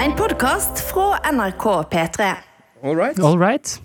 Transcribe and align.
En 0.00 0.14
podkast 0.16 0.80
fra 0.80 1.18
NRK 1.32 1.64
P3. 1.92 2.26
All 2.82 2.96
right. 2.96 3.18
All 3.20 3.36
right. 3.38 3.80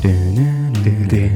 Det 0.00 1.28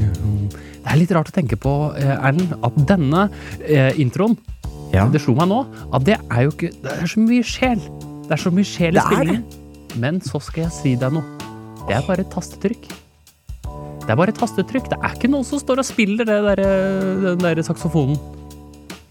er 0.87 0.97
litt 0.97 1.13
rart 1.13 1.29
å 1.29 1.35
tenke 1.35 1.53
på, 1.61 1.93
eh, 2.01 2.17
Erlend, 2.17 2.57
at 2.65 2.81
denne 2.89 3.29
eh, 3.61 3.93
introen 4.01 4.33
Ja. 4.89 5.05
Det 5.05 5.21
slo 5.21 5.35
meg 5.37 5.51
nå 5.51 5.61
at 5.93 6.01
det 6.07 6.17
er 6.17 6.47
jo 6.47 6.57
ikke 6.57 6.73
Det 6.81 6.97
er 6.97 7.05
så 7.13 7.21
mye 7.21 7.45
sjel. 7.45 7.77
Det 8.25 8.39
er 8.39 8.41
så 8.41 8.49
mye 8.57 8.65
sjel 8.65 8.97
i 8.97 9.05
spillingen. 9.05 9.43
Men 10.01 10.17
så 10.25 10.41
skal 10.41 10.63
jeg 10.65 10.71
si 10.81 10.95
deg 10.95 11.13
noe. 11.13 11.37
Det 11.85 11.93
er 11.93 12.07
bare 12.09 12.25
et 12.25 12.33
tastetrykk. 12.33 12.89
Det 14.07 14.13
er 14.13 14.19
bare 14.21 14.31
et 14.31 14.37
tastetrykk. 14.39 14.85
Det 14.93 14.97
er 15.03 15.15
ikke 15.17 15.29
noen 15.29 15.43
som 15.43 15.59
står 15.59 15.81
og 15.83 15.87
spiller 15.87 16.23
det 16.27 16.37
der, 16.45 16.61
den 17.35 17.41
der 17.43 17.59
saksofonen. 17.67 18.15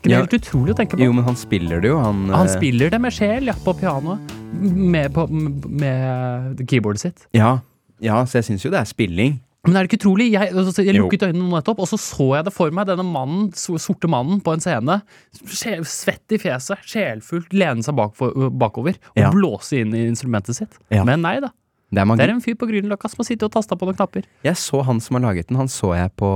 Det 0.01 0.09
det 0.09 0.13
Ja. 0.15 0.21
helt 0.23 0.37
utrolig 0.39 0.73
å 0.73 0.77
tenke 0.79 0.97
på? 0.97 1.03
Jo, 1.05 1.13
men 1.13 1.25
han 1.27 1.37
spiller 1.37 1.81
det 1.83 1.91
jo, 1.91 1.99
han. 2.01 2.29
Han 2.31 2.47
eh, 2.47 2.53
spiller 2.57 2.91
det 2.95 3.01
med 3.03 3.13
sjel, 3.13 3.49
ja, 3.51 3.55
på 3.65 3.75
pianoet. 3.77 4.21
Med, 4.57 5.13
på, 5.13 5.27
med 5.29 6.63
keyboardet 6.71 7.01
sitt. 7.03 7.27
Ja, 7.35 7.59
ja, 8.01 8.23
så 8.25 8.39
jeg 8.39 8.45
syns 8.49 8.65
jo 8.65 8.71
det 8.73 8.79
er 8.81 8.89
spilling. 8.89 9.41
Men 9.67 9.75
er 9.77 9.83
det 9.85 9.91
ikke 9.91 9.99
utrolig? 10.05 10.29
Jeg, 10.31 10.53
altså, 10.55 10.85
jeg 10.87 10.95
Jo. 10.95 11.03
lukket 11.09 11.25
øynene 11.27 11.43
nå 11.43 11.57
nettopp, 11.59 11.81
og 11.83 11.89
så 11.91 11.99
så 11.99 12.29
jeg 12.37 12.45
det 12.47 12.53
for 12.55 12.71
meg, 12.71 12.87
denne 12.87 13.03
mannen, 13.05 13.51
sorte 13.53 14.07
mannen 14.09 14.41
på 14.41 14.55
en 14.55 14.63
scene. 14.63 15.01
Svett 15.43 16.33
i 16.33 16.39
fjeset, 16.39 16.79
sjelfullt, 16.87 17.51
lene 17.53 17.83
seg 17.83 17.99
bakover 17.99 18.95
og 18.95 19.19
Ja. 19.21 19.31
blåse 19.35 19.81
inn 19.83 19.93
i 19.93 20.07
instrumentet 20.07 20.55
sitt. 20.55 20.79
Ja. 20.89 21.03
Men 21.05 21.21
nei 21.21 21.41
da. 21.41 21.51
Det 21.97 22.03
er. 22.05 22.11
Det 22.21 22.27
er 22.29 22.35
en 22.35 22.43
fyr 22.45 22.57
på 22.61 22.67
Grünerløkka 22.69 23.09
som 23.09 23.23
har 23.23 23.29
sittet 23.31 23.47
og 23.49 23.55
tasta 23.57 23.77
på 23.81 23.87
noen 23.89 23.97
knapper. 23.97 24.27
Jeg 24.45 24.59
så 24.61 24.83
han 24.85 25.01
som 25.01 25.17
har 25.17 25.25
laget 25.31 25.49
den, 25.49 25.57
han 25.61 25.71
så 25.73 25.95
jeg 25.97 26.13
på 26.21 26.29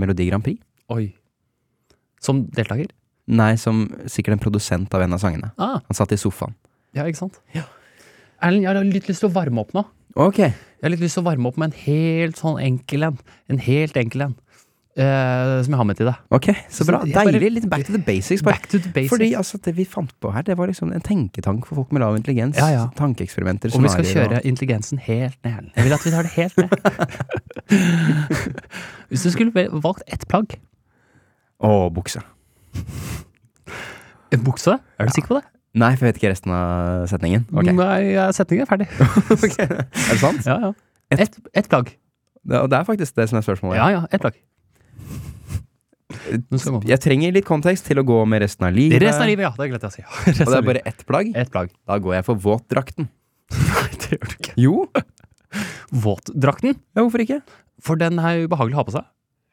Melodi 0.00 0.26
Grand 0.28 0.42
Prix. 0.44 0.58
Oi. 0.90 1.12
Som 2.20 2.42
deltaker? 2.56 2.90
Nei, 3.30 3.52
som 3.60 3.84
sikkert 4.10 4.34
en 4.34 4.42
produsent 4.42 4.92
av 4.96 5.04
en 5.04 5.14
av 5.14 5.20
sangene. 5.22 5.52
Ah, 5.60 5.78
Han 5.86 5.94
satt 5.96 6.10
i 6.16 6.18
sofaen. 6.18 6.56
ja, 6.96 7.04
ikke 7.06 7.20
sant? 7.22 7.38
Erlend, 7.54 8.64
jeg 8.64 8.70
har 8.72 8.82
litt 8.88 9.06
lyst 9.08 9.22
til 9.22 9.28
å 9.30 9.34
varme 9.36 9.62
opp 9.62 9.70
nå. 9.76 9.84
Ok. 10.18 10.38
Jeg 10.42 10.82
har 10.82 10.90
litt 10.90 11.02
lyst 11.04 11.14
til 11.18 11.22
å 11.22 11.28
varme 11.28 11.46
opp 11.50 11.58
med 11.60 11.70
en 11.70 11.78
helt 11.84 12.40
sånn 12.40 12.58
enkel 12.58 13.04
en. 13.06 13.18
En 13.52 13.60
helt 13.62 13.96
enkel 14.00 14.24
en. 14.26 14.34
Eh, 14.96 15.62
som 15.64 15.72
jeg 15.72 15.76
har 15.78 15.84
med 15.86 15.96
til 15.96 16.06
deg. 16.06 16.14
ok, 16.30 16.46
Så 16.68 16.84
bra. 16.88 16.98
Så 17.00 17.06
jeg 17.06 17.14
bare- 17.14 17.32
Deilig. 17.32 17.52
Litt 17.52 17.70
back 17.70 17.84
to 17.86 17.92
the 17.92 17.98
basics. 18.02 18.42
Back 18.42 18.66
to 18.68 18.78
the 18.78 18.88
basics. 18.92 19.10
Fordi 19.12 19.32
altså, 19.34 19.58
det 19.64 19.76
vi 19.76 19.84
fant 19.84 20.12
på 20.20 20.32
her, 20.34 20.42
det 20.42 20.56
var 20.58 20.66
liksom 20.66 20.92
en 20.92 21.00
tenketank 21.00 21.66
for 21.66 21.74
folk 21.74 21.92
med 21.92 22.00
lav 22.00 22.16
intelligens. 22.16 22.56
Ja, 22.56 22.66
ja. 22.68 22.86
Tankeeksperimenter, 22.96 23.70
Og 23.74 23.82
vi 23.82 23.88
skal 23.88 24.04
kjøre 24.04 24.28
kjøre 24.28 24.46
intelligensen 24.46 24.98
helt 24.98 25.36
ned. 25.44 25.70
Jeg 25.76 25.84
vil 25.84 25.92
at 25.92 26.04
vi 26.04 26.10
tar 26.10 26.22
det 26.22 26.30
helt 26.30 26.56
ned. 26.56 26.68
Hvis 29.10 29.22
du 29.22 29.30
skulle 29.30 29.52
valgt 29.82 30.02
ett 30.06 30.28
plagg, 30.28 30.46
Og, 31.60 31.90
Å, 31.90 31.92
bukse. 31.92 32.20
en 34.32 34.44
bukse, 34.44 34.78
er 34.98 35.04
du 35.06 35.10
sikker 35.12 35.28
på 35.28 35.34
det? 35.40 35.44
Nei, 35.74 35.94
for 35.96 36.06
jeg 36.06 36.14
vet 36.14 36.22
ikke 36.22 36.30
resten 36.32 36.52
av 36.56 37.04
setningen. 37.06 37.44
Okay. 37.52 37.72
Nei, 37.76 38.32
setningen 38.32 38.62
er 38.64 38.70
ferdig. 38.70 38.86
okay. 39.36 39.66
Er 39.68 39.84
det 40.14 40.18
sant? 40.22 40.46
Ja, 40.46 40.56
ja. 40.64 40.72
Ett 41.14 41.36
et 41.54 41.68
plagg. 41.68 41.86
Det, 42.42 42.56
og 42.58 42.70
det 42.72 42.78
er 42.80 42.84
faktisk 42.88 43.14
det 43.20 43.28
som 43.28 43.36
er 43.38 43.42
spørsmålet. 43.44 43.76
Ja, 43.76 43.88
ja, 43.92 44.00
ett 44.10 44.20
plagg. 44.24 44.34
Nå 45.04 45.06
skal 45.06 45.06
vi 45.06 45.08
gå. 46.08 46.09
Jeg 46.90 47.00
trenger 47.02 47.32
litt 47.34 47.46
kontekst 47.48 47.86
til 47.88 48.00
å 48.02 48.04
gå 48.06 48.18
med 48.28 48.42
resten 48.44 48.66
av 48.68 48.74
livet. 48.76 49.00
Resten 49.02 49.24
av 49.24 49.30
livet, 49.30 49.46
ja. 49.48 49.52
Det 49.56 49.70
glemte 49.70 49.88
jeg 49.88 49.92
å 49.92 49.96
si. 49.96 50.26
Resten 50.30 50.46
Og 50.46 50.52
det 50.52 50.58
er 50.60 50.68
bare 50.68 50.82
ett 50.92 51.06
plagg. 51.08 51.32
Et 51.36 51.50
plagg. 51.52 51.72
Da 51.88 51.96
går 52.02 52.18
jeg 52.18 52.26
for 52.28 52.42
våtdrakten. 52.48 53.08
Nei, 53.50 53.88
det 54.02 54.12
gjør 54.14 54.28
du 54.28 54.36
ikke. 54.36 54.54
Jo, 54.60 54.76
Våtdrakten, 55.90 56.76
ja, 56.94 57.02
hvorfor 57.02 57.24
ikke? 57.24 57.40
for 57.82 57.98
den 57.98 58.20
er 58.20 58.44
ubehagelig 58.44 58.76
å 58.76 58.80
ha 58.82 58.86
på 58.86 58.94
seg. 58.94 59.08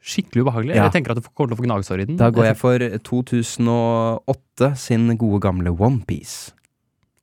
Skikkelig 0.07 0.43
ubehagelig. 0.45 0.75
Ja. 0.77 0.85
Jeg 0.87 0.97
tenker 0.99 1.15
at 1.15 1.19
du 1.19 1.25
kommer 1.31 1.49
til 1.49 1.57
å 1.57 1.59
få 1.61 1.65
gnagsår 1.65 2.03
i 2.03 2.05
den. 2.09 2.19
Da 2.19 2.29
går 2.33 2.49
jeg 2.51 2.57
for 2.59 2.83
2008 3.09 4.69
sin 4.79 5.09
gode 5.19 5.41
gamle 5.43 5.73
Onepiece. 5.73 6.53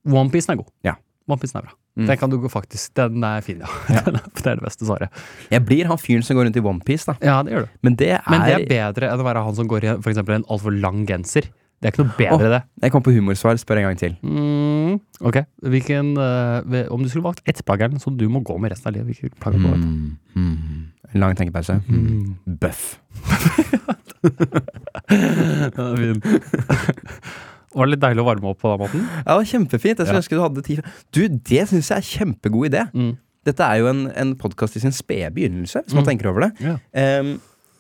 Onepiecen 0.08 0.56
er 0.56 0.61
god. 0.64 0.73
Ja. 0.84 0.97
Onepiecen 1.30 1.61
er 1.61 1.68
bra. 1.68 1.77
Mm. 1.94 2.08
Den 2.08 2.18
kan 2.18 2.30
du 2.30 2.40
gå 2.42 2.48
faktisk 2.50 2.96
Den 2.98 3.22
er 3.22 3.42
fin, 3.46 3.60
ja. 3.62 3.68
Er, 4.00 4.16
det 4.16 4.46
er 4.50 4.56
det 4.58 4.64
beste 4.64 4.86
svaret. 4.86 5.14
Jeg 5.52 5.62
blir 5.62 5.86
han 5.86 6.00
fyren 6.00 6.24
som 6.27 6.34
går 6.34 6.48
rundt 6.48 6.58
i 6.58 6.62
Onepiece, 6.64 7.06
da. 7.06 7.14
Ja, 7.22 7.36
det 7.46 7.55
gjør 7.55 7.68
du. 7.68 7.77
Men 7.86 7.98
det 8.00 8.08
er, 8.16 8.24
Men 8.30 8.42
det 8.42 8.55
er 8.56 8.64
bedre 8.70 9.12
enn 9.12 9.22
å 9.22 9.27
være 9.28 9.44
han 9.46 9.58
som 9.58 9.68
går 9.70 9.86
i 9.86 9.92
for 10.00 10.10
eksempel 10.10 10.40
en 10.40 10.48
altfor 10.50 10.74
lang 10.74 11.05
genser. 11.06 11.46
Det 11.84 11.90
er 11.90 11.92
ikke 11.92 12.05
noe 12.06 12.16
bedre, 12.16 12.48
det. 12.48 12.60
Jeg 12.80 12.92
kom 12.94 13.02
på 13.05 13.12
humorsvar, 13.12 13.58
spør 13.60 13.82
en 13.82 13.86
gang 13.90 13.98
til. 14.00 14.14
Mm, 14.24 14.94
ok. 15.28 15.42
Hvilken 15.68 16.14
uh, 16.16 16.64
Om 16.94 17.02
du 17.05 17.10
skulle 17.12 17.27
valgt 17.27 17.42
ett 17.50 17.60
plagg, 17.66 17.84
Erlend, 17.84 18.00
som 18.00 18.16
du 18.16 18.24
må 18.32 18.40
gå 18.40 18.56
med 18.58 18.72
resten 18.72 18.88
av 18.88 18.96
livet, 18.96 19.12
hvilken 19.12 19.36
plagg 19.36 19.58
hadde 19.58 19.82
du? 19.82 19.84
Mm, 19.84 20.16
mm. 20.34 21.18
Lang 21.20 21.36
tenkepause. 21.36 21.76
Mm. 21.86 22.56
Bøff. 22.62 22.96
Den 25.12 25.84
er 25.84 25.96
fin. 26.00 26.18
Var 27.74 27.86
det 27.86 27.90
litt 27.96 28.02
deilig 28.05 28.23
å 28.23 28.29
varme 28.29 28.52
opp 28.52 28.61
på 28.62 28.70
den 28.73 28.80
måten? 28.85 29.02
Ja, 29.11 29.24
det 29.33 29.39
var 29.40 29.51
kjempefint. 29.51 29.98
Jeg 29.98 30.07
skulle 30.07 30.23
ønske 30.23 30.36
du 30.39 30.42
hadde 30.45 30.62
tid. 30.67 30.85
Du, 31.12 31.23
det 31.29 31.67
syns 31.70 31.90
jeg 31.90 31.98
er 31.98 32.08
kjempegod 32.12 32.70
idé. 32.70 32.86
Mm. 32.95 33.12
Dette 33.45 33.61
er 33.67 33.83
jo 33.83 33.90
en, 33.90 34.07
en 34.17 34.35
podkast 34.40 34.77
i 34.79 34.80
sin 34.80 34.95
spede 34.96 35.29
begynnelse, 35.35 35.83
hvis 35.85 35.95
man 35.98 36.05
Mm. 36.07 36.08
tenker 36.12 36.30
over 36.30 36.46
det. 36.46 36.52
Yeah. 36.64 36.79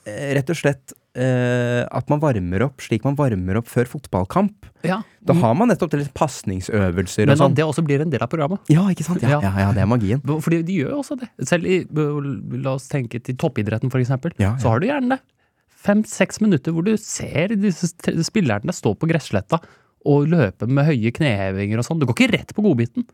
Eh, 0.04 0.34
rett 0.40 0.50
og 0.50 0.56
slett 0.60 0.92
Uh, 1.14 1.86
at 1.94 2.08
man 2.10 2.18
varmer 2.18 2.64
opp 2.66 2.82
slik 2.82 3.04
man 3.06 3.14
varmer 3.14 3.60
opp 3.60 3.68
før 3.70 3.86
fotballkamp. 3.86 4.64
ja. 4.82 4.96
Da 5.22 5.32
har 5.38 5.52
man 5.54 5.68
nettopp 5.70 5.92
til 5.92 6.00
litt 6.00 6.10
pasningsøvelser 6.12 7.28
Men 7.28 7.36
og 7.36 7.38
sånn. 7.38 7.54
det 7.54 7.62
også 7.62 7.84
blir 7.86 8.02
en 8.02 8.10
del 8.10 8.18
av 8.20 8.28
programmet. 8.32 8.58
Ja, 8.68 8.82
ikke 8.90 9.04
sant? 9.06 9.22
Ja, 9.22 9.38
Ja. 9.38 9.52
ja, 9.56 9.68
det 9.72 9.78
er 9.84 9.86
magien. 9.86 10.18
Fordi 10.26 10.58
de 10.66 10.72
gjør 10.80 10.90
jo 10.90 10.98
også 11.04 11.16
det. 11.20 11.28
Selv 11.46 11.70
i 11.70 11.86
La 12.64 12.72
oss 12.74 12.88
tenke 12.90 13.22
til 13.22 13.36
toppidretten, 13.36 13.92
for 13.94 14.02
eksempel. 14.02 14.34
Så 14.58 14.66
har 14.74 14.80
du 14.82 14.88
gjerne 14.88 15.10
det. 15.14 15.20
Fem-seks 15.86 16.40
minutter 16.42 16.72
hvor 16.74 16.82
du 16.82 16.96
ser 16.96 17.54
disse 17.54 17.92
spillerne 18.26 18.74
stå 18.74 18.96
på 18.98 19.06
gressletta 19.06 19.60
og 20.04 20.26
løpe 20.28 20.66
med 20.68 20.84
høye 20.88 21.10
knehevinger 21.16 21.80
og 21.80 21.86
sånn. 21.86 22.00
Du 22.00 22.06
går 22.08 22.16
ikke 22.18 22.28
rett 22.34 22.52
på 22.56 22.64
godbiten. 22.64 23.06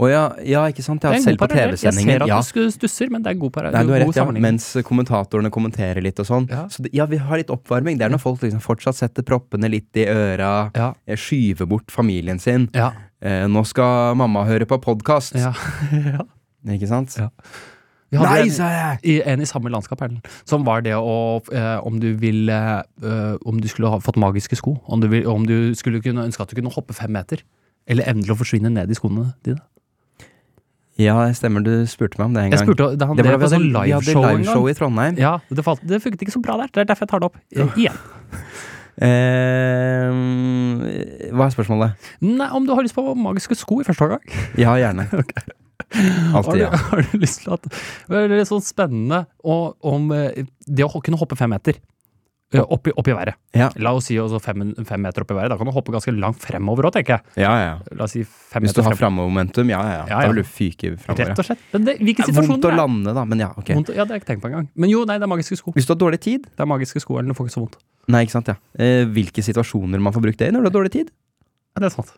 Å 0.00 0.08
ja, 0.10 0.22
ja, 0.46 0.62
ikke 0.72 0.84
sant? 0.84 1.04
Er 1.04 1.18
selv 1.20 1.40
på 1.42 1.48
TV-sendinger. 1.52 2.24
Jeg 2.24 2.46
ser 2.48 2.62
at 2.64 2.70
du 2.70 2.74
stusser, 2.78 3.12
men 3.12 3.22
det 3.24 3.34
er 3.34 3.38
god, 3.42 3.52
par 3.54 3.68
Nei, 3.68 3.82
du 3.84 3.92
har 3.92 4.04
rett, 4.06 4.16
ja. 4.16 4.24
Mens 4.46 4.70
kommentatorene 4.88 5.52
kommenterer 5.52 6.00
litt 6.04 6.18
og 6.22 6.28
sånn. 6.30 6.48
Ja. 6.50 6.64
Så 6.72 6.86
ja, 6.96 7.04
vi 7.10 7.20
har 7.20 7.40
litt 7.42 7.52
oppvarming. 7.52 8.00
Det 8.00 8.08
er 8.08 8.14
når 8.14 8.22
folk 8.24 8.42
liksom 8.46 8.64
fortsatt 8.64 8.96
setter 8.98 9.26
proppene 9.26 9.68
litt 9.70 10.00
i 10.00 10.08
øra, 10.08 10.70
Ja. 10.76 10.92
eh, 11.06 11.16
skyver 11.20 11.68
bort 11.68 11.92
familien 11.92 12.40
sin. 12.40 12.68
Ja. 12.74 12.92
Eh, 13.20 13.44
nå 13.46 13.64
skal 13.68 14.16
mamma 14.16 14.46
høre 14.48 14.64
på 14.66 14.80
podkast. 14.80 15.36
ja. 15.36 15.52
ja. 16.16 16.24
Ikke 16.68 16.88
sant? 16.88 17.14
Ja. 17.16 17.30
Vi 18.10 18.18
hadde 18.18 18.30
Nei, 18.30 18.46
en- 18.48 18.54
sa 18.56 18.68
jeg! 18.74 18.98
i, 19.06 19.14
en 19.22 19.40
i 19.40 19.46
samme 19.46 19.70
landskap, 19.70 20.00
Erlend, 20.02 20.26
som 20.48 20.64
var 20.66 20.82
det 20.82 20.96
å 20.98 21.38
eh, 21.54 21.78
Om 21.86 22.00
du 22.02 22.08
ville 22.18 22.56
eh, 22.82 23.34
Om 23.46 23.60
du 23.62 23.68
skulle 23.70 23.92
ha 23.92 24.00
fått 24.02 24.18
magiske 24.18 24.58
sko. 24.58 24.76
Om 24.90 25.04
du, 25.04 25.06
vil, 25.12 25.28
om 25.30 25.46
du 25.46 25.70
skulle 25.78 26.02
kunne 26.02 26.24
ønske 26.26 26.42
at 26.42 26.50
du 26.50 26.58
kunne 26.58 26.72
hoppe 26.74 26.96
fem 26.96 27.12
meter. 27.14 27.44
Eller 27.86 28.10
endelig 28.10 28.34
å 28.34 28.40
forsvinne 28.42 28.72
ned 28.74 28.90
i 28.90 28.98
skoene 28.98 29.30
dine. 29.46 29.62
Ja, 31.00 31.14
stemmer. 31.32 31.62
Du 31.64 31.86
spurte 31.88 32.18
meg 32.20 32.26
om 32.28 32.34
det 32.34 32.42
en 32.42 32.50
gang. 32.52 32.66
spurte, 32.66 32.90
det, 32.98 33.06
han, 33.08 33.16
det 33.16 33.24
var 33.24 33.38
var 33.38 33.46
vi 33.46 33.54
hadde, 33.54 33.70
liveshow 33.72 34.26
en 34.26 34.42
liveshow 34.42 34.66
i 34.68 34.74
Trondheim. 34.76 35.16
Ja, 35.20 35.38
det, 35.48 35.64
falt, 35.64 35.80
det 35.86 36.02
funket 36.04 36.26
ikke 36.26 36.34
så 36.34 36.42
bra 36.44 36.58
der. 36.60 36.68
Det 36.74 36.82
er 36.82 36.90
derfor 36.90 37.06
jeg 37.06 37.12
tar 37.14 37.22
det 37.22 37.30
opp 37.30 37.40
eh, 37.54 37.80
igjen. 37.80 38.02
Eh, 39.00 40.10
hva 41.32 41.46
er 41.46 41.52
spørsmålet? 41.54 42.08
Nei, 42.20 42.48
Om 42.52 42.66
du 42.66 42.74
har 42.74 42.84
lyst 42.84 42.92
på 42.98 43.14
magiske 43.16 43.56
sko 43.56 43.78
i 43.80 43.86
første 43.86 44.04
omgang? 44.04 44.20
Ja, 44.60 44.74
gjerne. 44.76 45.06
Har, 45.14 45.24
Alltid 46.36 46.60
ja. 46.64 46.70
har 46.90 47.06
du 47.12 47.18
lyst 47.22 47.44
til 47.44 47.54
at 47.56 47.68
Det 47.70 48.24
er 48.24 48.34
litt 48.36 48.50
sånn 48.50 48.64
spennende 48.64 49.24
og, 49.44 49.76
om 49.86 50.10
eh, 50.16 50.44
det 50.66 50.86
å 50.86 51.00
kunne 51.02 51.18
hoppe 51.20 51.38
fem 51.38 51.50
meter 51.52 51.78
eh, 52.54 52.60
opp 52.62 52.88
i, 52.90 52.92
opp 52.98 53.06
i 53.10 53.14
været. 53.14 53.36
Ja, 53.54 53.68
La 53.82 53.92
oss 53.94 54.08
si 54.10 54.16
fem, 54.42 54.64
fem 54.86 55.02
meter 55.04 55.22
opp 55.24 55.30
i 55.30 55.36
været. 55.38 55.52
Da 55.52 55.58
kan 55.60 55.68
du 55.68 55.72
hoppe 55.74 55.92
ganske 55.94 56.14
langt 56.16 56.40
fremover 56.42 56.88
òg, 56.88 56.94
tenker 56.98 57.18
jeg. 57.18 57.44
ja. 57.44 57.52
ja. 57.62 58.06
Si 58.10 58.24
fem 58.24 58.64
Hvis 58.66 58.74
du 58.74 58.80
meter 58.80 58.88
har 58.90 58.98
framovermomentum, 58.98 59.70
ja, 59.70 59.80
ja. 59.94 60.00
Da 60.10 60.22
vil 60.32 60.42
du 60.42 60.48
fyke 60.48 60.94
framover. 60.98 61.30
Rett 61.30 61.42
og 61.44 61.46
slett. 61.46 61.62
Det, 61.72 61.96
vondt 62.40 62.66
å 62.66 62.72
lande, 62.74 63.14
da, 63.16 63.24
men 63.28 63.44
ja, 63.46 63.52
ok. 63.54 63.70
Vondt- 63.78 63.94
Ja, 63.94 64.02
det 64.02 64.14
har 64.14 64.18
jeg 64.18 64.24
ikke 64.24 64.32
tenkt 64.32 64.42
på 64.46 64.50
engang. 64.50 64.66
Men 64.74 64.90
jo, 64.90 65.04
nei, 65.06 65.18
det 65.22 65.28
er 65.28 65.32
magiske 65.34 65.58
sko. 65.60 65.74
Hvis 65.76 65.86
du 65.86 65.94
har 65.94 66.00
dårlig 66.02 66.18
tid 66.26 66.48
Det 66.50 66.64
er 66.64 66.68
magiske 66.70 67.02
sko, 67.04 67.18
eller 67.20 67.30
du 67.30 67.38
får 67.38 67.50
ikke 67.50 67.56
så 67.58 67.62
vondt. 67.66 67.78
Nei, 68.10 68.24
ikke 68.26 68.34
sant, 68.34 68.50
ja. 68.50 68.56
Eh, 68.82 69.04
hvilke 69.14 69.44
situasjoner 69.46 70.02
man 70.02 70.14
får 70.16 70.24
brukt 70.26 70.40
det 70.42 70.48
i 70.50 70.54
når 70.56 70.66
du 70.66 70.70
har 70.72 70.76
dårlig 70.80 70.92
tid? 70.96 71.12
Ja, 71.76 71.84
det 71.84 71.90
er 71.92 71.94
sant. 71.94 72.10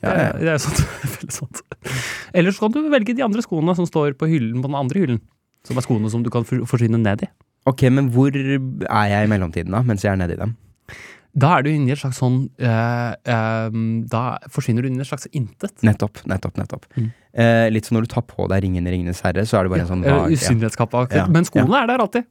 Ja, 0.00 0.08
ja. 0.08 0.16
Det, 0.16 0.24
er- 0.24 0.40
det 0.46 0.54
er 0.54 0.62
sant. 0.64 0.80
Veldig 1.18 1.34
sant. 1.36 1.62
Eller 2.36 2.52
så 2.52 2.66
kan 2.66 2.76
du 2.76 2.90
velge 2.92 3.14
de 3.16 3.24
andre 3.24 3.40
skoene 3.44 3.72
som 3.78 3.88
står 3.88 4.12
på 4.20 4.28
hyllen 4.28 4.60
på 4.60 4.68
den 4.68 4.76
andre 4.78 5.00
hyllen. 5.02 5.20
Som 5.66 5.80
er 5.80 5.84
skoene 5.86 6.10
som 6.12 6.22
du 6.22 6.28
kan 6.30 6.44
for- 6.46 6.66
forsvinne 6.68 7.00
ned 7.00 7.24
i. 7.24 7.28
Ok, 7.66 7.88
men 7.90 8.10
hvor 8.14 8.30
er 8.30 9.08
jeg 9.10 9.26
i 9.26 9.30
mellomtiden, 9.32 9.72
da, 9.74 9.80
mens 9.82 10.04
jeg 10.04 10.12
er 10.12 10.20
nedi 10.20 10.36
dem? 10.38 10.52
Da 11.36 11.50
er 11.58 11.64
du 11.66 11.68
inne 11.68 11.90
i 11.90 11.92
et 11.92 12.00
slags 12.00 12.16
sånn 12.22 12.36
eh, 12.64 13.10
eh, 13.28 13.74
Da 14.08 14.20
forsvinner 14.48 14.80
du 14.86 14.88
inn 14.88 14.96
i 14.96 15.02
et 15.04 15.08
slags 15.10 15.26
intet. 15.36 15.74
Nettopp, 15.84 16.22
nettopp, 16.30 16.54
nettopp. 16.56 16.86
Mm. 16.96 17.10
Eh, 17.36 17.66
litt 17.74 17.84
som 17.88 17.98
når 17.98 18.06
du 18.06 18.12
tar 18.14 18.24
på 18.30 18.46
deg 18.48 18.62
ringen 18.64 18.86
i 18.88 18.94
Ringenes 18.94 19.20
herre, 19.26 19.44
så 19.44 19.58
er 19.58 19.66
det 19.66 19.74
bare 19.74 19.84
en 19.84 19.90
sånn 19.90 20.06
vag 20.06 20.30
ja. 20.30 20.38
Usynlighetskappa. 20.38 21.02
Ja. 21.12 21.26
Men 21.28 21.44
skoene 21.44 21.82
er 21.82 21.90
der 21.90 22.00
alltid. 22.06 22.24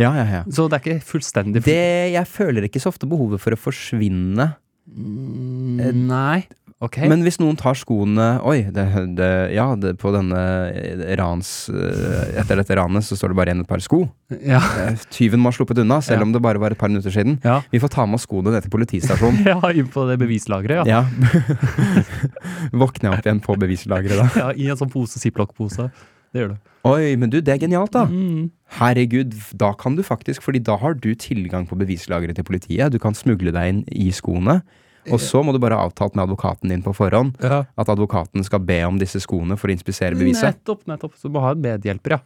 ja, 0.00 0.14
ja, 0.16 0.24
ja. 0.38 0.42
Så 0.48 0.64
det 0.72 0.78
er 0.78 0.84
ikke 0.86 1.04
fullstendig 1.10 1.60
Det, 1.66 1.76
jeg 2.14 2.26
føler 2.30 2.64
ikke 2.70 2.80
så 2.80 2.88
ofte 2.94 3.04
behovet 3.10 3.42
for 3.42 3.52
å 3.52 3.60
forsvinne. 3.60 4.54
Mm, 4.88 6.06
Nei. 6.08 6.46
Ok. 6.82 6.96
Men 7.06 7.20
hvis 7.22 7.36
noen 7.38 7.54
tar 7.54 7.76
skoene 7.78 8.24
Oi, 8.42 8.64
det, 8.74 8.84
det, 9.14 9.28
ja, 9.54 9.68
det, 9.78 9.92
på 10.02 10.10
denne 10.10 10.40
eh, 10.74 11.02
rans 11.20 11.68
eh, 11.70 12.32
Etter 12.42 12.58
dette 12.58 12.74
ranet 12.74 13.06
så 13.06 13.14
står 13.14 13.30
det 13.30 13.38
bare 13.38 13.52
igjen 13.52 13.62
et 13.62 13.70
par 13.70 13.84
sko. 13.84 14.00
ja. 14.42 14.58
Eh, 14.82 14.98
Tyven 15.14 15.38
må 15.38 15.52
ha 15.52 15.54
sluppet 15.54 15.78
unna, 15.84 16.00
selv 16.02 16.24
Ja. 16.24 16.26
om 16.26 16.32
det 16.34 16.42
bare 16.42 16.58
var 16.58 16.74
et 16.74 16.80
par 16.80 16.90
minutter 16.90 17.14
siden. 17.14 17.36
Vi 17.70 17.78
får 17.82 17.92
ta 17.94 18.06
med 18.06 18.18
oss 18.18 18.26
skoene 18.26 18.50
ned 18.56 18.66
til 18.66 18.74
politistasjonen. 18.74 19.44
ja, 19.52 19.60
inn 19.70 19.86
på 19.94 20.08
det 20.10 20.18
bevislageret, 20.24 20.82
ja. 20.90 21.02
Ja. 21.02 21.82
Våkner 22.82 23.10
jeg 23.10 23.18
opp 23.18 23.26
igjen 23.28 23.42
på 23.44 23.56
bevislageret 23.62 24.18
da? 24.18 24.28
ja. 24.42 24.50
I 24.56 24.70
en 24.72 24.78
sånn 24.80 24.90
pose, 24.92 25.20
ziplock-pose. 25.22 25.88
Det 26.32 26.40
gjør 26.42 26.54
du. 26.54 26.60
Oi, 26.88 27.14
men 27.20 27.30
du, 27.30 27.38
det 27.44 27.52
er 27.54 27.60
genialt, 27.62 27.92
da. 27.94 28.06
Mm. 28.10 28.48
Herregud, 28.80 29.34
da 29.60 29.68
kan 29.78 29.94
du 29.98 30.02
faktisk 30.02 30.42
Fordi 30.42 30.62
da 30.64 30.78
har 30.80 30.96
du 30.98 31.10
tilgang 31.14 31.66
på 31.68 31.76
bevislageret 31.78 32.38
til 32.40 32.46
politiet. 32.48 32.90
Du 32.94 32.98
kan 33.02 33.14
smugle 33.14 33.52
deg 33.54 33.68
inn 33.70 33.82
i 33.92 34.08
skoene. 34.16 34.62
Og 35.10 35.18
så 35.18 35.40
må 35.42 35.50
du 35.52 35.58
bare 35.58 35.74
ha 35.74 35.88
avtalt 35.88 36.14
med 36.14 36.28
advokaten 36.28 36.68
din 36.70 36.82
på 36.84 36.92
forhånd 36.94 37.34
Ja. 37.42 37.64
at 37.76 37.88
advokaten 37.88 38.44
skal 38.46 38.60
be 38.60 38.76
om 38.86 38.98
disse 39.00 39.18
skoene 39.18 39.56
for 39.58 39.66
å 39.68 39.74
inspisere 39.74 40.14
beviset. 40.14 40.60
Nettopp, 40.62 40.84
nettopp. 40.86 41.16
Så 41.18 41.26
du 41.26 41.34
må 41.34 41.40
ha 41.42 41.50
en 41.56 41.60
medhjelper, 41.64 42.10
ja. 42.10 42.18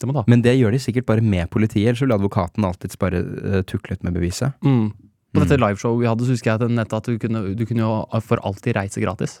Det 0.00 0.08
må 0.08 0.12
du 0.16 0.18
ha. 0.18 0.24
Men 0.26 0.42
det 0.42 0.56
gjør 0.58 0.72
de 0.74 0.78
sikkert 0.82 1.06
bare 1.06 1.22
med 1.22 1.48
politiet, 1.50 1.86
ellers 1.92 2.02
ville 2.02 2.16
advokaten 2.18 2.64
alltids 2.66 2.98
bare 2.98 3.20
uh, 3.22 3.62
tuklet 3.62 4.02
med 4.02 4.14
beviset. 4.14 4.52
Mm. 4.64 4.90
På 5.32 5.40
Mm. 5.40 5.46
dette 5.48 5.56
liveshowet 5.62 6.00
vi 6.02 6.06
hadde, 6.10 6.26
så 6.26 6.34
husker 6.34 6.50
jeg 6.50 6.78
at, 6.92 7.04
du 7.06 7.18
kunne, 7.18 7.54
du 7.56 7.64
kunne 7.64 7.80
jo 7.86 8.20
for 8.20 8.36
alltid 8.44 8.74
reise 8.76 9.00
gratis. 9.00 9.40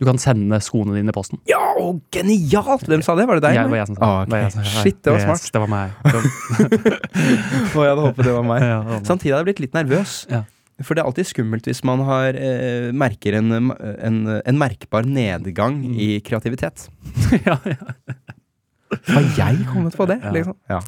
Du 0.00 0.06
kan 0.08 0.16
sende 0.18 0.56
skoene 0.64 0.94
dine 0.96 1.08
i 1.08 1.12
posten. 1.12 1.38
Ja, 1.48 1.60
å, 1.76 2.00
genialt! 2.10 2.86
Hvem 2.88 3.02
sa 3.04 3.14
det? 3.14 3.26
Var 3.28 3.36
det 3.36 3.42
deg? 3.44 3.54
Jeg, 3.54 3.64
eller? 3.64 3.70
var 3.70 3.76
jeg 3.82 3.86
som 3.90 3.96
sa 3.96 4.02
Ah, 4.04 4.24
det. 4.24 4.30
var 4.32 4.38
jeg 4.38 4.46
ok. 4.46 4.52
som 4.52 4.64
sa 4.64 4.82
Shit, 4.82 5.02
det 5.04 5.12
var 5.12 5.18
Yes, 5.18 5.26
smart. 5.26 5.52
Det 5.52 5.60
var 5.60 5.68
meg. 5.68 5.90
Det 6.04 7.76
Å, 7.76 7.82
jeg 7.84 7.90
hadde 7.90 8.04
håpet 8.06 8.24
det 8.24 8.32
var 8.34 8.46
meg. 8.48 8.60
Ja, 8.64 8.78
det 8.80 8.86
var 8.88 8.96
meg. 8.96 9.06
Samtidig 9.10 9.32
hadde 9.34 9.40
jeg 9.44 9.48
blitt 9.50 9.60
litt 9.66 9.76
nervøs. 9.76 10.14
Ja. 10.30 10.42
For 10.82 10.94
det 10.96 11.02
er 11.02 11.08
alltid 11.10 11.26
skummelt 11.28 11.66
hvis 11.68 11.82
man 11.84 12.00
har, 12.08 12.34
eh, 12.38 12.90
merker 12.96 13.36
en, 13.38 13.52
en, 13.52 14.18
en 14.40 14.58
merkbar 14.60 15.04
nedgang 15.04 15.80
Mm. 15.84 15.94
i 16.00 16.10
kreativitet. 16.24 16.88
ja, 17.46 17.58
ja. 17.64 17.78
Har 19.12 19.22
jeg 19.36 19.64
kommet 19.70 19.94
på 19.96 20.06
det? 20.10 20.18
Ja. 20.24 20.30
Liksom? 20.34 20.56
Ja. 20.68 20.80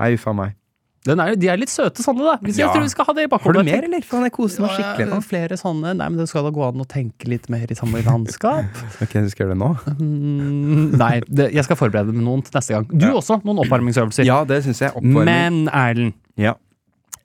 Nei, 0.00 0.14
uff 0.16 0.26
a 0.26 0.32
meg. 0.32 0.54
Er, 1.02 1.32
de 1.34 1.48
er 1.50 1.58
litt 1.58 1.68
søte 1.72 1.98
sånne, 2.04 2.22
da. 2.22 2.36
Hvis 2.46 2.60
Ja. 2.60 2.68
Jeg 2.68 2.76
tror 2.76 2.84
vi 2.86 2.90
skal 2.92 3.06
ha 3.08 3.12
det 3.18 3.24
i 3.26 3.30
Har 3.34 3.52
du 3.56 3.58
mer, 3.66 3.82
eller? 3.88 4.04
Faen, 4.06 4.22
jeg 4.22 4.32
koste 4.36 4.62
meg 4.62 4.70
skikkelig 4.76 5.08
nå. 5.10 5.18
flere 5.26 5.56
sånne. 5.58 5.96
Nei, 5.98 6.06
men 6.14 6.20
det 6.22 6.28
skal 6.30 6.44
da 6.46 6.52
gå 6.54 6.62
an 6.68 6.78
å 6.78 6.86
tenke 6.86 7.26
litt 7.26 7.48
mer 7.50 7.66
i 7.66 7.74
samme 7.74 8.04
landskap. 8.06 8.70
Ok, 9.02 9.16
du 9.18 9.28
skal 9.32 9.48
gjøre 9.48 9.56
det 9.56 9.60
nå? 9.64 9.70
Mm, 9.98 10.92
nei, 11.00 11.16
det, 11.26 11.48
jeg 11.58 11.66
skal 11.66 11.80
forberede 11.80 12.14
med 12.14 12.22
noen 12.22 12.44
til 12.46 12.54
neste 12.54 12.76
gang. 12.76 12.86
Du 12.92 13.08
Ja. 13.08 13.16
også. 13.18 13.40
Noen 13.42 13.64
oppvarmingsøvelser. 13.66 14.24
Ja, 14.30 14.44
det 14.46 14.62
syns 14.64 14.78
jeg. 14.84 14.94
Oppvarming. 14.94 15.26
Men 15.26 15.68
Erlend, 15.74 16.14
Ja. 16.38 16.54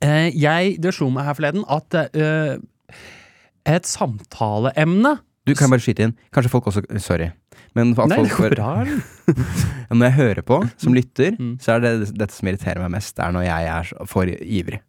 Eh, 0.04 0.28
jeg, 0.34 0.76
det 0.82 0.92
slo 0.96 1.08
meg 1.14 1.26
her 1.28 1.36
forleden 1.38 1.64
at 1.68 1.94
eh, 2.12 2.58
et 3.68 3.88
samtaleemne 3.88 5.16
Du 5.48 5.54
kan 5.56 5.70
bare 5.72 5.80
skyte 5.84 6.04
inn. 6.06 6.14
Kanskje 6.34 6.50
folk 6.52 6.66
også 6.70 6.82
Sorry. 7.00 7.30
Men 7.76 7.92
at 7.96 8.10
Nei, 8.10 8.20
folk. 8.28 8.58
Erlend. 8.58 9.02
Når 9.92 10.04
jeg 10.08 10.16
hører 10.18 10.42
på, 10.46 10.58
som 10.80 10.94
lytter, 10.96 11.34
Mm. 11.38 11.56
så 11.62 11.76
er 11.76 11.80
det 11.84 11.92
dette 12.18 12.34
som 12.34 12.48
irriterer 12.48 12.80
meg 12.82 12.92
mest, 12.96 13.14
det 13.16 13.24
er 13.24 13.32
når 13.36 13.44
jeg 13.46 13.68
er 13.72 13.90
for 14.10 14.28
ivrig. 14.28 14.80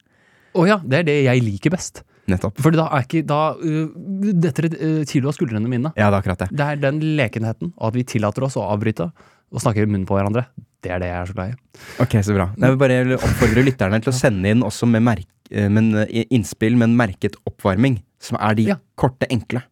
Å 0.57 0.65
ja, 0.67 0.77
det 0.83 0.99
er 1.01 1.03
det 1.07 1.17
jeg 1.27 1.43
liker 1.45 1.71
best. 1.75 2.01
Nettopp. 2.29 2.59
Fordi 2.61 2.77
da 2.77 2.85
er 2.93 3.05
ikke 3.05 3.21
Da 3.25 3.39
uh, 3.57 3.89
detter 4.37 4.67
et 4.69 4.75
uh, 4.79 5.03
kilo 5.09 5.29
av 5.31 5.35
skuldrene 5.37 5.69
mine. 5.69 5.91
Ja, 5.97 6.09
det 6.09 6.17
er 6.17 6.19
akkurat 6.19 6.43
det. 6.43 6.49
Det 6.53 6.65
er 6.65 6.81
den 6.81 6.99
lekenheten, 7.17 7.71
og 7.77 7.87
at 7.91 7.97
vi 7.97 8.03
tillater 8.09 8.45
oss 8.47 8.57
å 8.59 8.65
avbryte 8.69 9.09
og 9.49 9.63
snakke 9.63 9.81
i 9.81 9.89
munnen 9.89 10.05
på 10.09 10.17
hverandre. 10.17 10.45
Det 10.79 10.91
er 10.95 11.01
det 11.03 11.09
jeg 11.09 11.19
er 11.19 11.27
så 11.27 11.35
glad 11.35 11.51
i. 11.51 11.79
Ok, 12.05 12.13
så 12.23 12.35
bra. 12.37 12.49
Jeg 12.55 12.73
vil 12.73 12.79
bare 12.79 13.17
oppfordre 13.19 13.65
lytterne 13.67 13.99
til 14.03 14.13
å 14.13 14.15
sende 14.15 14.53
inn 14.53 14.63
også 14.63 14.87
med, 14.87 15.03
merk, 15.03 15.27
eh, 15.51 15.67
men, 15.67 15.91
eh, 16.05 16.23
innspill 16.31 16.77
med 16.79 16.91
en 16.91 16.99
merket 16.99 17.35
oppvarming, 17.49 17.99
som 18.19 18.37
er 18.39 18.55
de 18.55 18.69
Ja. 18.71 18.75
korte, 18.95 19.27
enkle. 19.29 19.63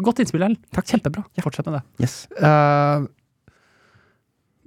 Godt 0.00 0.22
innspill, 0.22 0.44
Ellen. 0.46 0.60
Kjempebra. 0.72 1.24
Fortsett 1.44 1.66
med 1.68 1.74
det. 1.76 1.82
Yes. 2.06 2.14
Uh, 2.40 3.04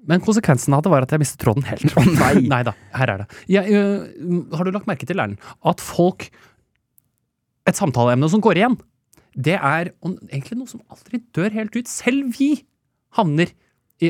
men 0.05 0.21
konsekvensen 0.21 0.75
av 0.77 0.83
det 0.85 0.91
var 0.93 1.05
at 1.05 1.13
jeg 1.15 1.21
mistet 1.23 1.41
tråden 1.41 1.65
helt. 1.65 1.87
Oh, 1.97 2.05
nei! 2.05 2.43
Nei 2.53 2.61
da, 2.67 2.75
her 2.93 3.13
er 3.13 3.23
det. 3.23 3.39
Jeg, 3.49 3.73
uh, 3.73 4.35
har 4.53 4.67
du 4.67 4.75
lagt 4.75 4.89
merke 4.89 5.07
til, 5.07 5.17
Erlend, 5.17 5.41
at 5.65 5.81
folk 5.83 6.29
Et 7.65 7.73
samtaleemne 7.73 8.27
som 8.29 8.43
går 8.45 8.59
igjen, 8.59 8.75
det 9.33 9.55
er 9.57 9.87
egentlig 10.05 10.59
noe 10.59 10.69
som 10.69 10.83
aldri 10.93 11.17
dør 11.33 11.49
helt 11.55 11.73
ut. 11.73 11.87
Selv 11.89 12.35
vi 12.37 12.59
havner 13.17 13.49
i 13.49 13.55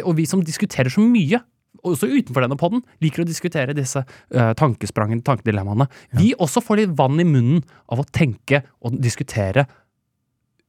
Og 0.03 0.15
vi 0.17 0.25
som 0.29 0.41
diskuterer 0.45 0.89
så 0.93 1.03
mye, 1.03 1.41
også 1.85 2.09
utenfor 2.09 2.45
denne 2.45 2.57
podden, 2.57 2.81
liker 3.03 3.21
å 3.21 3.27
diskutere 3.27 3.75
disse 3.77 4.01
uh, 4.01 4.51
tankesprangene, 4.57 5.21
tankedilemmaene. 5.25 5.85
Vi 6.17 6.31
også 6.41 6.63
får 6.65 6.81
litt 6.81 6.95
vann 6.97 7.21
i 7.21 7.27
munnen 7.27 7.61
av 7.93 8.01
å 8.01 8.07
tenke 8.09 8.63
og 8.81 8.97
diskutere 9.03 9.67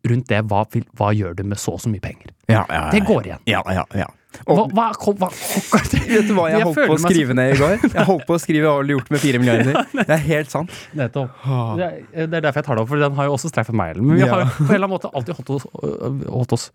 rundt 0.07 0.29
det. 0.29 0.43
Hva, 0.51 0.67
hva 0.99 1.11
gjør 1.17 1.39
du 1.39 1.47
med 1.49 1.61
så 1.61 1.79
og 1.79 1.83
så 1.83 1.93
mye 1.93 2.05
penger? 2.05 2.35
Ja, 2.51 2.63
ja, 2.69 2.77
ja. 2.77 2.87
Det 2.93 3.03
går 3.09 3.31
igjen. 3.31 3.43
Ja, 3.49 3.65
ja, 3.73 3.87
ja. 3.97 4.11
Og, 4.45 4.67
hva, 4.77 4.91
hva, 4.93 5.13
hva, 5.17 5.29
vet 6.13 6.29
du 6.29 6.35
hva 6.37 6.51
jeg, 6.53 6.61
holdt 6.67 6.77
på 6.77 6.93
å 6.93 6.99
skrive 7.01 7.09
skrive 7.09 7.37
ned 7.39 7.55
i 7.55 7.61
går? 7.61 7.77
Jeg 7.89 8.05
holdt 8.05 8.27
på 8.29 8.37
å 8.37 8.41
skrive 8.43 8.69
'Hva 8.69 8.85
du 8.85 8.93
gjort 8.93 9.13
med 9.15 9.23
fire 9.23 9.41
milliarder'? 9.41 9.87
Det 10.03 10.13
er 10.13 10.25
helt 10.27 10.53
sant. 10.53 10.75
Nettopp. 10.99 11.39
Det 11.81 11.87
er, 11.87 12.27
er 12.27 12.35
derfor 12.35 12.61
jeg 12.61 12.69
tar 12.69 12.77
det 12.77 12.85
opp, 12.85 12.91
for 12.93 13.01
den 13.01 13.17
har 13.17 13.31
jo 13.31 13.37
også 13.39 13.53
streifet 13.53 13.79
meg. 13.79 13.97
Men 13.97 14.21
vi 14.21 14.29
har 14.29 14.45
Ja. 14.45 14.51
på 14.53 14.67
en 14.67 14.75
eller 14.75 14.85
annen 14.85 14.97
måte 14.99 15.09
alltid 15.09 15.41
holdt 15.41 15.55
oss, 15.57 15.67
øh, 15.81 16.21
holdt 16.29 16.53
oss 16.59 16.69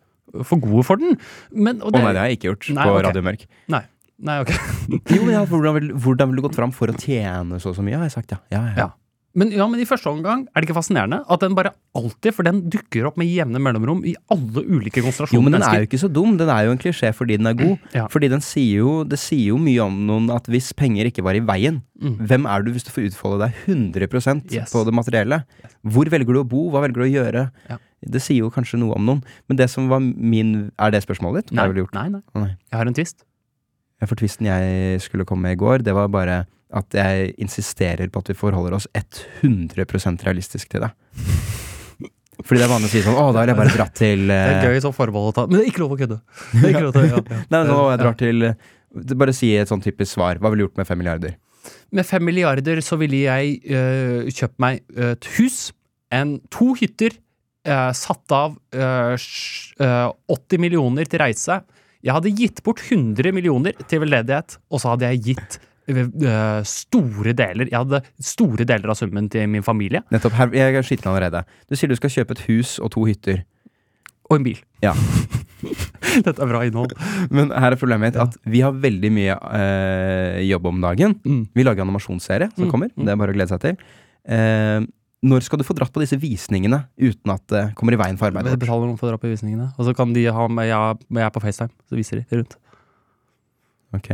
for 0.47 0.61
gode 0.63 0.85
for 0.87 1.01
den. 1.01 1.17
Men, 1.51 1.81
og 1.81 1.91
Å 1.91 1.99
nei, 1.99 2.13
det 2.13 2.21
har 2.23 2.29
jeg 2.31 2.39
ikke 2.39 2.51
gjort 2.53 2.69
Nei, 2.77 2.85
på 2.87 2.95
okay. 2.95 3.07
Radio 3.09 3.25
Mørk. 3.27 3.45
Nei. 3.75 3.83
Nei, 4.21 4.39
ok. 4.45 4.51
Jo, 5.15 5.21
men 5.25 5.33
ja, 5.33 5.43
hvordan 5.49 5.77
ville 5.79 5.97
vil 5.97 6.37
du 6.39 6.43
gått 6.45 6.57
fram 6.59 6.73
for 6.75 6.91
å 6.93 6.97
tjene 6.97 7.57
så 7.61 7.71
og 7.73 7.77
så 7.79 7.85
mye, 7.85 7.97
har 7.97 8.05
jeg 8.09 8.19
sagt, 8.19 8.35
ja. 8.35 8.41
Ja, 8.53 8.65
ja. 8.69 8.75
Ja. 8.85 8.89
Men, 9.31 9.47
ja, 9.55 9.63
men 9.63 9.79
i 9.79 9.85
første 9.87 10.11
omgang 10.11 10.41
er 10.51 10.59
det 10.59 10.67
ikke 10.67 10.75
fascinerende 10.75 11.21
at 11.31 11.39
den 11.39 11.53
bare 11.55 11.69
alltid, 11.95 12.33
for 12.35 12.43
den 12.43 12.65
dukker 12.71 13.05
opp 13.07 13.15
med 13.19 13.29
jevne 13.31 13.61
mellomrom 13.63 14.01
i 14.03 14.11
alle 14.33 14.63
ulike 14.67 14.99
konsentrasjoner. 14.99 15.37
Jo, 15.39 15.43
men 15.45 15.55
den 15.55 15.63
er 15.63 15.77
jo 15.79 15.87
ikke 15.87 15.99
så 16.01 16.09
dum. 16.11 16.33
Den 16.39 16.51
er 16.51 16.65
jo 16.67 16.73
en 16.75 16.81
klisjé 16.81 17.13
fordi 17.15 17.37
den 17.39 17.47
er 17.47 17.55
god. 17.55 17.77
Ja. 17.95 18.09
Fordi 18.11 18.27
den 18.31 18.43
sier 18.43 18.81
jo, 18.83 18.91
det 19.07 19.21
sier 19.23 19.53
jo 19.53 19.59
mye 19.61 19.85
om 19.85 19.95
noen 20.09 20.27
at 20.35 20.49
hvis 20.51 20.73
penger 20.75 21.07
ikke 21.11 21.23
var 21.27 21.39
i 21.39 21.43
veien, 21.47 21.79
Mm. 22.01 22.15
hvem 22.25 22.47
er 22.49 22.63
du 22.65 22.71
hvis 22.73 22.81
du 22.87 22.89
får 22.89 23.03
utfolde 23.11 23.43
deg 23.43 23.57
100 23.69 24.39
Yes. 24.49 24.71
på 24.73 24.79
det 24.87 24.93
materielle? 24.97 25.37
Hvor 25.85 26.09
velger 26.09 26.33
du 26.33 26.39
å 26.41 26.47
bo? 26.49 26.63
Hva 26.73 26.81
velger 26.81 26.97
du 26.97 27.05
å 27.05 27.11
gjøre? 27.13 27.43
Ja. 27.69 27.77
Det 28.01 28.21
sier 28.23 28.41
jo 28.41 28.49
kanskje 28.53 28.79
noe 28.81 28.95
om 28.97 29.05
noen. 29.05 29.19
Men 29.49 29.59
det 29.59 29.69
som 29.69 29.89
var 29.91 30.01
min 30.01 30.71
Er 30.79 30.93
det 30.93 31.03
spørsmålet 31.05 31.45
ditt? 31.45 31.55
Nei, 31.57 31.67
jeg 31.69 31.83
gjort? 31.83 31.93
nei, 31.93 32.07
nei. 32.09 32.21
Å, 32.33 32.39
nei. 32.41 32.55
Jeg 32.71 32.79
har 32.79 32.89
en 32.89 32.97
twist. 32.97 33.25
For 34.01 34.17
tvisten 34.17 34.47
jeg 34.49 35.01
skulle 35.03 35.27
komme 35.29 35.45
med 35.45 35.59
i 35.59 35.61
går, 35.61 35.83
det 35.85 35.93
var 35.93 36.09
bare 36.09 36.45
at 36.73 36.95
jeg 36.95 37.33
insisterer 37.43 38.09
på 38.09 38.23
at 38.23 38.31
vi 38.31 38.37
forholder 38.37 38.73
oss 38.77 38.87
100% 38.97 40.23
realistisk 40.25 40.71
til 40.71 40.85
det. 40.87 40.91
Fordi 42.41 42.57
det 42.57 42.65
er 42.65 42.71
vanlig 42.71 42.89
å 42.89 42.91
si 42.93 43.01
sånn 43.05 43.17
Å, 43.19 43.27
da 43.35 43.43
har 43.43 43.51
jeg 43.51 43.57
bare 43.59 43.73
dratt 43.75 43.93
til 43.99 44.23
Det 44.31 44.37
er 44.37 44.55
eh, 44.55 44.71
gøy 44.71 44.79
som 44.81 44.95
forbehold 44.95 45.29
å 45.29 45.35
ta, 45.35 45.43
men 45.45 45.59
det 45.59 45.65
er 45.65 45.71
ikke 45.73 45.83
lov 45.83 45.91
å 45.93 45.97
kødde. 45.99 46.17
Det 46.55 46.71
ikke 46.71 46.83
lov 46.87 46.95
til, 46.95 47.07
ja, 47.11 47.19
ja. 47.21 47.41
Nei, 47.53 47.59
nå 47.67 47.75
jeg 47.91 47.99
drar 48.01 48.17
til 48.17 48.47
eh, 48.47 48.69
Bare 49.21 49.35
si 49.35 49.51
et 49.55 49.69
sånn 49.69 49.83
typisk 49.83 50.15
svar. 50.15 50.39
Hva 50.41 50.49
ville 50.51 50.63
du 50.63 50.67
gjort 50.67 50.81
med 50.81 50.89
fem 50.89 50.99
milliarder? 50.99 51.35
Med 51.95 52.07
fem 52.07 52.25
milliarder 52.25 52.81
så 52.83 52.97
ville 52.99 53.21
jeg 53.21 53.59
øh, 53.69 54.31
kjøpt 54.33 54.57
meg 54.59 54.81
et 54.97 55.27
hus, 55.37 55.59
en, 56.11 56.33
to 56.51 56.71
hytter, 56.79 57.15
øh, 57.67 57.91
satt 57.93 58.31
av 58.35 58.55
eh, 58.73 59.15
øh, 59.81 60.11
80 60.29 60.59
millioner 60.59 61.05
til 61.09 61.19
reise. 61.21 61.61
Jeg 62.01 62.13
hadde 62.15 62.31
gitt 62.33 62.63
bort 62.65 62.79
100 62.81 63.31
millioner 63.35 63.73
til 63.87 64.01
veldedighet, 64.01 64.57
og 64.71 64.81
så 64.81 64.93
hadde 64.95 65.09
jeg 65.11 65.21
gitt 65.31 65.59
øh, 65.91 66.07
øh, 66.07 66.63
store 66.65 67.33
deler 67.37 67.69
Jeg 67.69 67.77
hadde 67.77 67.99
store 68.25 68.65
deler 68.65 68.89
av 68.89 68.97
summen 68.97 69.29
til 69.29 69.45
min 69.49 69.61
familie, 69.63 70.01
Nettopp. 70.11 70.33
Her, 70.39 70.49
jeg 70.57 70.75
er 70.75 70.81
skitten 70.87 71.11
allerede. 71.11 71.43
Du 71.69 71.75
sier 71.77 71.89
du 71.91 71.95
skal 71.99 72.09
kjøpe 72.09 72.37
et 72.37 72.45
hus 72.49 72.79
og 72.79 72.91
to 72.95 73.05
hytter. 73.05 73.43
og 74.31 74.37
en 74.39 74.43
bil. 74.47 74.59
Ja. 74.81 74.93
Dette 76.25 76.39
er 76.41 76.49
bra 76.49 76.63
innhold. 76.65 76.93
Men 77.29 77.51
her 77.53 77.73
er 77.75 77.79
problemet 77.79 78.09
mitt 78.11 78.17
at 78.19 78.37
vi 78.49 78.61
har 78.63 78.73
veldig 78.73 79.11
mye 79.13 79.35
eh, 79.57 80.39
jobb 80.47 80.65
om 80.71 80.79
dagen. 80.81 81.13
Mm. 81.27 81.43
Vi 81.53 81.63
lager 81.67 81.83
animasjonsserie 81.85 82.47
som 82.55 82.65
Mm, 82.65 82.71
kommer. 82.71 82.89
mm. 82.95 83.05
Det 83.05 83.11
er 83.13 83.19
bare 83.21 83.31
å 83.33 83.37
glede 83.37 83.51
seg 83.53 83.61
til. 83.61 83.77
Eh, 84.25 84.79
når 85.21 85.43
skal 85.45 85.59
du 85.61 85.65
få 85.67 85.75
dratt 85.77 85.91
på 85.93 86.01
disse 86.01 86.17
visningene 86.17 86.79
uten 86.97 87.29
at 87.35 87.43
det 87.53 87.63
kommer 87.77 87.93
i 87.93 87.99
veien 88.01 88.17
for 88.17 88.31
arbeidet? 88.31 88.55
Jeg 88.55 88.63
betaler 88.63 88.87
noen 88.89 88.97
for 88.97 89.05
å 89.07 89.11
dra 89.13 89.19
på 89.21 89.29
visningene, 89.29 89.67
og 89.77 89.85
så 89.85 89.93
kan 89.97 90.13
de 90.15 90.23
ha 90.33 90.47
med 90.49 90.65
jeg, 90.71 90.97
jeg 91.13 91.25
er 91.27 91.33
på 91.35 91.43
FaceTime, 91.43 91.73
så 91.89 91.99
viser 91.99 92.21
de 92.23 92.39
rundt. 92.39 92.55
Ok. 93.93 94.09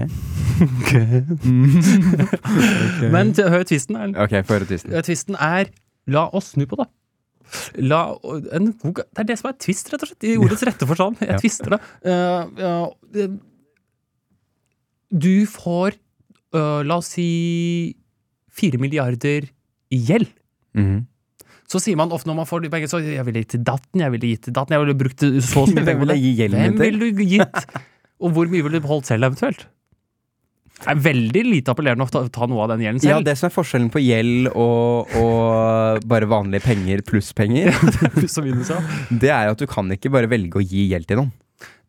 Men 3.14 3.32
hør 3.38 3.64
tvisten. 3.70 3.96
Erlend. 4.00 4.18
Ok, 4.20 4.34
få 4.48 4.58
høre 4.58 4.68
tvisten. 4.70 4.94
Eh, 4.98 5.04
Tvisten 5.06 5.38
er 5.40 5.70
La 6.10 6.24
oss 6.36 6.54
snu 6.56 6.64
på 6.70 6.78
det. 6.80 6.88
La, 7.84 8.00
en 8.56 8.72
god, 8.82 9.04
det 9.16 9.22
er 9.24 9.28
det 9.30 9.38
som 9.40 9.50
er 9.52 9.58
tvist, 9.64 9.90
rett 9.94 10.04
og 10.04 10.10
slett. 10.10 10.26
I 10.28 10.36
ordets 10.44 10.64
rette 10.68 10.88
forstand. 10.90 11.20
Jeg 11.24 11.30
Ja. 11.36 11.40
tvister 11.44 11.76
det. 11.76 11.80
Uh, 12.08 12.44
ja, 12.60 13.28
du 15.12 15.46
får, 15.48 15.96
uh, 16.56 16.82
la 16.88 16.98
oss 17.00 17.14
si, 17.16 17.28
fire 18.52 18.80
milliarder 18.82 19.48
i 19.94 20.00
gjeld. 20.10 20.32
Mhm. 20.78 21.06
Så 21.68 21.82
sier 21.84 21.98
man 22.00 22.14
ofte 22.16 22.30
når 22.30 22.38
man 22.38 22.48
får 22.48 22.62
de 22.64 22.70
pengene, 22.72 22.88
så 22.88 23.02
jeg 23.04 23.26
ville 23.28 23.42
gitt 23.44 23.58
til 23.58 23.64
datten, 23.68 24.00
jeg 24.00 24.14
ville 24.14 24.30
gitt 24.32 24.46
til 24.48 24.54
datten, 24.56 24.78
jeg 24.78 24.86
ville 24.86 25.00
brukt 25.02 25.24
så 25.24 25.42
så 25.44 25.64
mye 25.68 25.84
penger 25.84 26.00
på 26.00 26.08
det. 26.14 26.20
Hvem 26.54 26.78
ville 26.80 27.10
du 27.12 27.26
gitt? 27.28 27.66
Og 28.24 28.32
hvor 28.38 28.48
mye 28.48 28.64
ville 28.64 28.80
du 28.80 28.86
beholdt 28.86 29.10
selv, 29.10 29.28
eventuelt? 29.28 29.66
Det 30.78 30.92
er 30.94 31.00
veldig 31.02 31.42
lite 31.48 31.74
appellerende 31.74 32.06
å 32.06 32.12
ta, 32.14 32.22
ta 32.30 32.46
noe 32.50 32.62
av 32.64 32.72
den 32.76 32.84
gjelden 32.86 33.02
selv. 33.02 33.12
Ja, 33.16 33.22
det 33.26 33.34
som 33.40 33.48
er 33.48 33.54
forskjellen 33.56 33.90
på 33.94 34.02
gjeld 34.04 34.52
og, 34.52 35.16
og 35.18 36.06
bare 36.08 36.30
vanlige 36.30 36.68
penger 36.68 37.02
pluss 37.06 37.32
penger, 37.38 37.74
Pluss 38.18 38.38
minus, 38.46 38.70
ja. 38.70 38.78
det 39.10 39.32
er 39.34 39.50
jo 39.50 39.58
at 39.58 39.64
du 39.64 39.66
kan 39.72 39.90
ikke 39.96 40.14
bare 40.14 40.30
velge 40.30 40.62
å 40.62 40.64
gi 40.64 40.86
gjeld 40.92 41.10
til 41.10 41.24
noen. 41.24 41.34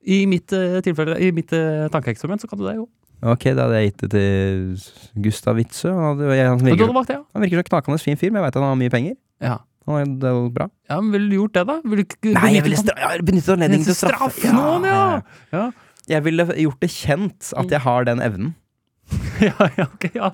I 0.09 0.23
mitt 0.31 0.55
uh, 0.57 0.79
tilfelle, 0.85 1.19
i 1.21 1.29
mitt 1.37 1.53
uh, 1.53 1.85
tankeeksperiment, 1.93 2.41
så 2.41 2.49
kan 2.49 2.63
du 2.63 2.65
det 2.65 2.79
jo. 2.79 2.89
Ok, 3.23 3.45
da 3.57 3.65
hadde 3.67 3.79
jeg 3.81 3.91
gitt 3.93 4.03
det 4.05 4.11
til 4.13 5.23
Gustav 5.25 5.57
Witzøe. 5.59 5.91
Han, 5.95 6.19
jeg- 6.31 6.47
Han 6.47 6.59
Men 6.59 6.65
du 6.65 6.71
virker, 6.71 6.85
hadde 6.87 6.95
valgt 6.95 7.09
det, 7.09 7.17
ja. 7.19 7.25
han 7.35 7.43
virker 7.43 7.59
så 7.59 7.65
knakende 7.71 7.99
fin 8.01 8.17
fyr, 8.17 8.31
men 8.31 8.39
jeg 8.43 8.47
veit 8.47 8.55
han 8.61 8.63
har 8.69 8.77
mye 8.77 8.91
penger. 8.95 9.17
ja. 9.43 9.57
Han 9.89 9.97
er, 9.97 10.05
det 10.21 10.29
er 10.29 10.49
bra. 10.53 10.67
Ja, 10.91 11.01
men 11.01 11.13
Ville 11.15 11.31
du 11.31 11.37
gjort 11.39 11.53
det, 11.57 11.63
da? 11.67 11.81
Ville 11.83 12.03
du 12.05 12.05
ikke 12.05 12.33
Nei, 12.35 12.51
jeg 12.59 12.63
ville 12.67 12.77
stra 12.77 12.93
jeg 13.17 13.23
benyttet 13.25 13.55
anledningen 13.55 13.87
til 13.87 13.95
å 13.95 13.97
straffe. 13.97 14.51
Noen, 14.53 14.85
ja! 14.85 15.23
ja. 15.51 15.63
Jeg 16.13 16.25
ville 16.27 16.45
gjort 16.61 16.81
det 16.85 16.91
kjent 16.93 17.49
at 17.57 17.71
jeg 17.73 17.81
har 17.81 18.05
den 18.05 18.21
evnen. 18.21 18.51
Ja, 19.41 19.55
ja, 19.79 19.87
ok, 19.89 20.05
ja. 20.15 20.29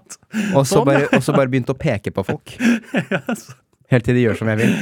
Og 0.56 0.64
så 0.66 0.80
Sånn, 0.80 0.86
bare, 0.88 1.06
og 1.14 1.22
så 1.22 1.32
bare 1.36 1.46
begynt 1.52 1.70
å 1.70 1.76
peke 1.78 2.10
på 2.10 2.24
folk. 2.26 2.56
Helt 3.92 4.06
til 4.08 4.16
de 4.16 4.22
gjør 4.24 4.38
som 4.40 4.48
jeg 4.50 4.58
vil. 4.64 4.72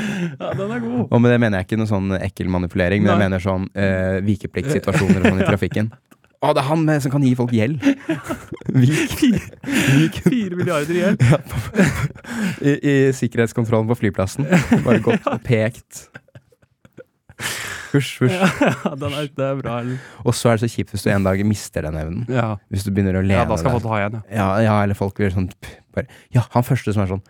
ja, 0.40 0.52
den 0.56 0.70
er 0.72 0.80
god. 0.80 1.00
Og 1.10 1.20
med 1.20 1.32
det 1.34 1.38
mener 1.42 1.58
jeg 1.60 1.66
ikke 1.68 1.78
noe 1.82 1.90
sånn 1.90 2.12
ekkel 2.22 2.48
manipulering, 2.54 3.02
men 3.02 3.12
jeg 3.12 3.18
Nei. 3.18 3.24
mener 3.28 3.42
sånn 3.44 3.66
uh, 3.76 4.20
vikepliktsituasjoner 4.24 5.20
og 5.20 5.26
sånn 5.34 5.42
i 5.42 5.48
trafikken. 5.52 5.90
Å, 6.42 6.50
det 6.50 6.58
er 6.58 6.66
han 6.66 6.80
med, 6.82 7.02
som 7.04 7.12
kan 7.12 7.22
gi 7.22 7.36
folk 7.38 7.52
gjeld! 7.54 7.84
Vik. 8.82 10.16
Fire 10.24 10.56
milliarder 10.58 10.96
i 10.96 11.02
gjeld. 11.04 11.22
i, 12.68 12.72
i 12.74 12.94
sikkerhetskontrollen 13.14 13.90
på 13.92 14.00
flyplassen. 14.00 14.48
Bare 14.82 14.98
gått 15.06 15.28
og 15.30 15.44
pekt. 15.46 16.08
Husj, 17.92 18.10
husj. 18.24 18.34
Ja, 18.34 18.94
den 18.98 19.14
er, 19.14 19.28
det 19.30 19.46
er 19.46 19.60
bra. 19.60 19.76
Og 20.24 20.34
så 20.34 20.50
er 20.50 20.58
det 20.58 20.66
så 20.66 20.72
kjipt 20.72 20.94
hvis 20.94 21.06
du 21.06 21.12
en 21.12 21.28
dag 21.28 21.44
mister 21.46 21.86
den 21.86 22.00
evnen. 22.00 22.26
Ja. 22.32 22.56
Hvis 22.72 22.88
du 22.88 22.90
begynner 22.90 23.20
å 23.20 23.22
leve 23.22 23.44
ja, 23.44 23.46
da 23.46 23.60
skal 23.60 23.76
folk 23.76 23.86
ha 23.92 24.00
igjen, 24.02 24.18
ja. 24.18 24.34
Ja, 24.40 24.48
ja, 24.66 24.76
eller 24.82 24.98
folk 24.98 25.14
blir 25.20 25.30
sånn 25.34 25.50
bare, 25.94 26.08
Ja, 26.34 26.46
han 26.56 26.66
første 26.66 26.94
som 26.96 27.04
er 27.04 27.14
sånn 27.14 27.24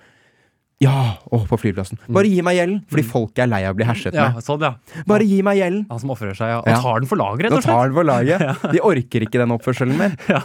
Ja! 0.82 0.94
Å, 1.30 1.38
på 1.48 1.58
flyplassen. 1.62 2.00
Bare 2.12 2.28
gi 2.30 2.42
meg 2.44 2.56
gjelden! 2.58 2.80
Fordi 2.90 3.04
folk 3.06 3.38
er 3.42 3.48
lei 3.50 3.60
av 3.68 3.76
å 3.76 3.78
bli 3.78 3.86
herset 3.86 4.10
med. 4.16 4.38
Ja, 4.38 4.42
sånn, 4.44 4.64
ja. 4.66 4.72
Bare 5.08 5.26
gi 5.28 5.38
meg 5.46 5.60
gjelden! 5.60 5.84
Han 5.92 6.02
som 6.02 6.10
ofrer 6.14 6.34
seg, 6.38 6.50
ja. 6.56 6.58
Og 6.64 6.82
tar 6.86 7.04
den 7.04 7.10
for 7.10 7.20
laget, 7.20 7.46
rett 7.46 7.56
og 7.58 7.62
slett. 7.62 7.76
tar 7.76 7.92
den 7.92 7.98
for 8.00 8.08
laget. 8.08 8.44
De 8.74 8.82
orker 8.90 9.26
ikke 9.28 9.40
den 9.42 9.54
oppførselen 9.58 9.96
mer. 10.00 10.18
Ja. 10.32 10.42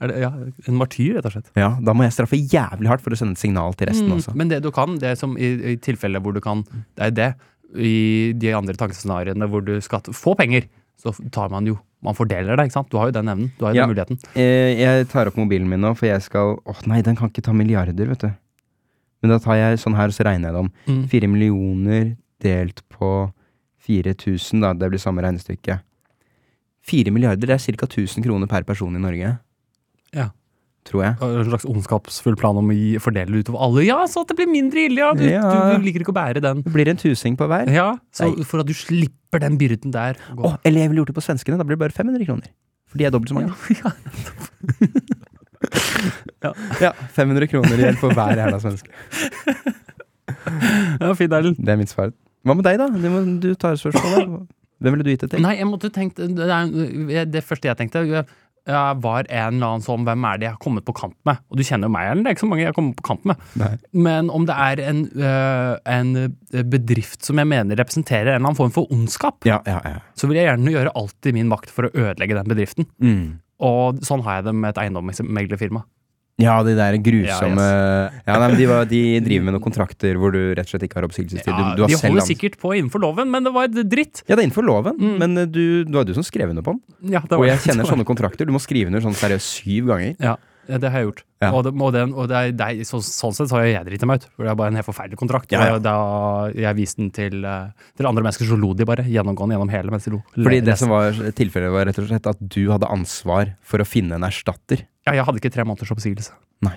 Er 0.00 0.08
det, 0.08 0.20
ja, 0.22 0.30
en 0.70 0.76
martyr, 0.80 1.18
rett 1.18 1.26
og 1.28 1.34
slett. 1.34 1.50
Ja, 1.60 1.74
Da 1.84 1.92
må 1.92 2.06
jeg 2.06 2.14
straffe 2.16 2.38
jævlig 2.40 2.88
hardt 2.88 3.02
for 3.04 3.12
å 3.12 3.18
sende 3.20 3.36
et 3.36 3.42
signal 3.42 3.74
til 3.76 3.90
resten 3.90 4.08
også. 4.14 4.32
Mm, 4.32 4.38
Men 4.40 4.48
det 4.54 4.60
du 4.64 4.70
kan, 4.72 4.94
det 5.02 5.10
som 5.20 5.34
i, 5.36 5.50
i 5.74 5.76
tilfeller 5.76 6.22
hvor 6.24 6.32
du 6.32 6.40
kan 6.40 6.62
Det 6.96 7.04
er 7.10 7.12
det. 7.18 7.28
I 7.76 8.32
de 8.40 8.54
andre 8.56 8.72
tankescenarioene 8.80 9.46
hvor 9.52 9.60
du 9.66 9.74
skal 9.84 10.00
få 10.16 10.32
penger, 10.40 10.64
så 11.00 11.12
tar 11.32 11.48
man 11.52 11.66
jo 11.66 11.78
Man 12.02 12.14
fordeler 12.16 12.56
det, 12.56 12.64
ikke 12.70 12.72
sant? 12.78 12.88
Du 12.88 12.96
har 12.96 13.10
jo 13.10 13.12
den 13.12 13.28
evnen. 13.28 13.50
Du 13.58 13.66
har 13.66 13.74
jo 13.74 13.76
Ja. 13.76 13.86
den 13.86 13.90
muligheten. 13.94 14.18
Eh, 14.34 14.72
jeg 14.80 15.08
tar 15.10 15.26
opp 15.28 15.36
mobilen 15.36 15.68
min 15.68 15.80
nå, 15.84 15.90
for 15.94 16.06
jeg 16.08 16.22
skal 16.24 16.56
Åh 16.64 16.86
nei, 16.88 17.02
den 17.02 17.14
kan 17.16 17.28
ikke 17.28 17.42
ta 17.44 17.52
milliarder, 17.52 18.06
vet 18.08 18.22
du. 18.24 18.30
Men 19.20 19.34
da 19.34 19.38
tar 19.38 19.58
jeg 19.60 19.76
sånn 19.82 19.96
her, 19.98 20.06
og 20.08 20.16
så 20.16 20.24
regner 20.24 20.48
jeg 20.48 20.54
det 20.54 20.62
om. 20.62 20.70
Mm. 20.88 21.30
Millioner 21.34 22.16
delt 22.40 22.80
på 22.88 23.10
4000, 23.84 24.60
da. 24.62 24.72
Det 24.72 24.88
blir 24.90 24.98
samme 25.02 25.20
regnestykke. 25.20 25.80
Fire 26.80 27.12
milliarder, 27.12 27.46
det 27.46 27.50
er 27.50 27.76
ca. 27.76 27.86
1000 27.86 28.24
kroner 28.24 28.48
per 28.48 28.62
person 28.64 28.96
i 28.96 28.98
Norge. 28.98 29.38
Ja. 30.14 30.30
Tror 30.88 31.02
jeg. 31.04 31.16
En 31.20 31.44
slags 31.50 31.66
ondskapsfull 31.68 32.36
plan 32.40 32.56
om 32.56 32.70
å 32.72 32.74
gi, 32.74 32.94
fordele 33.04 33.34
det 33.34 33.42
utover 33.44 33.60
alle. 33.66 33.82
Ja, 33.84 33.98
så 34.08 34.22
at 34.24 34.30
det 34.32 34.38
blir 34.38 34.48
mindre 34.48 34.86
ille! 34.88 35.02
Ja. 35.02 35.10
Du, 35.14 35.24
Ja. 35.28 35.42
du 35.76 35.84
liker 35.84 36.00
ikke 36.04 36.14
å 36.14 36.16
bære 36.16 36.40
den. 36.40 36.62
Det 36.64 36.72
blir 36.72 36.88
en 36.88 36.96
tusing 37.00 37.36
på 37.36 37.46
hver. 37.50 37.68
Ja, 37.70 37.90
så 38.16 38.30
Nei. 38.30 38.44
For 38.48 38.62
at 38.64 38.66
du 38.70 38.72
slipper 38.74 39.42
den 39.44 39.58
byrden 39.60 39.92
der. 39.92 40.16
å 40.36 40.40
oh, 40.48 40.56
eller 40.64 40.80
jeg 40.86 40.88
ville 40.92 41.02
gjort 41.04 41.12
det 41.12 41.18
på 41.20 41.26
svenskene. 41.26 41.58
Da 41.60 41.64
blir 41.68 41.76
det 41.76 41.84
bare 41.84 41.92
500 41.96 42.24
kroner. 42.26 42.48
For 42.90 42.98
de 42.98 43.04
er 43.06 43.12
dobbelt 43.14 43.30
så 43.30 43.36
mange. 43.36 43.52
Ja. 43.76 43.92
Ja, 46.80 46.92
500 47.12 47.46
kroner 47.52 47.76
i 47.76 47.84
hjelp 47.84 48.00
for 48.00 48.14
hver 48.16 48.38
jævla 48.40 48.58
svenske. 48.62 48.88
ja, 51.00 51.10
fin, 51.18 51.32
Erlend. 51.36 51.58
Det 51.60 51.74
er 51.74 51.78
mitt 51.80 51.92
svar. 51.92 52.12
Hva 52.46 52.56
med 52.56 52.64
deg, 52.64 52.78
da? 52.80 52.86
Du, 52.88 53.08
må, 53.12 53.20
du 53.42 53.50
tar 53.60 53.76
spørsmålet. 53.80 54.46
Hvem 54.80 54.94
ville 54.96 55.04
du 55.04 55.10
gitt 55.12 55.26
det 55.26 55.34
til? 55.34 55.42
Nei, 55.44 55.58
jeg 55.58 55.68
måtte 55.68 55.90
tenkt 55.92 56.16
Det, 56.16 56.46
er, 56.48 57.26
det 57.28 57.42
første 57.44 57.68
jeg 57.68 57.76
tenkte, 57.76 58.24
var 59.02 59.26
en 59.28 59.54
eller 59.56 59.66
annen 59.74 59.84
sånn 59.84 60.04
Hvem 60.06 60.24
er 60.28 60.38
det 60.40 60.46
jeg 60.48 60.54
har 60.54 60.62
kommet 60.62 60.84
på 60.88 60.94
kant 60.96 61.16
med? 61.28 61.40
Og 61.50 61.58
du 61.60 61.62
kjenner 61.66 61.88
jo 61.90 61.94
meg, 61.94 62.08
Erlend. 62.10 62.24
Det 62.26 62.30
er 62.32 62.36
ikke 62.38 62.44
så 62.46 62.50
mange 62.50 62.62
jeg 62.64 62.70
har 62.72 62.76
kommet 62.78 62.96
på 63.00 63.06
kant 63.10 63.28
med. 63.30 63.44
Nei. 63.60 63.70
Men 64.08 64.30
om 64.34 64.46
det 64.48 64.56
er 64.56 64.82
en, 64.88 65.02
øh, 65.20 65.74
en 65.96 66.12
bedrift 66.72 67.24
som 67.26 67.40
jeg 67.42 67.50
mener 67.50 67.78
representerer 67.80 68.30
en 68.32 68.40
eller 68.40 68.46
annen 68.50 68.58
form 68.58 68.74
for 68.74 68.90
ondskap, 68.94 69.44
Ja, 69.48 69.60
ja, 69.66 69.80
ja. 69.84 70.00
så 70.18 70.28
vil 70.30 70.40
jeg 70.40 70.48
gjerne 70.50 70.74
gjøre 70.74 70.94
alt 70.98 71.26
i 71.30 71.32
min 71.36 71.48
makt 71.52 71.70
for 71.74 71.88
å 71.88 71.92
ødelegge 71.94 72.36
den 72.38 72.50
bedriften. 72.50 72.86
Mm. 73.02 73.38
Og 73.60 74.00
sånn 74.06 74.22
har 74.24 74.40
jeg 74.40 74.48
det 74.50 74.54
med 74.56 74.70
et 74.72 74.82
eiendomsmeglerfirma. 74.86 75.84
Ja, 76.42 76.56
de 76.66 76.74
der 76.78 76.96
grusomme 77.04 77.66
Ja, 77.66 78.10
Ja, 78.26 78.38
nei, 78.40 78.48
men 78.48 78.56
de, 78.58 78.66
var, 78.70 78.84
de 78.90 79.00
driver 79.24 79.44
med 79.48 79.56
noen 79.58 79.64
kontrakter 79.64 80.18
hvor 80.20 80.32
du 80.34 80.40
rett 80.56 80.66
og 80.66 80.72
slett 80.74 80.86
ikke 80.88 81.00
har 81.00 81.08
oppsigelsestid. 81.08 81.50
Ja, 81.52 81.70
du, 81.74 81.80
du 81.80 81.86
har 81.86 81.92
de 81.94 82.00
holder 82.08 82.26
sikkert 82.28 82.58
på 82.62 82.74
innenfor 82.78 83.02
loven, 83.04 83.30
men 83.32 83.44
det 83.46 83.52
var 83.56 83.68
dritt. 83.70 84.22
Ja, 84.26 84.34
det 84.36 84.42
er 84.42 84.46
innenfor 84.48 84.66
loven, 84.66 84.96
Mm. 85.00 85.16
men 85.22 85.38
eh, 85.38 85.46
du, 85.50 85.84
det 85.84 85.94
var 85.94 86.04
du 86.08 86.14
som 86.16 86.24
skrev 86.26 86.50
under 86.52 86.62
på 86.66 86.76
den. 86.76 86.82
Ja, 87.14 87.20
det 87.24 87.36
Og 87.38 87.46
jeg 87.48 87.58
kjenner 87.64 87.84
sånne 87.92 88.04
kontrakter. 88.08 88.46
Du 88.48 88.52
må 88.52 88.60
skrive 88.62 88.88
under 88.92 89.00
sånn 89.04 89.16
seriøst 89.16 89.60
syv 89.62 89.86
ganger. 89.92 90.16
Ja, 90.20 90.36
ja, 90.70 90.76
det 90.78 90.90
har 90.92 91.00
jeg 91.02 91.06
gjort. 91.08 91.22
Ja. 91.42 91.48
Og, 91.56 91.64
det, 91.64 91.70
og, 91.72 91.88
den, 91.96 92.12
og 92.14 92.28
det 92.30 92.40
det 92.60 92.84
så, 92.86 93.00
sånn 93.02 93.32
sett 93.34 93.48
så 93.50 93.56
har 93.58 93.64
jeg 93.66 93.86
driti 93.88 94.06
meg 94.06 94.20
ut. 94.20 94.26
For 94.36 94.44
det 94.46 94.50
er 94.52 94.58
bare 94.60 94.70
en 94.70 94.76
helt 94.78 94.86
forferdelig 94.86 95.18
kontrakt. 95.18 95.50
Ja, 95.50 95.64
ja. 95.72 95.78
Da 95.82 95.94
jeg 96.54 96.76
viste 96.78 97.00
den 97.00 97.08
til, 97.16 97.40
eh, 97.48 97.72
til 97.98 98.06
andre 98.06 98.22
mennesker, 98.22 98.46
så 98.46 98.58
lo 98.60 98.70
de 98.76 98.86
bare 98.86 99.02
gjennomgående 99.08 99.56
gjennom 99.56 99.72
hele 99.72 99.90
mens 99.90 100.06
de 100.06 100.12
lo. 100.14 100.20
Fordi 100.36 100.60
det 100.68 100.76
som 100.78 100.92
var 100.92 101.16
tilfellet, 101.34 101.72
var 101.74 101.88
rett 101.88 101.98
og 101.98 102.06
slett 102.12 102.28
at 102.30 102.44
du 102.44 102.60
hadde 102.70 102.86
ansvar 102.92 103.54
for 103.66 103.82
å 103.82 103.88
finne 103.88 104.14
en 104.20 104.28
erstatter. 104.28 104.84
Ja, 105.08 105.14
jeg 105.16 105.24
hadde 105.26 105.40
ikke 105.40 105.52
tre 105.54 105.64
måneders 105.64 105.90
oppsigelse. 105.94 106.34
Nei. 106.66 106.76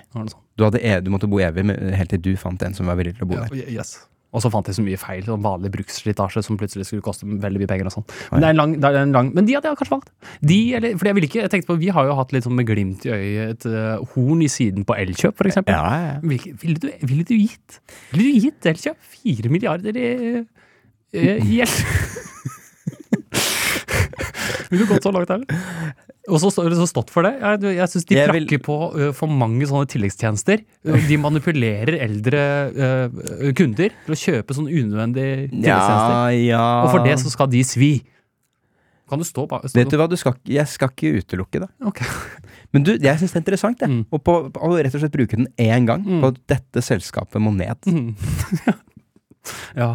Du, 0.56 0.64
hadde, 0.64 0.80
e- 0.80 1.00
du 1.04 1.10
måtte 1.12 1.28
bo 1.28 1.42
evig 1.44 1.66
helt 1.68 2.10
til 2.14 2.22
du 2.24 2.32
fant 2.40 2.62
en 2.64 2.74
som 2.76 2.88
var 2.88 2.96
villig 3.00 3.18
til 3.18 3.26
å 3.26 3.30
bo 3.30 3.36
Ja, 3.36 3.46
der. 3.50 3.68
yes. 3.68 3.98
Og 4.34 4.42
så 4.42 4.50
fant 4.50 4.66
jeg 4.66 4.74
så 4.74 4.82
mye 4.82 4.98
feil, 4.98 5.20
sånn 5.22 5.44
vanlig 5.44 5.70
bruksslitasje 5.76 6.40
som 6.42 6.56
plutselig 6.58 6.88
skulle 6.88 7.04
koste 7.06 7.22
veldig 7.22 7.60
mye 7.60 7.70
penger 7.70 7.86
og 7.86 7.94
sånn. 7.94 8.06
Men 8.32 8.42
det 8.42 8.48
er 8.48 8.54
en 8.56 8.58
lang, 8.58 8.72
det 8.82 8.88
er 8.88 8.96
en 9.04 9.12
lang 9.14 9.28
Men 9.36 9.46
de 9.46 9.54
hadde 9.54 9.70
jeg 9.70 9.78
kanskje 9.78 9.94
valgt. 9.94 10.08
De, 10.42 10.56
eller, 10.74 10.96
fordi 10.98 11.12
jeg 11.12 11.18
ville 11.20 11.28
ikke, 11.30 11.42
jeg 11.44 11.52
tenkte 11.52 11.70
på, 11.70 11.76
Vi 11.84 11.92
har 11.94 12.08
jo 12.08 12.16
hatt 12.18 12.34
litt 12.34 12.48
sånn 12.48 12.56
med 12.58 12.66
glimt 12.66 13.06
i 13.06 13.12
øyet 13.14 13.52
et 13.52 13.68
uh, 13.70 14.02
horn 14.16 14.42
i 14.42 14.50
siden 14.50 14.88
på 14.88 14.96
Elkjøp, 14.98 15.44
eksempel. 15.52 15.76
Ja, 15.76 16.00
ja. 16.08 16.16
Ville, 16.24 16.56
ville, 16.64 16.82
du, 16.82 16.88
ville 17.06 17.28
du 17.30 17.36
gitt 17.36 17.78
Ville 18.10 18.26
du 18.26 18.48
gitt 18.48 18.70
Elkjøp 18.72 18.98
fire 19.14 19.52
milliarder 19.54 20.00
i, 20.02 20.10
i, 21.14 21.28
i 21.36 21.60
gjeld? 21.60 21.78
Ville 24.70 24.84
du 24.84 24.90
gått 24.90 25.04
så 25.06 25.12
langt, 25.14 25.30
eller? 25.30 25.46
Og 26.32 26.40
så 26.40 26.48
står 26.54 26.70
det 26.72 26.78
så 26.78 26.86
stått 26.88 27.10
for 27.12 27.26
det. 27.26 27.34
Jeg, 27.42 27.74
jeg 27.76 27.90
syns 27.92 28.06
de 28.08 28.16
Jeg 28.16 28.32
vil- 28.32 28.60
på 28.64 28.76
uh, 28.96 29.10
for 29.12 29.28
mange 29.28 29.66
sånne 29.68 29.88
tilleggstjenester. 29.92 30.62
De 31.10 31.18
manipulerer 31.20 31.98
eldre 32.06 32.40
uh, 32.72 33.52
kunder 33.58 33.92
til 34.06 34.16
å 34.16 34.18
kjøpe 34.22 34.56
sånne 34.56 34.72
unødvendige 34.72 35.50
tilleggstjenester. 35.52 36.16
Ja, 36.16 36.30
ja. 36.48 36.64
Og 36.86 36.90
for 36.94 37.04
det 37.04 37.18
så 37.20 37.32
skal 37.34 37.50
de 37.52 37.60
svi. 37.68 37.92
Kan 39.04 39.20
du 39.20 39.26
stå 39.28 39.42
bak 39.50 39.66
Vet 39.76 39.90
du 39.92 39.98
hva, 40.00 40.06
du 40.08 40.16
skal, 40.16 40.32
jeg 40.48 40.64
skal 40.72 40.88
ikke 40.94 41.20
utelukke 41.20 41.60
det. 41.60 41.68
Okay. 41.84 42.08
Men 42.72 42.86
du, 42.88 42.94
jeg 42.96 43.20
syns 43.20 43.34
det 43.34 43.36
er 43.36 43.42
interessant, 43.44 43.84
jeg. 43.84 43.92
Mm. 43.92 44.00
Og 44.08 44.22
på, 44.24 44.38
på, 44.54 44.70
rett 44.80 44.96
og 44.96 45.02
slett 45.04 45.12
bruke 45.14 45.36
den 45.36 45.50
én 45.60 45.84
gang 45.86 46.00
Mm. 46.08 46.22
på 46.24 46.32
at 46.32 46.40
dette 46.54 46.82
selskapet 46.82 47.36
må 47.44 47.52
ned. 47.52 47.84
Mm. 47.84 48.16
ja. 49.82 49.90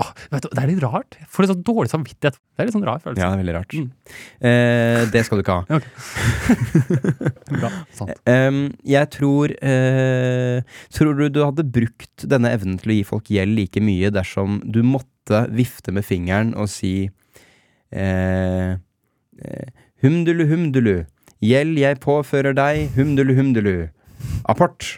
Åh, 0.00 0.10
du, 0.32 0.48
det 0.48 0.62
er 0.62 0.70
litt 0.70 0.82
rart. 0.84 1.16
Jeg 1.18 1.28
får 1.28 1.44
litt 1.44 1.52
sånn 1.52 1.64
dårlig 1.66 1.90
samvittighet. 1.92 2.38
Det 2.38 2.62
er 2.62 2.68
litt 2.68 2.76
sånn 2.76 2.86
rar 2.86 3.02
følelse. 3.02 3.20
Ja, 3.20 3.28
det 3.28 3.36
er 3.36 3.42
veldig 3.42 3.56
rart. 3.58 3.74
Mm. 3.76 3.88
Eh, 4.48 5.00
det 5.12 5.22
skal 5.26 5.40
du 5.40 5.44
ikke 5.44 5.58
ha. 5.58 5.80
Bra. 7.60 7.72
Sant. 7.98 8.14
Eh, 8.30 8.60
jeg 8.88 9.10
tror 9.16 9.54
eh, 9.60 10.80
Tror 10.96 11.18
du 11.18 11.26
du 11.34 11.42
hadde 11.44 11.66
brukt 11.76 12.26
denne 12.30 12.52
evnen 12.56 12.80
til 12.80 12.94
å 12.94 12.98
gi 12.98 13.06
folk 13.10 13.30
gjeld 13.32 13.56
like 13.58 13.82
mye 13.84 14.12
dersom 14.14 14.60
du 14.64 14.80
måtte 14.86 15.44
vifte 15.54 15.92
med 15.94 16.06
fingeren 16.06 16.54
og 16.58 16.70
si 16.72 16.94
eh, 17.92 18.72
eh, 18.74 19.70
Humdulu, 20.00 20.46
humdulu. 20.48 20.94
Gjeld 21.44 21.76
jeg 21.80 21.98
påfører 22.00 22.54
deg, 22.56 22.86
humdulu, 22.96 23.34
humdulu. 23.36 23.74
Apport. 24.48 24.94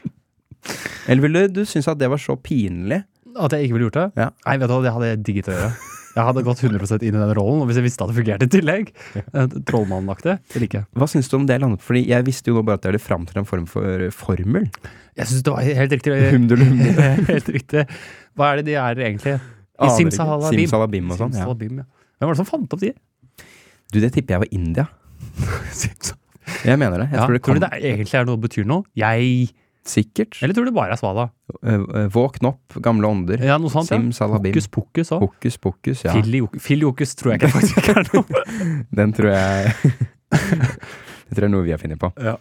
Eller 1.10 1.24
ville 1.24 1.48
du 1.50 1.64
synes 1.66 1.88
at 1.90 1.98
det 1.98 2.10
var 2.10 2.22
så 2.22 2.36
pinlig? 2.38 3.02
At 3.38 3.52
jeg 3.56 3.64
ikke 3.68 3.76
ville 3.78 3.88
gjort 3.90 3.98
det? 4.00 4.06
Ja. 4.20 4.28
Nei, 4.46 4.56
vet 4.60 4.68
du 4.68 4.74
hva, 4.74 4.82
det 4.84 4.92
hadde 4.96 5.08
jeg 5.12 5.20
digget 5.28 5.48
å 5.48 5.56
gjøre. 5.56 5.72
Jeg 6.12 6.24
hadde 6.28 6.42
gått 6.44 6.60
100 6.60 6.98
inn 7.08 7.14
i 7.16 7.20
den 7.22 7.30
rollen, 7.38 7.62
og 7.64 7.68
hvis 7.70 7.78
jeg 7.80 7.86
visste 7.86 8.04
at 8.04 8.10
det 8.12 8.16
fungerte 8.18 8.44
i 8.44 8.50
tillegg 8.52 8.90
eh, 9.16 9.46
Trollmannaktig. 9.64 10.34
Det 10.52 10.60
liker 10.60 10.82
jeg. 10.82 10.86
Hva 11.00 11.06
syns 11.08 11.30
du 11.32 11.36
om 11.38 11.46
det 11.48 11.56
landet? 11.62 11.80
Fordi 11.80 12.02
jeg 12.10 12.26
visste 12.26 12.52
jo 12.52 12.58
nå 12.58 12.64
bare 12.68 12.76
at 12.76 12.84
det 12.84 12.90
ville 12.92 13.00
fram 13.00 13.24
til 13.30 13.40
en 13.40 13.48
form 13.48 13.64
for 13.70 14.04
formel. 14.12 14.66
Jeg 15.16 15.30
syns 15.30 15.46
det 15.46 15.54
var 15.54 15.64
helt 15.64 15.94
riktig. 15.96 16.12
Humdulu, 16.34 16.66
humdulu. 16.68 17.00
helt 17.32 17.48
riktig. 17.56 17.86
Hva 18.36 18.50
er 18.52 18.60
det 18.60 18.66
de 18.68 18.76
er 18.82 19.00
egentlig? 19.06 19.38
I. 19.82 19.88
Simsalabim. 19.96 20.52
Simsalabim 20.60 21.08
og 21.16 21.22
sånn, 21.22 21.32
ja. 21.40 21.48
Hvem 21.48 21.80
var 22.28 22.34
det 22.36 22.40
som 22.42 22.50
fant 22.52 22.76
opp 22.76 22.84
de? 22.84 22.92
Du, 23.92 23.96
det 24.04 24.12
tipper 24.14 24.36
jeg 24.36 24.44
var 24.44 24.52
India. 24.52 24.84
Jeg 26.66 26.78
mener 26.78 27.00
det. 27.00 27.08
Jeg 27.10 27.16
Ja, 27.18 27.24
tror 27.24 27.34
det 27.38 27.42
tror 27.46 27.56
du 27.56 27.60
det 27.64 27.68
er- 27.72 27.82
egentlig 27.96 28.18
er 28.20 28.24
noe 28.28 28.36
betyr 28.38 28.66
noe? 28.68 28.84
Jeg 28.98 29.48
Sikkert. 29.82 30.36
Eller 30.42 30.54
tror 30.54 30.68
du 30.68 30.74
bare 30.76 30.94
er 30.94 31.00
Svala? 31.00 31.24
Eh, 31.66 31.74
eh, 31.74 32.06
Våkn 32.14 32.46
opp, 32.52 32.76
gamle 32.84 33.08
ånder. 33.08 33.42
Ja, 33.42 33.56
noe 33.58 33.72
sånt. 33.72 33.90
ja. 33.90 33.98
Simsalabim. 33.98 34.54
Hokus 34.54 34.68
pokus 34.70 35.10
òg. 35.16 35.24
Hokus 35.26 35.58
pokus, 35.58 36.04
ja. 36.06 36.14
Filiokus 36.62 37.16
tror 37.18 37.34
jeg 37.34 37.42
ikke 37.42 37.52
faktisk 37.56 37.90
er 37.90 38.06
noe. 38.12 38.44
Den 39.00 39.14
tror 39.16 39.32
jeg 39.34 39.74
Det 40.30 41.34
tror 41.34 41.42
jeg 41.42 41.48
er 41.48 41.54
noe 41.56 41.66
vi 41.66 41.74
har 41.74 41.82
funnet 41.82 41.98
på. 41.98 42.12
Ja. 42.22 42.36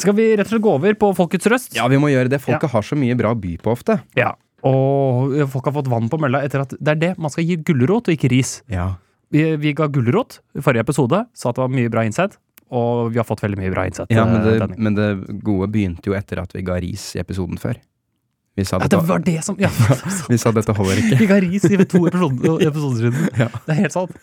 Skal 0.00 0.16
vi 0.16 0.30
rett 0.32 0.46
og 0.48 0.54
slett 0.54 0.64
gå 0.64 0.72
over 0.78 0.96
på 0.96 1.10
Folkets 1.18 1.48
røst? 1.52 1.74
Ja, 1.76 1.84
vi 1.92 1.98
må 2.00 2.08
gjøre 2.08 2.30
det. 2.32 2.40
Folket 2.40 2.72
har 2.72 2.86
så 2.86 2.96
mye 2.96 3.16
bra 3.18 3.34
å 3.34 3.38
by 3.38 3.58
på 3.60 3.74
ofte. 3.74 3.98
Ja. 4.16 4.32
Og 4.64 5.34
folk 5.52 5.68
har 5.68 5.76
fått 5.76 5.90
vann 5.92 6.08
på 6.12 6.18
mølla 6.20 6.40
etter 6.44 6.64
at 6.64 6.72
det 6.76 6.94
er 6.94 7.00
det 7.00 7.10
man 7.20 7.32
skal 7.32 7.44
gi 7.48 7.58
gulrot 7.68 8.08
og 8.08 8.16
ikke 8.16 8.30
ris. 8.32 8.60
Ja. 8.72 8.94
Vi, 9.30 9.44
vi 9.62 9.72
ga 9.78 9.86
gulrot 9.92 10.40
i 10.58 10.62
forrige 10.64 10.82
episode, 10.86 11.24
sa 11.38 11.50
at 11.52 11.58
det 11.58 11.62
var 11.62 11.70
mye 11.74 11.90
bra 11.92 12.02
innsett. 12.06 12.38
Og 12.70 13.10
vi 13.10 13.18
har 13.18 13.26
fått 13.26 13.42
veldig 13.42 13.58
mye 13.58 13.70
bra 13.74 13.84
innsett. 13.88 14.10
Ja, 14.14 14.24
men 14.26 14.42
eh, 14.46 14.58
det, 14.62 14.78
men 14.78 14.94
det 14.98 15.06
gode 15.46 15.68
begynte 15.74 16.10
jo 16.10 16.14
etter 16.18 16.38
at 16.42 16.52
vi 16.54 16.62
ga 16.66 16.76
ris 16.82 17.08
i 17.16 17.22
episoden 17.22 17.58
før. 17.58 17.78
Vi 18.58 18.64
sa 18.66 18.76
ja, 18.78 18.86
dette, 18.88 18.98
det 18.98 19.08
var 19.08 19.22
det 19.26 19.36
som 19.46 19.56
Ja, 19.62 19.70
vi 20.30 20.36
sa 20.42 20.50
dette 20.54 20.74
holder 20.74 20.98
ikke. 21.02 21.18
vi 21.22 21.26
ga 21.30 21.38
ris 21.42 21.64
i 21.70 21.78
to 21.86 22.02
episoder, 22.10 22.62
episoder 22.68 23.06
siden. 23.06 23.28
Ja. 23.38 23.48
Det 23.66 23.74
er 23.74 23.80
helt 23.84 23.94
sant. 23.94 24.14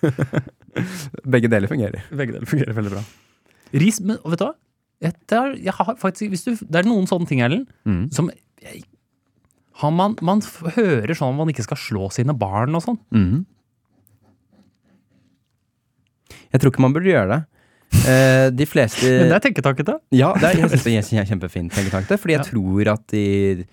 Begge 1.27 1.49
deler 1.51 1.71
fungerer. 1.71 2.03
Begge 2.11 2.35
deler 2.35 2.47
fungerer 2.49 2.75
veldig 2.77 2.93
bra. 2.97 3.03
Ris, 3.79 3.99
men 4.03 4.19
vet 4.23 4.41
du 4.43 4.45
hva? 4.47 4.53
Er, 5.07 5.51
jeg 5.61 5.73
har 5.77 5.95
faktisk, 6.01 6.31
hvis 6.33 6.43
du, 6.47 6.53
det 6.67 6.79
er 6.81 6.87
noen 6.89 7.07
sånne 7.09 7.27
ting, 7.29 7.43
Ellen, 7.45 7.67
Mm. 7.87 8.07
som 8.15 8.31
jeg, 8.63 8.83
har 9.83 9.91
man, 9.93 10.15
man 10.25 10.39
hører 10.75 11.13
sånn 11.13 11.35
om 11.35 11.43
man 11.43 11.51
ikke 11.53 11.65
skal 11.67 11.77
slå 11.77 12.07
sine 12.15 12.33
barn 12.33 12.73
og 12.79 12.83
sånn. 12.87 12.97
Mhm. 13.13 13.43
Jeg 16.53 16.61
tror 16.61 16.71
ikke 16.73 16.85
man 16.85 16.93
burde 16.95 17.11
gjøre 17.11 17.29
det. 17.35 17.41
Eh, 18.03 18.49
de 18.51 18.65
fleste 18.67 19.07
Men 19.07 19.29
det 19.31 19.35
er 19.37 19.43
tenketankete. 19.47 19.93
Ja, 20.11 20.33
det 20.35 20.43
er, 20.43 20.57
jeg 20.61 20.69
synes 20.75 20.83
det 20.83 20.93
er 21.17 21.21
en 21.23 21.29
kjempefin 21.33 21.69
fordi 21.71 22.33
jeg 22.35 22.41
Ja. 22.41 22.43
tror 22.43 22.93
at 22.93 23.07
de 23.13 23.65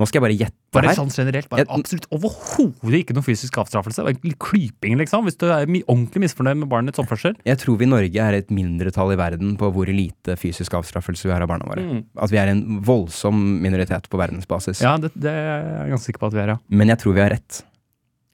Nå 0.00 0.06
skal 0.08 0.16
jeg 0.16 0.24
bare 0.24 0.36
gjette 0.40 0.56
Bare 0.72 0.86
her. 0.88 0.96
sånn 0.96 1.10
generelt. 1.12 1.48
Bare 1.50 1.60
Jeg- 1.60 1.68
absolutt 1.76 2.06
overhodet 2.10 2.94
ikke 3.02 3.12
noe 3.12 3.22
fysisk 3.26 3.52
avstraffelse. 3.60 4.00
klyping, 4.40 4.96
liksom. 4.96 5.26
Hvis 5.28 5.36
du 5.36 5.44
er 5.52 5.66
ordentlig 5.66 6.22
misfornøyd 6.24 6.56
med 6.56 6.70
barnets 6.70 6.96
oppførsel. 6.98 7.36
Jeg 7.44 7.58
tror 7.58 7.76
vi 7.76 7.84
i 7.84 7.88
Norge 7.90 8.16
er 8.16 8.32
et 8.38 8.48
mindretall 8.48 9.12
i 9.12 9.16
verden 9.20 9.58
på 9.58 9.68
hvor 9.70 9.84
lite 9.86 10.38
fysisk 10.40 10.72
avstraffelse 10.72 11.24
vi 11.28 11.32
har 11.34 11.42
av 11.42 11.48
barna 11.48 11.68
våre. 11.68 11.84
Mm. 11.84 12.04
At 12.16 12.30
vi 12.30 12.38
er 12.38 12.48
en 12.48 12.80
voldsom 12.80 13.60
minoritet 13.60 14.08
på 14.08 14.16
verdensbasis. 14.16 14.80
Ja, 14.80 14.96
det, 14.96 15.12
det 15.20 15.28
er 15.28 15.84
jeg 15.84 15.92
ganske 15.92 16.08
sikker 16.14 16.18
på 16.24 16.26
at 16.28 16.32
vi 16.32 16.40
er, 16.46 16.46
ja. 16.54 16.56
Men 16.70 16.88
jeg 16.88 16.98
tror 16.98 17.12
vi 17.12 17.20
har 17.20 17.30
rett. 17.36 17.62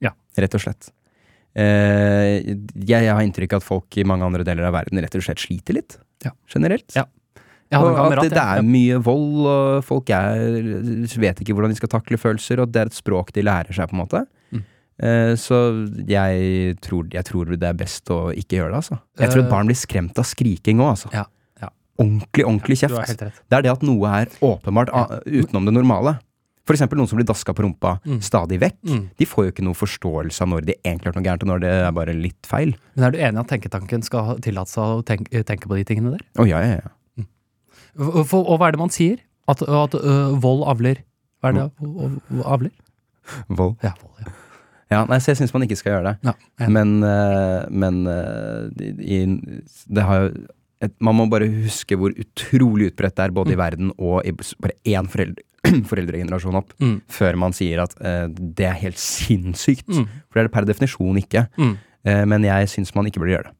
Ja. 0.00 0.10
Rett 0.38 0.54
og 0.54 0.60
slett. 0.62 0.92
Eh, 1.56 2.52
jeg, 2.52 2.88
jeg 2.90 3.12
har 3.12 3.22
inntrykk 3.24 3.56
av 3.56 3.62
at 3.62 3.66
folk 3.66 3.96
i 3.96 4.04
mange 4.04 4.26
andre 4.26 4.44
deler 4.44 4.68
av 4.68 4.74
verden 4.76 5.00
rett 5.00 5.14
og 5.16 5.24
slett 5.24 5.40
sliter 5.40 5.78
litt. 5.78 5.96
Ja. 6.26 6.34
Generelt. 6.52 6.90
Ja. 6.96 7.06
En 7.74 7.82
Og 7.82 7.96
at 8.14 8.20
det, 8.22 8.30
det 8.30 8.38
er 8.38 8.60
er 8.60 8.66
mye 8.66 8.98
vold, 9.02 9.46
og 9.50 9.84
folk 9.84 10.10
er, 10.14 10.38
vet 11.18 11.40
ikke 11.42 11.56
hvordan 11.56 11.72
de 11.72 11.78
skal 11.80 11.90
takle 11.96 12.18
følelser, 12.20 12.60
og 12.62 12.70
det 12.70 12.82
er 12.84 12.90
et 12.92 12.98
språk 12.98 13.32
de 13.34 13.42
lærer 13.42 13.74
seg, 13.74 13.88
på 13.90 13.96
en 13.96 14.02
måte. 14.04 14.20
Mm. 14.54 14.60
Eh, 15.02 15.32
så 15.40 15.58
jeg 16.06 16.76
tror, 16.84 17.08
jeg 17.10 17.26
tror 17.26 17.50
det 17.56 17.66
er 17.66 17.80
best 17.80 18.12
å 18.14 18.28
ikke 18.30 18.60
gjøre 18.60 18.70
det, 18.76 18.82
altså. 18.84 19.00
Jeg 19.18 19.32
tror 19.32 19.42
Eh. 19.42 19.48
et 19.48 19.50
barn 19.56 19.66
blir 19.72 19.80
skremt 19.80 20.20
av 20.22 20.28
skriking 20.28 20.78
òg, 20.84 20.92
altså. 20.92 21.10
Ja, 21.16 21.24
ja. 21.64 21.72
Ordentlig, 21.98 22.44
ordentlig 22.46 22.78
kjeft. 22.84 23.18
Det 23.18 23.58
er 23.58 23.66
det 23.66 23.72
at 23.72 23.82
noe 23.82 24.14
er 24.20 24.30
åpenbart 24.44 24.94
utenom 25.26 25.66
det 25.66 25.74
normale. 25.74 26.18
Eksempel 26.74 26.98
noen 26.98 27.06
som 27.08 27.16
blir 27.20 27.26
daska 27.28 27.52
på 27.54 27.62
rumpa 27.62 28.00
Mm. 28.04 28.20
stadig 28.20 28.58
vekk. 28.60 28.78
Mm. 28.90 29.02
De 29.16 29.24
får 29.26 29.44
jo 29.44 29.52
ikke 29.52 29.62
noe 29.64 29.74
forståelse 29.78 30.42
av 30.42 30.48
når 30.48 30.64
de 30.66 30.74
egentlig 30.82 31.04
har 31.06 31.12
gjort 31.12 31.20
noe 31.20 31.26
gærent, 31.28 31.42
og 31.42 31.48
når 31.48 31.60
det 31.60 31.70
er 31.70 31.92
bare 31.92 32.14
litt 32.14 32.46
feil. 32.46 32.74
Men 32.96 33.04
er 33.04 33.10
du 33.12 33.18
enig 33.18 33.36
i 33.36 33.40
at 33.44 33.48
tenketanken 33.52 34.02
skal 34.02 34.38
tillate 34.42 34.68
seg 34.70 34.82
å 34.82 35.04
tenke, 35.06 35.44
tenke 35.44 35.68
på 35.68 35.76
de 35.76 35.84
tingene 35.84 36.10
der? 36.16 36.24
Å 36.42 36.46
ja, 36.48 36.58
ja, 36.60 36.80
ja. 36.82 37.24
Og, 37.98 38.26
for, 38.28 38.42
og 38.44 38.58
hva 38.60 38.68
er 38.68 38.72
det 38.76 38.80
man 38.82 38.90
sier? 38.92 39.22
At, 39.48 39.62
at 39.62 39.94
øh, 39.94 40.34
vold 40.42 40.64
avler 40.66 40.98
Hva 41.40 41.48
er 41.48 41.52
det 41.52 41.62
å- 41.70 42.44
avler? 42.44 42.72
Vold. 43.48 43.76
Ja, 43.82 43.92
vold, 44.02 44.18
ja. 44.26 44.32
Ja, 44.90 45.00
nei, 45.10 45.16
så 45.18 45.32
jeg 45.32 45.38
syns 45.40 45.52
man 45.54 45.62
ikke 45.66 45.76
skal 45.80 45.96
gjøre 45.96 46.12
det. 46.12 46.28
ja. 46.28 46.66
Men, 46.70 47.02
eh, 47.02 47.64
men 47.70 48.06
eh, 48.06 48.68
i, 49.02 49.22
det 49.90 50.04
har 50.06 50.26
jo 50.28 50.34
Man 51.00 51.16
må 51.16 51.24
bare 51.32 51.48
huske 51.48 51.96
hvor 51.96 52.12
utrolig 52.12 52.90
utbredt 52.92 53.16
det 53.16 53.24
er 53.24 53.32
både 53.34 53.54
i 53.54 53.58
verden 53.58 53.94
og 53.96 54.20
i 54.28 54.30
bare 54.36 54.74
én 54.84 55.08
foreldre, 55.08 55.40
foreldregenerasjon 55.90 56.58
opp, 56.58 56.72
Mm. 56.82 56.96
før 57.12 57.38
man 57.40 57.54
sier 57.56 57.82
at 57.84 57.94
uh, 58.00 58.26
det 58.30 58.66
er 58.68 58.76
helt 58.82 59.00
sinnssykt. 59.00 59.88
Mm. 59.88 60.06
For 60.28 60.38
det 60.38 60.44
er 60.44 60.48
det 60.50 60.54
per 60.56 60.68
definisjon 60.68 61.20
ikke. 61.22 61.46
Mm. 61.60 61.72
Uh, 62.06 62.24
men 62.32 62.46
jeg 62.46 62.68
syns 62.72 62.94
man 62.96 63.08
ikke 63.10 63.22
burde 63.22 63.34
gjøre 63.36 63.48
det. 63.50 63.56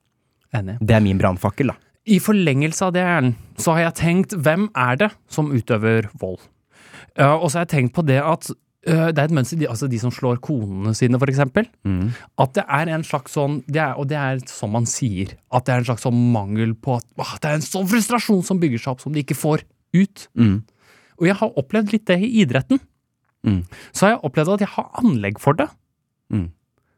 Enig. 0.61 0.77
Det 0.81 0.97
er 0.97 1.03
min 1.05 1.19
brannfakkel, 1.21 1.73
da. 1.73 1.79
I 2.07 2.21
forlengelse 2.23 2.85
av 2.87 2.93
det, 2.95 3.03
Erlend, 3.03 3.35
så 3.59 3.75
har 3.75 3.89
jeg 3.89 3.97
tenkt 3.99 4.37
hvem 4.39 4.69
er 4.79 5.01
det 5.01 5.09
som 5.33 5.49
utøver 5.51 6.07
vold? 6.21 6.39
Uh, 7.19 7.35
og 7.35 7.49
så 7.51 7.59
har 7.61 7.67
jeg 7.67 7.75
tenkt 7.77 7.97
på 7.99 8.07
det 8.07 8.21
at 8.23 8.53
det 8.87 9.19
er 9.19 9.25
et 9.27 9.33
mønster, 9.35 9.59
de, 9.59 9.67
altså 9.67 9.89
de 9.91 9.99
som 9.99 10.13
slår 10.15 10.37
konene 10.47 10.93
sine, 10.95 11.19
eksempel. 11.19 11.67
Mm. 11.83 12.13
At 12.39 12.53
det 12.55 12.63
er 12.71 12.93
en 12.95 13.03
slags 13.03 13.33
sånn, 13.35 13.57
det 13.67 13.81
er, 13.83 13.97
og 13.99 14.07
det 14.07 14.15
er 14.15 14.39
som 14.47 14.71
man 14.71 14.87
sier, 14.87 15.33
at 15.51 15.67
det 15.67 15.73
er 15.75 15.81
en 15.83 15.89
slags 15.89 16.05
sånn 16.07 16.21
mangel 16.31 16.77
på 16.79 16.95
at 17.01 17.09
å, 17.19 17.27
det 17.43 17.51
er 17.51 17.57
en 17.59 17.65
sånn 17.67 17.89
frustrasjon 17.91 18.45
som 18.47 18.61
bygger 18.63 18.79
seg 18.85 18.93
opp, 18.93 19.03
som 19.03 19.11
de 19.17 19.25
ikke 19.25 19.35
får 19.35 19.65
ut. 19.99 20.29
Mm. 20.39 20.61
Og 21.21 21.27
jeg 21.31 21.39
har 21.41 21.57
opplevd 21.63 21.93
litt 21.95 22.07
det 22.11 22.19
i 22.23 22.33
idretten. 22.43 22.81
Mm. 23.47 23.63
Så 23.95 24.07
har 24.07 24.15
jeg 24.17 24.23
opplevd 24.27 24.57
at 24.57 24.65
jeg 24.67 24.73
har 24.75 24.91
anlegg 25.03 25.41
for 25.43 25.57
det. 25.59 25.69
Mm. 26.35 26.49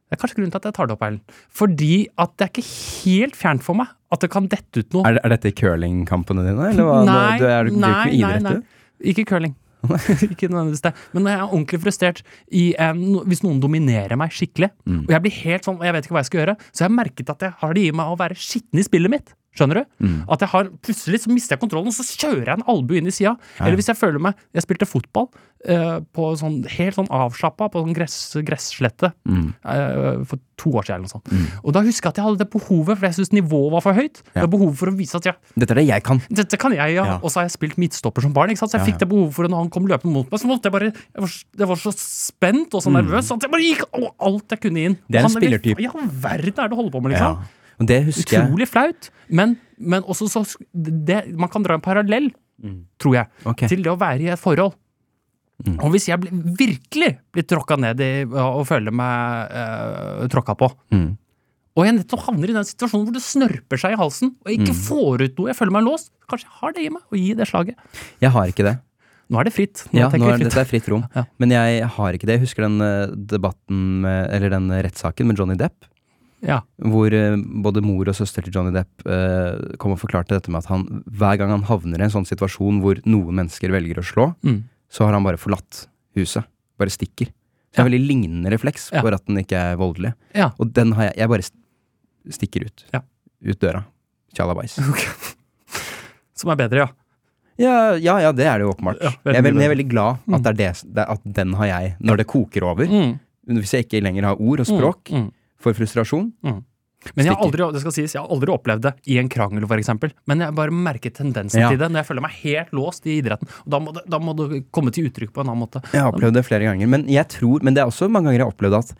Det 0.08 0.16
er 0.16 0.20
kanskje 0.22 0.38
grunnen 0.38 0.52
til 0.54 0.62
at 0.62 0.68
jeg 0.70 0.76
tar 0.78 0.88
det 0.88 0.94
opp, 0.96 1.02
Erlend. 1.04 1.38
Fordi 1.52 1.92
at 2.16 2.34
det 2.40 2.46
er 2.46 2.52
ikke 2.54 2.68
helt 3.04 3.36
fjernt 3.36 3.64
for 3.66 3.76
meg 3.76 3.90
at 4.08 4.22
det 4.24 4.30
kan 4.32 4.46
dette 4.48 4.80
ut 4.80 4.94
noe. 4.96 5.04
Er, 5.04 5.18
er 5.20 5.34
dette 5.34 5.52
curlingkampene 5.52 6.46
dine, 6.46 6.70
eller 6.72 6.86
hva? 6.88 7.00
Nei, 7.04 7.32
du, 7.42 7.44
er 7.52 7.68
du 7.68 7.74
nei, 7.76 7.90
ikke 7.92 8.04
nei, 8.08 8.14
idrett, 8.16 8.46
nei. 8.46 8.54
du? 8.56 9.08
Ikke 9.12 9.24
curling. 9.28 9.56
ikke 10.32 10.48
nødvendigvis 10.50 10.82
det. 10.88 10.94
Men 11.12 11.22
når 11.26 11.30
jeg 11.34 11.38
er 11.42 11.52
ordentlig 11.52 11.80
frustrert 11.84 12.22
i 12.50 12.62
eh, 12.80 13.02
hvis 13.30 13.44
noen 13.44 13.60
dominerer 13.62 14.16
meg 14.18 14.32
skikkelig, 14.34 14.72
Mm. 14.88 15.02
og 15.04 15.12
jeg 15.12 15.22
blir 15.26 15.36
helt 15.44 15.68
sånn, 15.68 15.76
og 15.76 15.84
jeg 15.86 15.94
vet 15.94 16.08
ikke 16.08 16.16
hva 16.16 16.22
jeg 16.24 16.30
skal 16.30 16.40
gjøre, 16.40 16.56
så 16.72 16.80
jeg 16.82 16.88
har 16.88 16.96
merket 16.96 17.30
at 17.36 17.44
jeg 17.44 17.54
har 17.60 17.76
det 17.76 17.84
i 17.84 17.92
meg 18.00 18.08
å 18.08 18.16
være 18.18 18.40
skitten 18.40 18.80
i 18.80 18.86
spillet 18.88 19.12
mitt. 19.12 19.34
Skjønner 19.56 19.80
du? 19.80 19.84
Mm. 20.06 20.18
At 20.30 20.40
jeg 20.44 20.48
har, 20.52 20.68
plutselig 20.84 21.18
så 21.24 21.30
mister 21.32 21.56
jeg 21.56 21.60
kontrollen, 21.64 21.88
og 21.90 21.94
så 21.96 22.04
kjører 22.06 22.44
jeg 22.46 22.58
en 22.60 22.66
albue 22.70 22.98
inn 23.00 23.08
i 23.08 23.14
sida. 23.14 23.32
Eller 23.58 23.74
hvis 23.80 23.88
jeg 23.90 23.96
føler 23.98 24.20
meg 24.22 24.34
Jeg 24.54 24.62
spilte 24.62 24.86
fotball 24.86 25.26
eh, 25.66 25.98
på 26.14 26.26
sånn, 26.38 26.60
helt 26.76 26.94
sånn 26.94 27.08
avslappa 27.10 27.66
på 27.72 27.82
sånn 27.82 27.96
gress, 27.96 28.36
gresslette 28.46 29.10
Mm. 29.26 29.54
eh, 29.64 30.22
for 30.28 30.38
to 30.58 30.70
år 30.78 30.86
siden 30.86 30.94
eller 31.02 31.06
noe 31.08 31.14
sånt. 31.16 31.58
Og 31.64 31.72
da 31.74 31.82
husker 31.82 32.06
jeg 32.06 32.12
at 32.14 32.16
jeg 32.20 32.24
hadde 32.28 32.38
det 32.44 32.48
behovet, 32.50 32.98
for 32.98 33.06
jeg 33.06 33.14
syntes 33.18 33.32
nivået 33.34 33.72
var 33.72 33.82
for 33.82 33.94
høyt. 33.98 34.22
Ja. 34.34 34.42
Det 34.44 34.50
behovet 34.50 34.76
for 34.78 34.90
å 34.90 34.94
vise 34.98 35.16
at 35.18 35.26
jeg, 35.26 35.34
Dette 35.58 35.70
er 35.74 35.80
det 35.82 35.86
jeg 35.88 36.02
kan. 36.06 36.22
dette 36.30 36.56
kan 36.58 36.72
jeg, 36.74 36.94
ja. 36.94 37.04
Ja. 37.06 37.18
Og 37.22 37.30
så 37.30 37.40
har 37.40 37.48
jeg 37.48 37.56
spilt 37.58 37.76
midtstopper 37.78 38.22
som 38.22 38.32
barn. 38.34 38.50
ikke 38.50 38.62
sant? 38.62 38.70
Så 38.74 38.78
jeg 38.78 38.86
Ja, 38.86 38.92
fikk 38.92 38.98
det 39.02 39.08
behovet 39.10 39.34
for 39.34 39.42
det 39.46 39.50
når 39.54 39.64
han 39.66 39.70
kom 39.74 39.86
løpende 39.90 40.12
mot 40.14 40.30
meg. 40.30 40.38
Så 40.40 40.46
måtte 40.50 40.66
jeg 40.70 40.72
bare 40.78 40.92
Jeg 40.94 41.20
var, 41.26 41.30
jeg 41.58 41.68
var 41.68 41.76
så 41.82 41.92
spent 41.98 42.74
og 42.74 42.82
så 42.82 42.90
nervøs 42.94 43.30
at 43.34 43.42
jeg 43.42 43.50
bare 43.50 43.66
gikk 43.66 43.82
og 43.92 44.14
alt 44.20 44.48
jeg 44.54 44.60
kunne 44.60 44.78
inn. 44.86 44.94
Mm. 44.98 45.06
Det 45.08 45.16
er 45.16 45.24
en 45.24 45.30
han 45.30 45.40
spillertype. 45.42 45.82
Ja, 45.82 45.90
verden 45.94 46.54
er 46.58 46.68
det 46.68 46.70
du 46.70 46.76
holder 46.78 46.92
på 46.94 47.02
med, 47.02 47.12
liksom? 47.18 47.38
Og 47.80 47.86
det 47.86 48.00
husker 48.08 48.36
jeg. 48.38 48.48
Utrolig 48.48 48.68
flaut. 48.68 49.10
Men, 49.30 49.56
men 49.78 50.02
også 50.02 50.26
så 50.32 50.42
det, 50.74 51.20
Man 51.36 51.48
kan 51.52 51.62
dra 51.62 51.74
en 51.78 51.84
parallell, 51.84 52.30
Mm. 52.58 52.86
tror 52.98 53.14
jeg, 53.14 53.26
okay. 53.46 53.68
til 53.70 53.84
det 53.84 53.90
å 53.92 53.98
være 54.00 54.20
i 54.24 54.30
et 54.32 54.40
forhold. 54.42 54.72
Mm. 55.64 55.76
Og 55.78 55.92
hvis 55.94 56.08
jeg 56.08 56.18
ble, 56.18 56.30
virkelig 56.58 57.12
blir 57.30 57.44
tråkka 57.46 57.76
ned 57.78 58.00
i 58.02 58.08
og 58.26 58.64
føler 58.66 58.90
meg 58.90 59.52
uh, 59.54 60.26
tråkka 60.26 60.56
på, 60.58 60.68
Mm. 60.90 61.12
og 61.76 61.84
jeg 61.86 61.94
nettopp 62.00 62.24
havner 62.26 62.50
i 62.50 62.56
den 62.58 62.66
situasjonen 62.66 63.06
hvor 63.06 63.14
det 63.14 63.22
snørper 63.22 63.78
seg 63.78 63.94
i 63.94 64.00
halsen, 64.00 64.34
og 64.42 64.50
jeg 64.50 64.58
ikke 64.58 64.74
Mm. 64.74 64.82
får 64.88 65.22
ut 65.22 65.38
noe, 65.38 65.46
jeg 65.52 65.56
føler 65.60 65.70
meg 65.78 65.84
låst, 65.86 66.10
kanskje 66.28 66.46
jeg 66.50 66.56
har 66.58 66.72
det 66.72 66.82
i 66.82 66.88
meg 66.90 67.02
å 67.12 67.16
gi 67.22 67.34
det 67.34 67.46
slaget. 67.46 67.76
Jeg 68.20 68.30
har 68.34 68.46
ikke 68.50 68.64
det. 68.66 68.74
Nå 69.30 69.38
er 69.38 69.44
det 69.44 69.52
fritt. 69.54 69.84
Nå 69.92 69.98
Ja, 70.00 70.08
nå 70.10 70.26
er 70.26 70.34
fritt. 70.38 70.48
dette 70.50 70.58
er 70.58 70.64
fritt 70.64 70.88
rom. 70.88 71.06
Ja. 71.14 71.24
Men 71.38 71.50
jeg 71.54 71.84
har 71.84 72.12
ikke 72.12 72.26
det. 72.26 72.40
Jeg 72.40 72.46
husker 72.48 72.62
den 72.66 72.80
eh, 72.82 73.06
debatten 73.14 74.04
eller 74.04 74.50
den 74.50 74.66
rettssaken 74.70 75.26
med 75.30 75.36
Johnny 75.38 75.54
Depp. 75.54 75.74
Ja. 76.46 76.60
Hvor 76.78 77.10
eh, 77.12 77.36
både 77.64 77.82
mor 77.82 78.06
og 78.08 78.14
søster 78.14 78.42
til 78.46 78.52
Johnny 78.54 78.70
Depp 78.72 79.06
eh, 79.10 79.76
kom 79.82 79.92
og 79.92 79.98
forklarte 79.98 80.36
dette 80.36 80.50
med 80.54 80.62
at 80.62 80.68
han 80.70 80.84
hver 81.10 81.36
gang 81.40 81.50
han 81.50 81.64
havner 81.66 81.98
i 81.98 82.04
en 82.06 82.10
sånn 82.14 82.28
situasjon 82.28 82.78
hvor 82.84 83.00
noen 83.06 83.34
mennesker 83.40 83.72
velger 83.74 83.98
å 83.98 84.06
slå, 84.06 84.28
Mm. 84.46 84.62
så 84.88 85.04
har 85.04 85.12
han 85.16 85.24
bare 85.26 85.36
forlatt 85.40 85.86
huset. 86.16 86.44
Bare 86.78 86.90
stikker. 86.94 87.26
Så 87.26 87.74
det 87.74 87.78
Ja. 87.78 87.84
en 87.84 87.90
veldig 87.90 88.06
lignende 88.06 88.50
refleks, 88.54 88.90
Ja. 88.92 89.02
bare 89.02 89.14
at 89.18 89.26
den 89.26 89.36
ikke 89.42 89.56
er 89.58 89.76
voldelig. 89.76 90.14
Ja. 90.34 90.52
Og 90.60 90.72
den 90.72 90.92
har 90.92 91.04
jeg 91.10 91.16
Jeg 91.16 91.28
bare 91.28 91.42
stikker 92.30 92.64
ut. 92.66 92.84
Ut 93.44 93.58
døra. 93.60 93.84
Tjalabais. 94.34 94.78
Som 96.38 96.50
er 96.52 96.56
bedre, 96.60 96.84
ja. 96.84 96.88
Ja, 97.58 97.94
ja, 97.98 98.18
ja, 98.22 98.30
det 98.32 98.46
er 98.46 98.58
det 98.60 98.66
jo 98.68 98.72
åpenbart. 98.72 99.00
Ja, 99.02 99.10
jeg, 99.26 99.34
er 99.34 99.42
veldig, 99.42 99.58
jeg 99.60 99.66
er 99.66 99.74
veldig 99.74 99.88
glad 99.90 100.18
Mm. 100.28 100.34
at, 100.36 100.42
det 100.42 100.50
er 100.52 100.54
det, 100.58 100.82
det, 100.94 101.02
er- 101.02 101.10
at 101.12 101.20
den 101.34 101.52
har 101.54 101.66
jeg, 101.66 101.96
når 102.00 102.16
det 102.18 102.26
koker 102.28 102.62
over. 102.62 102.86
Mm. 102.86 103.18
Hvis 103.58 103.72
jeg 103.74 103.86
ikke 103.88 104.02
lenger 104.04 104.22
har 104.28 104.36
ord 104.38 104.60
og 104.60 104.66
språk 104.66 105.10
Mm. 105.10 105.18
Mm. 105.24 105.32
For 105.60 105.74
frustrasjon. 105.76 106.32
Men 107.14 107.28
jeg 107.28 107.30
har, 107.30 107.42
aldri, 107.46 107.62
det 107.72 107.80
skal 107.84 107.92
sies, 107.94 108.14
jeg 108.16 108.18
har 108.20 108.30
aldri 108.34 108.50
opplevd 108.50 108.82
det 108.88 108.92
i 109.06 109.18
en 109.20 109.28
krangel, 109.30 109.62
eksempel. 109.78 110.10
Men 110.26 110.40
jeg 110.42 110.54
bare 110.56 110.74
merker 110.74 111.12
tendensen 111.14 111.60
Ja. 111.62 111.68
til 111.70 111.78
det 111.78 111.90
når 111.92 112.00
jeg 112.02 112.08
føler 112.08 112.24
meg 112.24 112.34
helt 112.42 112.72
låst 112.74 113.06
i 113.06 113.20
idretten. 113.20 113.46
Og 113.66 113.70
da 113.70 113.78
må, 113.78 113.92
det, 113.94 114.02
da 114.10 114.18
må 114.18 114.34
det 114.34 114.64
komme 114.74 114.90
til 114.90 115.06
uttrykk 115.06 115.30
på 115.32 115.44
en 115.44 115.52
annen 115.52 115.62
måte. 115.62 115.82
Jeg 115.94 116.02
har 116.02 116.10
opplevd 116.10 116.34
det 116.34 116.44
flere 116.48 116.66
ganger. 116.66 116.90
Men 116.90 117.06
jeg 117.06 117.28
tror, 117.28 117.62
men 117.62 117.74
det 117.74 117.82
er 117.84 117.86
også 117.92 118.10
mange 118.10 118.26
ganger 118.32 118.40
jeg 118.42 118.46
har 118.48 118.54
opplevd 118.56 118.78
at 118.80 118.94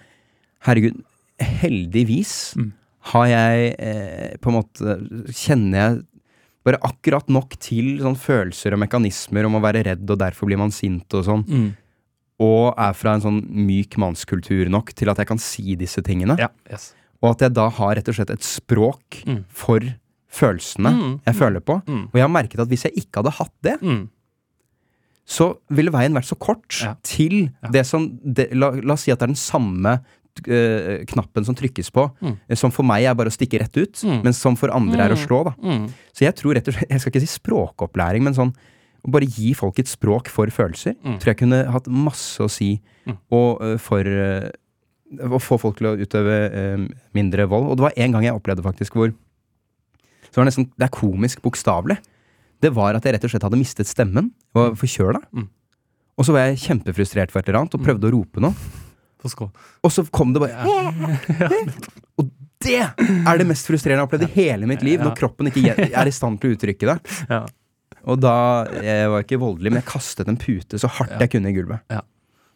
herregud, 0.69 1.03
heldigvis 1.63 2.55
Mm. 2.57 2.73
har 3.13 3.27
jeg 3.27 3.75
eh, 3.79 4.37
på 4.43 4.51
en 4.51 4.57
måte 4.59 4.97
Kjenner 5.33 5.79
jeg 5.79 6.05
bare 6.67 6.81
akkurat 6.85 7.29
nok 7.33 7.55
til 7.63 7.99
sånn 8.03 8.17
følelser 8.19 8.75
og 8.77 8.83
mekanismer 8.83 9.47
om 9.49 9.55
å 9.57 9.63
være 9.65 9.85
redd, 9.87 10.11
og 10.11 10.19
derfor 10.21 10.47
blir 10.51 10.59
man 10.61 10.71
sint 10.75 11.15
og 11.17 11.25
sånn. 11.25 11.45
Mm. 11.49 11.69
Og 12.41 12.75
er 12.79 12.93
fra 12.95 13.15
en 13.15 13.21
sånn 13.21 13.41
myk 13.51 13.97
mannskultur 13.99 14.69
nok 14.71 14.93
til 14.95 15.09
at 15.11 15.17
jeg 15.19 15.27
kan 15.27 15.39
si 15.39 15.75
disse 15.77 16.03
tingene. 16.07 16.37
Ja, 16.39 16.49
yes. 16.71 16.95
Og 17.23 17.33
at 17.35 17.41
jeg 17.41 17.53
da 17.55 17.69
har 17.69 17.97
rett 17.97 18.09
og 18.09 18.15
slett 18.15 18.31
et 18.31 18.41
språk 18.47 19.25
Mm. 19.27 19.45
for 19.49 19.81
følelsene 20.31 20.93
Mm, 20.93 21.21
jeg 21.27 21.35
føler 21.35 21.61
på. 21.61 21.83
Mm. 21.87 22.05
Og 22.07 22.15
jeg 22.15 22.23
har 22.23 22.29
merket 22.29 22.61
at 22.61 22.69
hvis 22.69 22.85
jeg 22.85 22.93
ikke 22.97 23.23
hadde 23.23 23.33
hatt 23.39 23.53
det, 23.63 23.81
Mm. 23.83 24.09
så 25.29 25.57
ville 25.71 25.91
veien 25.93 26.15
vært 26.15 26.29
så 26.31 26.39
kort 26.39 26.81
Ja. 26.83 26.95
til 27.03 27.51
Ja. 27.63 27.71
det 27.71 27.87
som 27.87 28.19
det, 28.25 28.53
la, 28.55 28.71
la 28.71 28.93
oss 28.95 29.03
si 29.03 29.11
at 29.11 29.19
det 29.19 29.25
er 29.25 29.35
den 29.35 29.37
samme 29.37 30.01
eh, 30.47 31.05
knappen 31.05 31.45
som 31.45 31.55
trykkes 31.57 31.91
på, 31.91 32.13
Mm. 32.23 32.37
eh, 32.49 32.55
som 32.55 32.71
for 32.71 32.85
meg 32.85 33.03
er 33.05 33.15
bare 33.15 33.27
å 33.27 33.33
stikke 33.37 33.59
rett 33.59 33.77
ut, 33.77 34.05
men 34.23 34.33
som 34.33 34.55
for 34.55 34.69
andre 34.71 35.01
er 35.01 35.11
å 35.11 35.17
slå. 35.17 35.45
da. 35.47 35.51
Så 36.15 36.21
jeg 36.21 36.37
tror 36.37 36.55
rett 36.55 36.69
og 36.69 36.75
slett 36.75 36.89
Jeg 36.89 37.01
skal 37.01 37.11
ikke 37.13 37.27
si 37.27 37.39
språkopplæring, 37.41 38.23
men 38.23 38.35
sånn 38.35 38.55
å 39.07 39.13
bare 39.15 39.29
gi 39.31 39.53
folk 39.57 39.79
et 39.81 39.91
språk 39.91 40.31
for 40.33 40.51
følelser. 40.53 40.97
Mm. 41.05 41.19
Tror 41.21 41.33
jeg 41.33 41.41
kunne 41.43 41.61
hatt 41.73 41.91
masse 41.93 42.43
å 42.43 42.51
si. 42.51 42.75
Mm. 43.07 43.19
Og 43.39 43.63
uh, 43.63 43.77
for 43.83 44.05
uh, 44.05 44.49
å 45.29 45.41
få 45.41 45.59
folk 45.61 45.79
til 45.79 45.93
å 45.93 45.97
utøve 45.99 46.39
uh, 46.53 46.85
mindre 47.17 47.47
vold. 47.51 47.71
Og 47.71 47.79
det 47.79 47.87
var 47.87 47.99
en 48.05 48.17
gang 48.17 48.29
jeg 48.29 48.39
opplevde 48.39 48.67
faktisk 48.67 48.99
hvor 48.99 49.15
så 50.29 50.41
var 50.41 50.45
det 50.45 50.51
nesten, 50.51 50.67
Det 50.77 50.85
er 50.85 50.93
komisk 50.93 51.41
bokstavelig. 51.45 51.97
Det 52.61 52.73
var 52.75 52.97
at 52.99 53.07
jeg 53.07 53.15
rett 53.15 53.25
og 53.25 53.33
slett 53.33 53.47
hadde 53.47 53.61
mistet 53.61 53.89
stemmen. 53.89 54.33
Jeg 54.51 54.59
var 54.59 54.75
forkjøla. 54.77 55.23
Mm. 55.33 55.47
Og 56.19 56.27
så 56.27 56.35
var 56.35 56.49
jeg 56.49 56.61
kjempefrustrert 56.67 57.33
for 57.33 57.41
et 57.41 57.49
eller 57.49 57.63
annet 57.63 57.79
og 57.79 57.85
prøvde 57.85 58.11
å 58.11 58.13
rope 58.13 58.43
noe. 58.43 58.53
Og 59.83 59.91
så 59.95 60.05
kom 60.15 60.31
det 60.35 60.43
bare 60.45 60.63
Og 62.21 62.29
det 62.63 62.79
er 62.83 63.39
det 63.39 63.47
mest 63.47 63.67
frustrerende 63.67 63.97
jeg 63.97 64.03
har 64.03 64.09
opplevd 64.09 64.27
i 64.27 64.31
hele 64.35 64.69
mitt 64.71 64.83
liv. 64.87 65.03
Når 65.03 65.15
kroppen 65.19 65.51
ikke 65.51 65.75
er 65.87 66.11
i 66.11 66.15
stand 66.15 66.41
til 66.43 66.51
å 66.51 66.59
uttrykke 66.59 66.91
det. 66.91 66.99
Ja. 68.09 68.13
Og 68.15 68.21
da 68.25 68.35
Jeg 68.83 69.11
var 69.13 69.23
ikke 69.23 69.39
voldelig, 69.39 69.71
men 69.73 69.83
jeg 69.83 69.89
kastet 69.91 70.29
en 70.33 70.37
pute 70.41 70.79
så 70.81 70.89
hardt 70.89 71.13
Ja. 71.13 71.19
jeg 71.27 71.31
kunne 71.37 71.51
i 71.53 71.53
gulvet. 71.53 71.81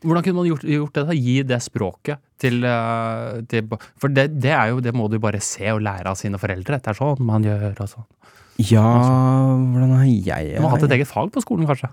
Hvordan 0.02 0.24
kunne 0.24 0.34
man 0.40 0.46
gjort, 0.48 0.64
gjort 0.66 0.92
det? 0.96 1.02
da? 1.06 1.12
Gi 1.14 1.42
det 1.46 1.58
språket 1.62 2.18
til, 2.42 2.64
eh, 2.64 3.42
til 3.46 3.68
For 4.00 4.08
det, 4.08 4.40
det 4.40 4.50
er 4.50 4.70
jo 4.72 4.80
Det 4.80 4.92
må 4.94 5.08
du 5.08 5.18
bare 5.22 5.38
se 5.40 5.68
og 5.70 5.80
lære 5.80 6.06
av 6.10 6.16
sine 6.16 6.38
foreldre. 6.42 6.80
Det 6.82 6.88
er 6.88 6.94
sånn 6.98 7.20
man 7.20 7.44
gjør 7.44 7.78
og 7.80 7.88
sånn. 7.88 8.04
Ja, 8.58 8.82
hvordan 8.82 9.94
har 9.96 10.04
jeg 10.04 10.56
Du 10.56 10.62
må 10.62 10.68
ha 10.70 10.76
hatt 10.76 10.82
et 10.88 10.90
eget 10.98 11.06
fag 11.06 11.30
på 11.32 11.40
skolen, 11.44 11.66
kanskje. 11.66 11.88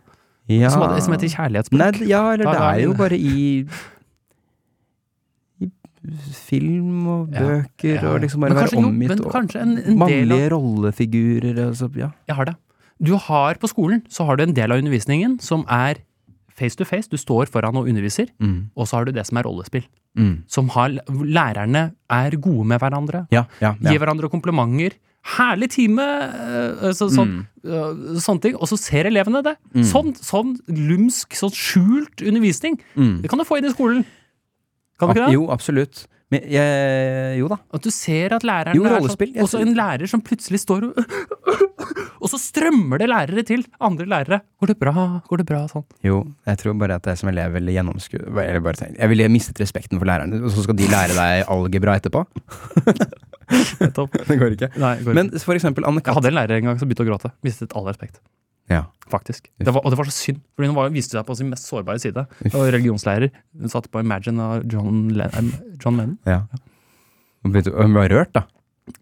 ja. 0.50 0.70
Som, 0.70 0.82
som 1.00 1.14
heter 1.14 1.30
kjærlighetsspråk. 1.30 1.78
Nei, 2.02 2.08
ja, 2.10 2.32
eller 2.34 2.46
Da 2.46 2.52
det 2.52 2.62
er 2.62 2.88
jo 2.88 2.94
bare 2.94 3.16
i 3.20 3.68
i 5.62 5.70
film 6.34 7.08
og 7.08 7.30
Ja. 7.34 7.40
bøker 7.42 8.02
Ja. 8.02 8.10
og 8.14 8.22
liksom 8.22 8.40
bare 8.42 8.56
være 8.56 8.78
omgitt 8.78 9.10
men 9.10 9.20
kanskje 9.20 9.62
en, 9.62 9.78
en 9.78 9.84
del 9.84 9.92
av 9.92 9.98
mannlige 10.00 10.50
rollefigurer 10.50 11.58
altså, 11.68 11.90
ja. 11.96 12.10
Jeg 12.28 12.36
har 12.36 12.46
det. 12.46 12.56
Du 13.02 13.16
har 13.16 13.56
på 13.62 13.70
skolen 13.72 14.04
så 14.12 14.26
har 14.28 14.38
du 14.40 14.44
en 14.44 14.56
del 14.56 14.72
av 14.74 14.82
undervisningen 14.82 15.38
som 15.44 15.66
er 15.72 16.02
face 16.60 16.76
to 16.76 16.84
face. 16.88 17.08
Du 17.08 17.16
står 17.18 17.48
foran 17.48 17.78
og 17.80 17.88
underviser. 17.88 18.28
Mm. 18.44 18.70
Og 18.76 18.88
så 18.90 19.00
har 19.00 19.08
du 19.08 19.14
det 19.16 19.24
som 19.28 19.40
er 19.40 19.48
rollespill. 19.48 19.86
Mm. 20.20 20.34
Som 20.52 20.72
har, 20.76 20.98
lærerne 21.08 21.86
er 22.12 22.36
gode 22.36 22.68
med 22.68 22.82
hverandre. 22.82 23.26
Ja, 23.32 23.46
ja, 23.64 23.76
ja. 23.80 23.94
Gir 23.94 24.02
hverandre 24.04 24.30
komplimenter. 24.32 24.98
Herlig 25.38 25.70
time! 25.72 26.04
øh, 26.04 26.92
Så, 26.96 27.10
sånn, 27.14 27.46
øh, 27.64 28.20
sånne 28.20 28.44
ting. 28.44 28.56
Og 28.60 28.68
så 28.72 28.78
ser 28.80 29.08
elevene 29.08 29.44
det. 29.46 29.56
Mm. 29.76 29.84
Sånn, 29.88 30.14
sånn 30.16 30.56
lumsk, 30.68 31.36
sånn 31.40 31.56
skjult 31.56 32.24
undervisning. 32.24 32.80
Mm. 32.96 33.22
Det 33.24 33.32
kan 33.32 33.40
du 33.40 33.48
få 33.48 33.60
inn 33.60 33.68
i 33.70 33.74
skolen. 33.76 34.04
Kan 35.00 35.10
du 35.10 35.16
ikke 35.16 35.28
det? 35.28 35.36
Jo, 35.38 35.48
absolutt. 35.56 36.08
Men 36.30 36.46
jeg, 36.54 37.38
jo 37.40 37.48
da. 37.50 37.58
At 37.74 37.86
du 37.86 37.90
ser 37.94 38.36
at 38.38 38.44
læreren 38.46 38.78
Jo, 38.78 38.84
er 38.86 39.02
sånn, 39.02 39.38
Og 39.42 39.50
så 39.50 39.62
en 39.64 39.72
lærer 39.78 40.10
som 40.12 40.22
plutselig 40.22 40.62
står 40.62 40.90
og 40.92 41.00
Og 42.20 42.28
så 42.28 42.38
strømmer 42.38 43.00
det 43.00 43.08
lærere 43.10 43.44
til! 43.48 43.64
Andre 43.82 44.06
lærere. 44.10 44.42
Går 44.60 44.74
det 44.74 44.76
bra? 44.82 44.94
Går 45.26 45.42
det 45.42 45.46
bra? 45.48 45.62
Sånn. 45.72 45.86
Jo, 46.04 46.20
jeg 46.46 46.60
tror 46.60 46.76
bare 46.82 46.98
at 47.00 47.08
jeg 47.08 47.22
som 47.22 47.32
elev 47.32 47.56
ville 47.56 47.74
gjennomskue 47.74 48.44
Jeg 48.44 49.10
ville 49.14 49.30
mistet 49.32 49.62
respekten 49.64 50.02
for 50.02 50.10
lærerne, 50.10 50.42
og 50.44 50.52
så 50.54 50.66
skal 50.68 50.78
de 50.78 50.90
lære 50.92 51.16
deg 51.16 51.48
algebra 51.56 51.96
etterpå? 52.02 52.26
Det 54.30 54.38
går 54.38 54.56
ikke. 54.56 54.70
Nei, 54.78 54.94
går 55.04 55.18
Men 55.18 55.32
for 55.42 55.58
eksempel 55.58 55.88
Anne 55.90 56.04
Jeg 56.06 56.18
hadde 56.18 56.30
en 56.30 56.38
lærer 56.38 56.60
en 56.60 56.70
gang 56.70 56.82
som 56.82 56.90
begynte 56.90 57.06
å 57.08 57.10
gråte. 57.10 57.32
Mistet 57.46 57.74
all 57.78 57.88
respekt. 57.90 58.20
Ja. 58.70 58.86
Faktisk. 59.10 59.48
Det 59.58 59.72
var, 59.74 59.82
og 59.82 59.90
det 59.90 59.98
var 59.98 60.06
så 60.06 60.14
synd, 60.14 60.42
for 60.54 60.68
hun 60.68 60.76
var, 60.78 60.92
viste 60.94 61.18
seg 61.18 61.26
på 61.26 61.36
sin 61.40 61.50
mest 61.50 61.66
sårbare 61.66 61.98
side. 62.02 62.28
Uff. 62.46 62.54
Og 62.54 62.68
religionslærer. 62.70 63.32
Hun 63.58 63.72
satt 63.74 63.88
på 63.90 64.04
Imagine 64.04 64.46
av 64.46 64.68
John, 64.70 65.08
Len 65.18 65.50
John 65.82 65.98
Lennon. 65.98 66.18
ja. 66.30 66.44
Hun 67.42 67.54
ble, 67.56 67.64
Hun 67.72 67.94
var 67.96 68.10
rørt, 68.12 68.34
da. 68.36 68.44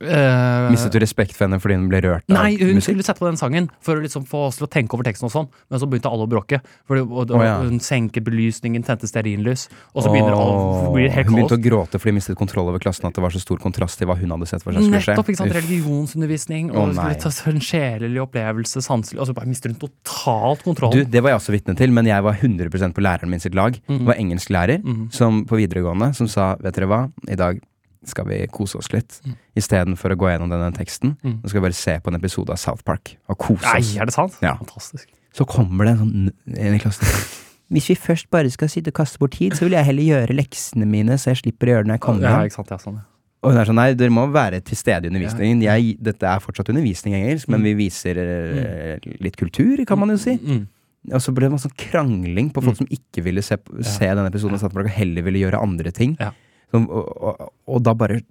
Eh, 0.02 0.70
Mistet 0.72 0.92
du 0.94 1.00
respekt 1.00 1.34
for 1.34 1.48
henne 1.48 1.60
fordi 1.64 1.76
hun 1.78 1.88
ble 1.90 2.02
rørt 2.04 2.24
av 2.30 2.36
Nei, 2.38 2.58
hun 2.60 2.76
musikk? 2.78 2.92
skulle 2.94 3.04
sette 3.08 3.20
på 3.24 3.28
den 3.30 3.38
sangen 3.40 3.70
for 3.82 3.98
å 3.98 4.04
liksom 4.04 4.26
få 4.28 4.48
oss 4.48 4.58
til 4.60 4.68
å 4.68 4.70
tenke 4.70 4.94
over 4.94 5.04
teksten 5.08 5.26
og 5.30 5.32
sånn, 5.34 5.48
men 5.72 5.80
så 5.82 5.88
begynte 5.90 6.12
alle 6.12 6.28
å 6.28 6.30
bråke. 6.30 6.60
Fordi, 6.88 7.02
og, 7.08 7.32
og, 7.32 7.32
Å, 7.40 7.44
ja. 7.46 7.56
Hun 7.64 7.80
senket 7.80 8.24
belysningen, 8.28 8.84
tente 8.86 9.08
stearinlys, 9.10 9.68
og 9.96 10.04
så 10.04 10.12
begynner 10.14 10.36
alle, 10.38 10.92
blir 10.94 11.08
det 11.08 11.14
helt 11.16 11.28
Hun 11.28 11.34
kaos. 11.34 11.40
begynte 11.50 11.58
å 11.58 11.64
gråte 11.70 12.00
fordi 12.02 12.14
hun 12.14 12.20
mistet 12.20 12.38
kontroll 12.38 12.70
over 12.70 12.80
klassen, 12.84 13.08
at 13.10 13.14
det 13.18 13.24
var 13.24 13.32
så 13.34 13.42
stor 13.42 13.58
kontrast 13.64 13.98
til 13.98 14.08
hva 14.08 14.18
hun 14.20 14.30
hadde 14.36 14.48
sett 14.50 14.64
for 14.66 14.72
seg 14.76 14.84
skulle 14.86 15.02
skje. 15.02 15.16
Nettopp, 15.16 15.32
ikke 15.34 15.42
sant? 15.42 15.56
Religionsundervisning, 15.58 16.72
og 16.76 16.82
oh, 16.90 16.94
skulle 16.94 17.22
ta 17.24 17.32
en 17.52 17.62
sjelelig 17.64 18.22
opplevelse, 18.28 18.84
sanselig, 18.86 19.20
og 19.24 19.28
så 19.32 19.36
bare 19.38 19.50
mister 19.50 19.72
hun 19.74 19.80
totalt 19.82 20.64
Du, 20.94 21.02
det 21.04 21.24
var 21.24 21.34
jeg 21.34 21.40
også 21.42 21.56
vitne 21.56 21.76
til, 21.80 21.92
men 21.96 22.06
jeg 22.10 22.24
var 22.24 22.38
100% 22.38 22.94
på 22.98 23.02
læreren 23.04 23.30
min 23.34 23.40
sitt 23.44 23.56
lag. 23.58 23.80
Mhm. 23.88 24.04
Det 24.04 24.08
var 24.12 24.20
engelsklærer 24.22 24.84
Mhm. 24.84 25.08
som 25.12 25.46
på 25.46 25.58
videregående 25.58 26.14
som 26.16 26.28
sa 26.28 26.56
vet 26.62 26.76
dere 26.76 26.88
hva, 26.88 27.12
i 27.28 27.36
dag 27.36 27.60
skal 28.06 28.26
vi 28.30 28.48
kose 28.52 28.78
oss 28.78 28.92
litt. 28.94 29.20
Mm. 29.26 29.36
Istedenfor 29.58 30.14
å 30.14 30.18
gå 30.20 30.30
gjennom 30.32 30.50
denne 30.54 30.72
teksten, 30.76 31.16
Mm. 31.24 31.40
Nå 31.42 31.50
skal 31.50 31.62
vi 31.62 31.66
bare 31.68 31.74
se 31.74 32.00
på 32.00 32.08
en 32.12 32.16
episode 32.20 32.50
av 32.52 32.58
South 32.58 32.84
Park 32.84 33.18
og 33.30 33.38
kose 33.38 33.64
Nei, 33.64 33.80
oss. 33.80 33.96
er 33.98 34.06
det 34.06 34.14
sant? 34.14 34.38
Ja. 34.42 34.56
Fantastisk. 34.58 35.08
Så 35.34 35.46
kommer 35.46 35.86
det 35.86 35.92
en 35.96 36.00
sånn 36.00 36.32
en 36.58 36.74
i 36.76 36.80
klassen. 36.80 37.06
Hvis 37.74 37.90
vi 37.90 37.96
først 38.00 38.30
bare 38.32 38.50
skal 38.50 38.70
sitte 38.70 38.90
og 38.94 38.94
kaste 38.96 39.20
bort 39.20 39.32
tid, 39.36 39.54
så 39.54 39.66
vil 39.68 39.74
jeg 39.76 39.84
heller 39.86 40.04
gjøre 40.04 40.36
leksene 40.38 40.86
mine, 40.88 41.18
så 41.20 41.34
jeg 41.34 41.42
slipper 41.44 41.68
å 41.68 41.72
gjøre 41.76 41.84
det 41.84 41.90
når 41.92 41.98
jeg 41.98 42.02
kommer 42.06 42.22
Ja, 42.24 42.38
hjem. 42.38 42.46
ikke 42.48 42.56
sant, 42.56 42.70
ja, 42.72 42.78
sånn, 42.78 42.96
ja. 43.02 43.06
Og 43.44 43.52
hun 43.52 43.60
er 43.62 43.66
sånn, 43.70 43.76
nei, 43.78 43.94
dere 43.94 44.10
må 44.10 44.24
være 44.34 44.62
til 44.66 44.78
stede 44.80 45.06
i 45.06 45.12
undervisningen. 45.12 45.60
Jeg, 45.62 45.98
dette 46.02 46.24
er 46.26 46.40
fortsatt 46.40 46.72
undervisning 46.72 47.14
i 47.14 47.20
engelsk, 47.20 47.48
men 47.50 47.60
Mm. 47.62 47.64
vi 47.68 47.74
viser 47.86 48.16
mm. 48.18 49.20
litt 49.22 49.36
kultur, 49.38 49.86
kan 49.86 50.00
man 50.00 50.10
jo 50.10 50.18
si. 50.18 50.38
Mm. 50.42 50.66
Og 51.14 51.22
så 51.22 51.32
ble 51.36 51.46
det 51.48 51.52
masse 51.54 51.70
krangling 51.78 52.50
på 52.52 52.64
folk 52.64 52.80
som 52.80 52.88
ikke 52.92 53.22
ville 53.24 53.44
se, 53.46 53.56
se 53.86 54.08
denne 54.10 54.28
episoden 54.32 54.58
og 54.58 54.90
heller 54.90 55.22
ville 55.28 55.40
gjøre 55.46 55.62
andre 55.62 55.92
ting. 55.92 56.18
Ja. 56.20 56.32
Som, 56.74 56.88
og, 56.92 57.12
og, 57.24 57.52
og 57.68 57.84
da 57.86 57.94
bare 57.98 58.22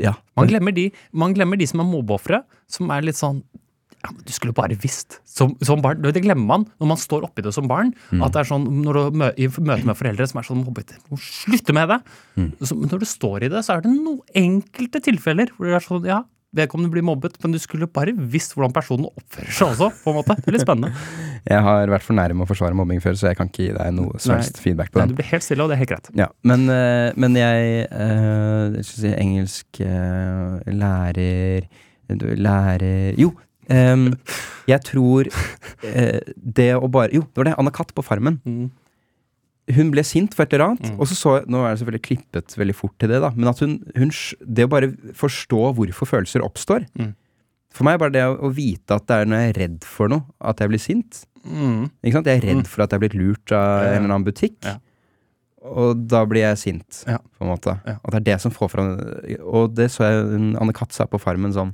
Ja. 0.00 0.14
Man 0.38 0.48
glemmer 0.48 0.72
de, 0.72 0.90
man 1.12 1.34
glemmer 1.36 1.60
de 1.60 1.66
som 1.68 1.82
er 1.82 1.90
mobbeofre, 1.90 2.42
som 2.70 2.90
er 2.94 3.04
litt 3.04 3.18
sånn 3.18 3.42
ja, 4.02 4.10
men 4.10 4.24
Du 4.26 4.32
skulle 4.34 4.54
bare 4.56 4.74
visst. 4.82 5.20
Som, 5.28 5.54
som 5.62 5.82
barn, 5.82 6.02
det 6.02 6.24
glemmer 6.24 6.46
man 6.48 6.64
når 6.80 6.88
man 6.90 6.98
står 6.98 7.26
oppi 7.28 7.44
det 7.44 7.52
som 7.54 7.68
barn. 7.70 7.92
Mm. 8.10 8.24
At 8.26 8.34
det 8.34 8.42
er 8.42 8.48
sånn, 8.50 8.64
når 8.82 8.98
du 8.98 9.18
mø, 9.22 9.28
I 9.38 9.46
møte 9.62 9.86
med 9.86 9.98
foreldre 9.98 10.26
som 10.26 10.40
er 10.40 10.48
sånn 10.48 10.64
mobbete 10.64 10.98
Slutte 11.22 11.76
med 11.76 11.92
det! 11.92 12.00
Mm. 12.34 12.48
Så, 12.64 12.74
men 12.78 12.90
når 12.90 13.04
du 13.04 13.08
står 13.08 13.46
i 13.46 13.52
det, 13.52 13.62
så 13.62 13.76
er 13.76 13.84
det 13.84 13.92
noen 13.94 14.18
enkelte 14.42 15.02
tilfeller 15.06 15.52
hvor 15.54 15.68
det 15.68 15.78
er 15.78 15.86
sånn 15.86 16.08
Ja, 16.08 16.22
vedkommende 16.56 16.92
blir 16.92 17.04
mobbet, 17.06 17.38
men 17.42 17.54
du 17.54 17.58
skulle 17.60 17.88
bare 17.88 18.12
visst 18.16 18.52
hvordan 18.56 18.74
personen 18.76 19.08
oppfører 19.08 19.52
seg 19.56 19.72
også. 19.72 19.88
på 20.02 20.12
en 20.12 20.18
måte. 20.18 20.36
Det 20.38 20.50
er 20.50 20.56
litt 20.58 20.64
spennende. 20.66 20.92
Jeg 21.52 21.64
har 21.66 21.90
vært 21.90 22.04
for 22.06 22.14
nærme 22.14 22.44
å 22.44 22.46
forsvare 22.46 22.76
mobbing 22.78 23.00
før, 23.02 23.16
så 23.18 23.32
jeg 23.32 23.34
kan 23.40 23.48
ikke 23.50 23.64
gi 23.64 23.72
deg 23.74 23.94
noe 23.96 24.18
som 24.22 24.36
helst 24.36 24.60
feedback 24.62 24.92
på 24.94 25.00
Nei, 25.00 25.08
du 25.10 25.16
blir 25.18 25.26
helt 25.26 25.42
stille, 25.42 25.64
og 25.64 25.72
det 25.72 25.74
er 25.74 25.80
helt 25.80 25.90
greit. 25.90 26.10
Ja, 26.20 26.28
men, 26.46 26.68
eh, 26.70 27.08
men 27.18 27.34
jeg 27.34 27.88
eh, 27.88 28.76
Jeg 28.76 28.84
skal 28.86 29.00
si 29.00 29.10
engelsk 29.10 29.80
eh, 29.82 30.70
lærer 30.70 31.66
Lærer 32.38 33.18
Jo, 33.18 33.32
em, 33.66 34.12
jeg 34.70 34.84
tror 34.86 35.32
det 35.82 36.68
å 36.78 36.86
bare 36.94 37.10
Jo, 37.16 37.24
det 37.26 37.42
var 37.42 37.50
det. 37.50 37.56
Anna 37.58 37.74
Katt 37.74 37.90
på 37.96 38.06
Farmen. 38.06 38.38
Mm. 38.46 38.70
Hun 39.70 39.90
ble 39.92 40.02
sint 40.02 40.34
for 40.34 40.42
et 40.42 40.52
eller 40.54 40.72
annet, 40.72 40.90
Mm. 40.90 40.98
og 41.00 41.06
så 41.06 41.14
så 41.14 41.46
Nå 41.46 41.60
er 41.64 41.70
det 41.76 41.78
selvfølgelig 41.84 42.02
klippet 42.02 42.56
veldig 42.58 42.74
fort 42.74 42.96
til 42.98 43.08
det, 43.08 43.20
da, 43.22 43.30
men 43.30 43.48
at 43.48 43.58
hun, 43.60 43.78
hun 43.96 44.10
Det 44.44 44.64
å 44.66 44.68
bare 44.68 44.88
forstå 45.14 45.60
hvorfor 45.76 46.06
følelser 46.08 46.42
oppstår 46.42 46.86
Mm. 46.98 47.14
For 47.72 47.84
meg 47.84 47.94
er 47.94 47.98
bare 47.98 48.12
det 48.12 48.22
å, 48.26 48.34
å 48.42 48.52
vite 48.52 48.90
at 48.94 49.06
det 49.06 49.16
er 49.16 49.24
når 49.24 49.36
jeg 49.38 49.48
er 49.54 49.60
redd 49.68 49.84
for 49.84 50.08
noe, 50.08 50.24
at 50.42 50.58
jeg 50.60 50.68
blir 50.68 50.78
sint. 50.82 51.24
Mm. 51.46 51.90
Ikke 52.04 52.12
sant? 52.12 52.26
Jeg 52.26 52.42
er 52.42 52.46
redd 52.48 52.56
Mm. 52.64 52.66
for 52.66 52.82
at 52.82 52.90
jeg 52.90 52.96
er 52.98 53.08
blitt 53.08 53.14
lurt 53.16 53.52
av 53.52 53.84
en 53.86 54.04
eller 54.04 54.14
annen 54.14 54.24
butikk. 54.26 54.58
Ja. 54.62 54.76
Og 55.62 56.06
da 56.08 56.24
blir 56.26 56.42
jeg 56.42 56.58
sint, 56.58 57.04
Ja. 57.06 57.18
på 57.18 57.46
en 57.46 57.48
måte. 57.56 57.80
Ja. 57.86 57.96
At 58.04 58.10
det 58.10 58.14
er 58.28 58.34
det 58.34 58.40
som 58.42 58.50
får 58.50 58.68
fram 58.70 58.90
Og 59.46 59.74
det 59.74 59.90
så 59.90 60.02
jeg 60.04 60.56
Anne 60.60 60.72
Katt 60.74 60.92
sa 60.92 61.06
på 61.06 61.20
Farmen 61.20 61.52
sånn 61.54 61.72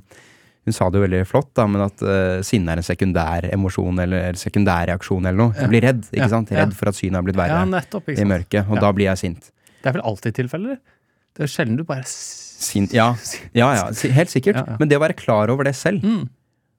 Hun 0.69 0.75
sa 0.77 0.87
det 0.93 0.99
jo 1.01 1.05
veldig 1.07 1.23
flott, 1.25 1.49
da, 1.57 1.65
men 1.65 1.81
at 1.87 2.01
uh, 2.05 2.39
sinne 2.45 2.69
er 2.75 2.77
en 2.83 2.85
sekundær 2.85 3.47
emosjon 3.49 3.97
eller 4.05 4.37
sekundær 4.37 4.85
reaksjon 4.91 5.25
eller 5.25 5.39
noe. 5.41 5.55
Jeg 5.57 5.71
blir 5.73 5.81
redd, 5.87 6.03
ikke 6.13 6.21
Ja. 6.21 6.29
sant? 6.29 6.51
Redd 6.53 6.75
for 6.77 6.91
at 6.91 6.95
synet 6.99 7.17
har 7.17 7.25
blitt 7.25 7.39
verre 7.39 7.63
nettopp. 7.65 8.09
I 8.13 8.27
mørket, 8.29 8.69
og 8.69 8.77
da 8.83 8.91
blir 8.93 9.09
jeg 9.09 9.17
sint. 9.23 9.49
Det 9.81 9.89
er 9.89 9.95
vel 9.97 10.05
alltid 10.05 10.35
tilfeller? 10.37 10.77
Det 11.35 11.45
er 11.47 11.51
sjelden 11.51 11.77
du 11.79 11.83
bare 11.87 12.03
Sint, 12.05 12.91
ja. 12.93 13.13
Ja, 13.55 13.69
ja, 13.73 13.83
helt 14.13 14.29
sikkert. 14.29 14.61
Men 14.81 14.89
det 14.91 14.97
å 14.99 15.01
være 15.01 15.15
klar 15.15 15.49
over 15.49 15.63
det 15.63 15.73
selv, 15.79 16.03
Mm. 16.03 16.27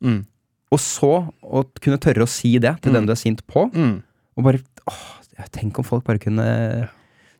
Mm. 0.05 0.27
og 0.71 0.79
så 0.79 1.11
å 1.43 1.65
kunne 1.81 1.99
tørre 1.99 2.23
å 2.23 2.29
si 2.29 2.59
det 2.59 2.75
til 2.83 2.93
Mm. 2.93 2.95
den 3.01 3.07
du 3.07 3.13
er 3.13 3.17
sint 3.17 3.41
på, 3.49 3.67
Mm. 3.75 4.03
Og 4.37 4.45
bare 4.45 4.61
åh, 4.87 5.17
Tenk 5.53 5.79
om 5.81 5.85
folk 5.85 6.05
bare 6.05 6.19
kunne 6.21 6.91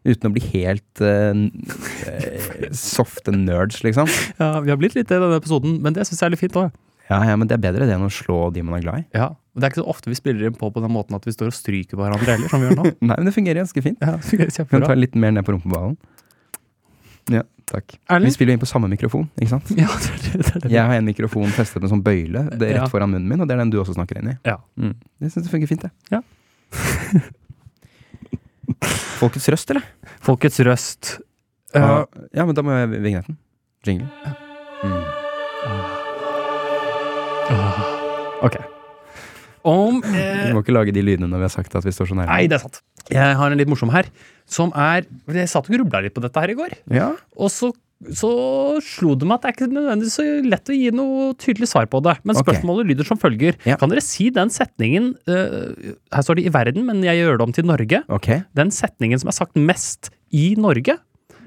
Uten 0.03 0.31
å 0.31 0.33
bli 0.33 0.41
helt 0.55 1.03
eh, 1.05 2.40
softe 2.77 3.33
nerds, 3.35 3.83
liksom. 3.85 4.09
Ja, 4.39 4.61
vi 4.61 4.71
har 4.73 4.79
blitt 4.81 4.95
litt 4.99 5.09
det 5.09 5.17
i 5.19 5.23
denne 5.23 5.39
episoden, 5.41 5.79
men 5.83 5.93
det 5.97 6.07
syns 6.09 6.21
jeg 6.21 6.29
er 6.29 6.35
litt 6.37 6.43
fint 6.45 6.57
òg. 6.61 6.71
Ja, 7.11 7.19
ja, 7.27 7.35
men 7.37 7.49
det 7.51 7.57
er 7.57 7.63
bedre 7.65 7.87
det 7.89 7.95
enn 7.97 8.05
å 8.07 8.11
slå 8.15 8.53
de 8.55 8.63
man 8.63 8.77
er 8.79 8.83
glad 8.85 9.01
i. 9.03 9.05
Ja, 9.19 9.33
og 9.35 9.59
Det 9.59 9.67
er 9.67 9.73
ikke 9.73 9.83
så 9.83 9.89
ofte 9.91 10.11
vi 10.13 10.15
spiller 10.15 10.47
inn 10.47 10.55
på 10.55 10.69
på 10.71 10.81
den 10.85 10.93
måten 10.95 11.17
at 11.19 11.25
vi 11.27 11.33
står 11.35 11.51
og 11.51 11.57
stryker 11.57 11.97
på 11.99 12.05
hverandre 12.05 12.37
heller, 12.37 12.49
som 12.53 12.61
vi 12.63 12.69
gjør 12.69 12.77
nå. 12.79 12.85
Nei, 13.09 13.17
men 13.19 13.27
det 13.27 13.35
fungerer 13.35 13.59
ganske 13.65 13.83
fint. 13.83 13.99
Ja, 14.05 14.13
det 14.15 14.29
fungerer 14.29 14.53
Kan 14.53 14.61
kjempebra. 14.67 14.87
ta 14.93 14.95
litt 15.01 15.17
mer 15.19 15.33
ned 15.35 15.45
på 15.49 15.57
rumpeballen. 15.57 15.97
Ja, 17.31 17.43
takk. 17.71 17.97
Erlig? 18.11 18.31
Vi 18.31 18.37
spiller 18.39 18.55
inn 18.55 18.63
på 18.63 18.69
samme 18.71 18.89
mikrofon, 18.91 19.27
ikke 19.39 19.51
sant? 19.57 19.69
Ja, 19.75 19.91
det 19.91 20.11
er 20.15 20.23
det. 20.23 20.31
det, 20.39 20.55
er 20.55 20.61
det. 20.67 20.71
Jeg 20.77 20.87
har 20.87 20.95
en 21.03 21.09
mikrofon 21.11 21.51
festet 21.55 21.83
med 21.83 21.91
sånn 21.91 22.03
bøyle 22.07 22.47
det 22.55 22.63
er 22.69 22.77
Ja. 22.77 22.85
rett 22.85 22.95
foran 22.95 23.11
munnen 23.11 23.27
min, 23.31 23.41
og 23.43 23.47
det 23.51 23.55
er 23.59 23.63
den 23.65 23.71
du 23.75 23.79
også 23.83 23.95
snakker 23.99 24.19
inn 24.23 24.31
i. 24.33 24.37
Ja. 24.47 24.57
Mm. 24.79 24.95
Jeg 25.21 25.35
syns 25.35 25.45
det 25.47 25.53
funker 25.53 25.71
fint, 25.71 25.83
det. 25.89 25.91
Ja. 26.15 26.23
Folkets 29.21 29.49
røst, 29.53 29.71
eller? 29.75 29.85
Folkets 30.25 30.61
røst. 30.65 31.11
Uh, 31.77 32.03
ja, 32.35 32.45
men 32.45 32.57
da 32.57 32.65
må 32.67 32.75
jeg 32.75 32.91
vignetten. 32.99 33.39
Jingle. 33.87 34.09
Mm. 34.83 35.05
ok. 38.47 38.57
Om 39.71 40.01
Vi 40.01 40.17
eh, 40.17 40.53
må 40.57 40.63
ikke 40.65 40.73
lage 40.73 40.95
de 40.97 41.03
lydene 41.05 41.29
når 41.29 41.43
vi 41.43 41.47
har 41.49 41.53
sagt 41.53 41.75
at 41.77 41.85
vi 41.85 41.93
står 41.93 42.11
så 42.11 42.17
nærme. 42.17 42.33
Nei, 42.33 42.49
det 42.49 42.57
er 42.57 42.65
sant. 42.65 42.81
Jeg 43.11 43.37
har 43.37 43.53
en 43.53 43.59
litt 43.59 43.69
morsom 43.69 43.91
her, 43.93 44.09
som 44.49 44.73
er 44.79 45.07
Jeg 45.35 45.51
satt 45.51 45.69
og 45.69 45.77
grubla 45.77 46.03
litt 46.05 46.17
på 46.17 46.23
dette 46.25 46.43
her 46.43 46.53
i 46.53 46.57
går. 46.59 46.77
Ja, 46.95 47.11
Og 47.37 47.53
så, 47.53 47.73
så 48.17 48.31
slo 48.85 49.17
det 49.19 49.29
meg 49.29 49.41
at 49.41 49.45
det 49.45 49.51
er 49.51 49.57
ikke 49.59 49.69
nødvendigvis 49.75 50.17
så 50.17 50.27
lett 50.47 50.73
å 50.73 50.79
gi 50.79 50.95
noe 50.97 51.29
tydelig 51.41 51.69
svar 51.73 51.91
på 51.93 52.01
det. 52.07 52.17
Men 52.25 52.39
spørsmålet 52.39 52.87
okay. 52.87 52.93
lyder 52.95 53.11
som 53.11 53.21
følger. 53.21 53.61
Ja. 53.69 53.77
Kan 53.81 53.93
dere 53.93 54.05
si 54.05 54.31
den 54.33 54.53
setningen 54.55 55.13
uh, 55.29 55.93
Her 56.15 56.25
står 56.25 56.41
det 56.41 56.49
i 56.49 56.55
verden, 56.57 56.87
men 56.89 57.05
jeg 57.05 57.21
gjør 57.21 57.41
det 57.41 57.49
om 57.49 57.55
til 57.57 57.69
Norge. 57.69 58.03
Okay. 58.21 58.45
Den 58.57 58.73
setningen 58.73 59.21
som 59.21 59.33
er 59.33 59.37
sagt 59.43 59.61
mest 59.61 60.13
i 60.33 60.55
Norge, 60.61 60.97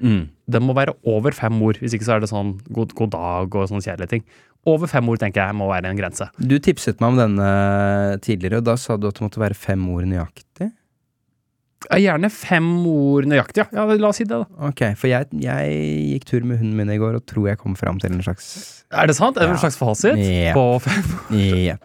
Mm. 0.00 0.28
den 0.50 0.62
må 0.66 0.74
være 0.76 0.94
over 1.04 1.32
fem 1.32 1.60
ord. 1.62 1.78
Hvis 1.80 1.94
ikke 1.96 2.04
så 2.08 2.16
er 2.16 2.20
det 2.24 2.28
sånn 2.32 2.54
god, 2.74 2.92
god 2.98 3.10
dag 3.14 3.54
og 3.54 3.68
sånne 3.70 3.84
kjedelige 3.84 4.10
ting. 4.16 4.24
Over 4.66 4.88
fem 4.88 5.08
ord 5.12 5.20
tenker 5.20 5.44
jeg 5.44 5.54
må 5.58 5.66
være 5.68 5.90
en 5.92 5.98
grense. 5.98 6.26
Du 6.40 6.56
tipset 6.58 7.00
meg 7.00 7.12
om 7.12 7.18
denne 7.20 7.48
tidligere, 8.24 8.62
og 8.62 8.64
da 8.70 8.76
sa 8.80 8.96
du 8.96 9.08
at 9.10 9.18
det 9.18 9.26
måtte 9.26 9.42
være 9.42 9.54
fem 9.58 9.82
ord 9.92 10.06
nøyaktig. 10.08 10.70
Ja, 11.92 11.98
Gjerne 12.00 12.30
fem 12.32 12.68
ord 12.88 13.26
nøyaktig, 13.28 13.60
ja. 13.60 13.66
ja. 13.76 13.84
La 14.00 14.08
oss 14.08 14.16
si 14.16 14.24
det, 14.24 14.38
da. 14.40 14.46
Ok, 14.70 14.80
for 14.96 15.10
jeg, 15.10 15.26
jeg 15.36 15.74
gikk 16.14 16.24
tur 16.30 16.46
med 16.48 16.56
hunden 16.62 16.78
min 16.78 16.88
i 16.94 16.96
går 16.96 17.18
og 17.18 17.26
tror 17.28 17.50
jeg 17.50 17.58
kom 17.60 17.74
fram 17.76 17.98
til 18.00 18.14
en 18.14 18.22
slags 18.24 18.46
Er 18.88 19.10
det 19.10 19.16
sant? 19.18 19.36
En 19.36 19.52
Ja. 19.52 19.58
slags 19.60 19.76
fasit? 19.76 20.16
Ja. 20.16 20.54
På 20.56 20.78
fem? 20.80 21.04
Ja. 21.36 21.76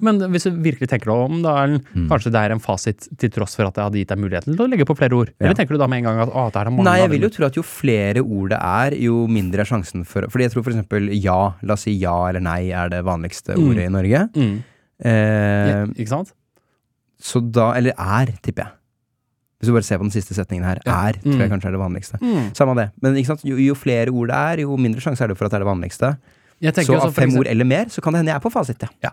Men 0.00 0.18
hvis 0.32 0.44
du 0.44 0.50
virkelig 0.50 0.88
tenker 0.88 1.06
deg 1.10 1.24
om, 1.30 1.42
da 1.42 1.54
Erlend, 1.64 1.84
Mm. 1.94 2.08
kanskje 2.08 2.32
det 2.32 2.40
er 2.40 2.52
en 2.52 2.60
fasit 2.60 3.08
til 3.18 3.30
tross 3.30 3.54
for 3.56 3.66
at 3.66 3.74
jeg 3.74 3.84
hadde 3.84 3.98
gitt 4.00 4.08
deg 4.08 4.18
muligheten 4.18 4.56
til 4.56 4.64
å 4.66 4.68
legge 4.70 4.84
på 4.86 4.96
flere 4.96 5.12
ord? 5.14 5.30
Eller 5.40 5.50
Ja. 5.50 5.54
tenker 5.54 5.74
du 5.74 5.78
da 5.78 5.86
med 5.86 5.98
en 5.98 6.04
gang 6.04 6.20
at 6.20 6.28
å, 6.34 6.50
det 6.52 6.56
er 6.56 6.70
mange 6.70 6.84
Nei, 6.84 6.98
jeg 7.00 7.10
vil 7.10 7.20
jo 7.22 7.28
tro 7.28 7.46
at 7.46 7.54
jo 7.54 7.62
flere 7.62 8.20
ord 8.24 8.50
det 8.50 8.58
er, 8.60 8.90
jo 8.98 9.26
mindre 9.26 9.60
er 9.60 9.64
sjansen 9.64 10.04
for 10.06 10.22
Fordi 10.22 10.42
jeg 10.48 10.52
tror 10.52 10.64
for 10.64 10.70
eksempel 10.72 11.08
ja, 11.22 11.54
la 11.62 11.72
oss 11.74 11.82
si 11.82 11.92
ja 11.98 12.26
eller 12.28 12.40
nei 12.40 12.70
er 12.70 12.88
det 12.88 13.04
vanligste 13.04 13.54
Mm. 13.56 13.68
ordet 13.68 13.84
i 13.86 13.88
Norge. 13.88 14.28
mm. 14.34 14.62
Eh, 15.04 15.68
ja, 15.70 15.86
Ikke 15.86 16.08
sant? 16.08 16.32
Så 17.20 17.40
da 17.50 17.72
Eller 17.74 17.92
er, 17.98 18.26
tipper 18.42 18.64
jeg. 18.64 18.72
Hvis 19.60 19.66
du 19.68 19.72
bare 19.72 19.82
ser 19.82 19.98
på 19.98 20.04
den 20.04 20.10
siste 20.12 20.34
setningen 20.34 20.64
her. 20.64 20.78
Ja. 20.84 21.08
Er, 21.08 21.12
tror 21.14 21.38
jeg 21.38 21.48
Mm. 21.50 21.52
kanskje 21.60 21.66
er 21.68 21.72
det 21.72 21.80
vanligste. 21.80 22.18
Mm. 22.20 22.52
Samme 22.54 22.74
det. 22.76 22.90
Men 23.00 23.14
ikke? 23.16 23.38
Jo, 23.44 23.56
jo 23.56 23.74
flere 23.74 24.08
ord 24.12 24.28
det 24.28 24.36
er, 24.36 24.56
jo 24.62 24.76
mindre 24.76 25.00
sjanse 25.00 25.22
er 25.22 25.28
det 25.28 25.38
for 25.38 25.46
at 25.46 25.52
det 25.52 25.60
er 25.60 25.64
det 25.64 25.72
vanligste. 25.72 26.18
Så 26.62 26.94
av 27.00 27.12
fem 27.14 27.30
eksempel- 27.30 27.38
ord 27.38 27.46
eller 27.48 27.64
mer, 27.64 27.84
så 27.86 28.00
kan 28.02 28.12
det 28.12 28.18
hende 28.20 28.28
jeg 28.32 28.36
er 28.36 28.40
på 28.40 28.52
fasit, 28.52 28.82
ja. 29.02 29.10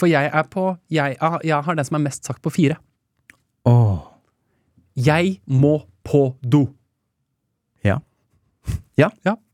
For 0.00 0.10
jeg 0.10 0.30
er 0.32 0.46
på 0.52 0.66
jeg, 0.92 1.16
jeg, 1.16 1.40
jeg 1.48 1.66
har 1.66 1.78
den 1.78 1.88
som 1.88 1.98
er 2.00 2.04
mest 2.08 2.28
sagt 2.28 2.42
på 2.44 2.52
fire. 2.52 2.76
Oh. 3.68 3.98
Jeg 4.96 5.38
må 5.46 5.78
på 6.04 6.34
do. 6.42 6.66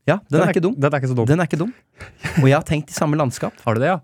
Ja, 0.07 0.19
den, 0.31 0.41
er 0.41 0.53
ikke 0.53 0.63
dum. 0.63 0.75
Den 0.79 0.93
er 0.93 1.01
ikke 1.01 1.09
så 1.11 1.15
dum. 1.17 1.27
Den 1.27 1.41
er 1.43 1.49
ikke 1.49 1.59
dum. 1.59 1.73
Og 2.39 2.47
jeg 2.47 2.55
har 2.55 2.65
tenkt 2.67 2.91
i 2.93 2.95
samme 2.95 3.19
landskap. 3.19 3.55
Har 3.65 3.75
du 3.75 3.83
det, 3.83 3.91
ja? 3.91 3.99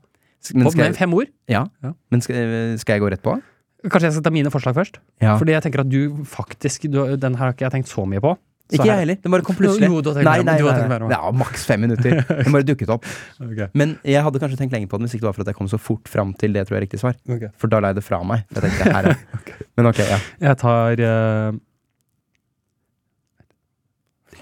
Men 0.52 0.68
skal, 0.68 0.90
med 0.90 0.98
fem 1.00 1.14
ord? 1.16 1.30
ja. 1.48 1.64
Ja. 1.84 1.94
Men 2.12 2.24
skal, 2.24 2.76
skal 2.82 2.98
jeg 2.98 3.04
gå 3.04 3.12
rett 3.14 3.24
på? 3.24 3.38
Kanskje 3.84 4.10
jeg 4.10 4.16
skal 4.18 4.26
ta 4.26 4.32
mine 4.36 4.52
forslag 4.52 4.76
først? 4.76 5.00
Ja. 5.24 5.38
Fordi 5.40 5.56
jeg 5.56 5.64
tenker 5.64 5.84
at 5.84 5.92
du 5.92 6.24
faktisk 6.28 6.88
du, 6.92 7.00
Den 7.20 7.36
her 7.40 7.50
har 7.50 7.56
ikke 7.56 7.66
jeg 7.68 7.76
tenkt 7.78 7.92
så 7.92 8.04
mye 8.08 8.24
på. 8.24 8.36
Ikke 8.72 8.86
jeg 8.88 8.98
heller. 9.04 9.18
Den 9.22 9.32
bare 9.34 9.44
kom 9.48 9.56
plutselig. 9.58 9.90
Jo, 9.92 10.00
du 10.02 10.08
har 10.10 10.16
tenkt 10.18 10.30
Nei, 10.30 10.38
nei, 10.48 10.56
nei, 10.64 10.98
nei. 11.04 11.10
Ja, 11.12 11.32
maks 11.36 11.66
fem 11.68 11.82
minutter. 11.84 12.16
Den 12.46 12.54
bare 12.56 12.64
dukket 12.66 12.90
opp. 12.96 13.04
okay. 13.44 13.68
Men 13.78 13.98
jeg 14.08 14.24
hadde 14.24 14.40
kanskje 14.42 14.58
tenkt 14.62 14.74
lenge 14.74 14.88
på 14.90 14.98
den 14.98 15.06
hvis 15.06 15.18
ikke 15.18 15.26
det 15.26 15.30
var 15.30 15.36
for 15.38 15.44
at 15.46 15.52
jeg 15.52 15.58
kom 15.60 15.70
så 15.70 15.80
fort 15.82 16.08
fram 16.10 16.32
til 16.40 16.56
det 16.56 16.64
tror 16.66 16.78
jeg 16.78 16.82
er 16.82 16.86
riktig 16.88 17.02
svar. 17.04 17.18
Okay. 17.28 17.52
For 17.60 17.68
da 17.70 17.82
la 17.84 17.92
jeg 17.92 18.00
det 18.00 18.06
fra 18.08 18.22
meg. 18.26 18.46
Jeg 18.56 18.64
tenkte, 18.66 18.96
her 18.96 19.12
er. 19.12 19.20
Men 19.78 19.90
ok, 19.92 20.00
ja. 20.08 20.18
Jeg 20.48 20.58
tar 20.64 21.04
uh... 21.10 21.60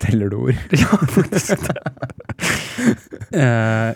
Teller 0.02 0.32
du 0.34 0.38
ord? 0.48 0.58
Ja, 0.74 0.98
faktisk. 1.14 1.68
Eh, 3.38 3.92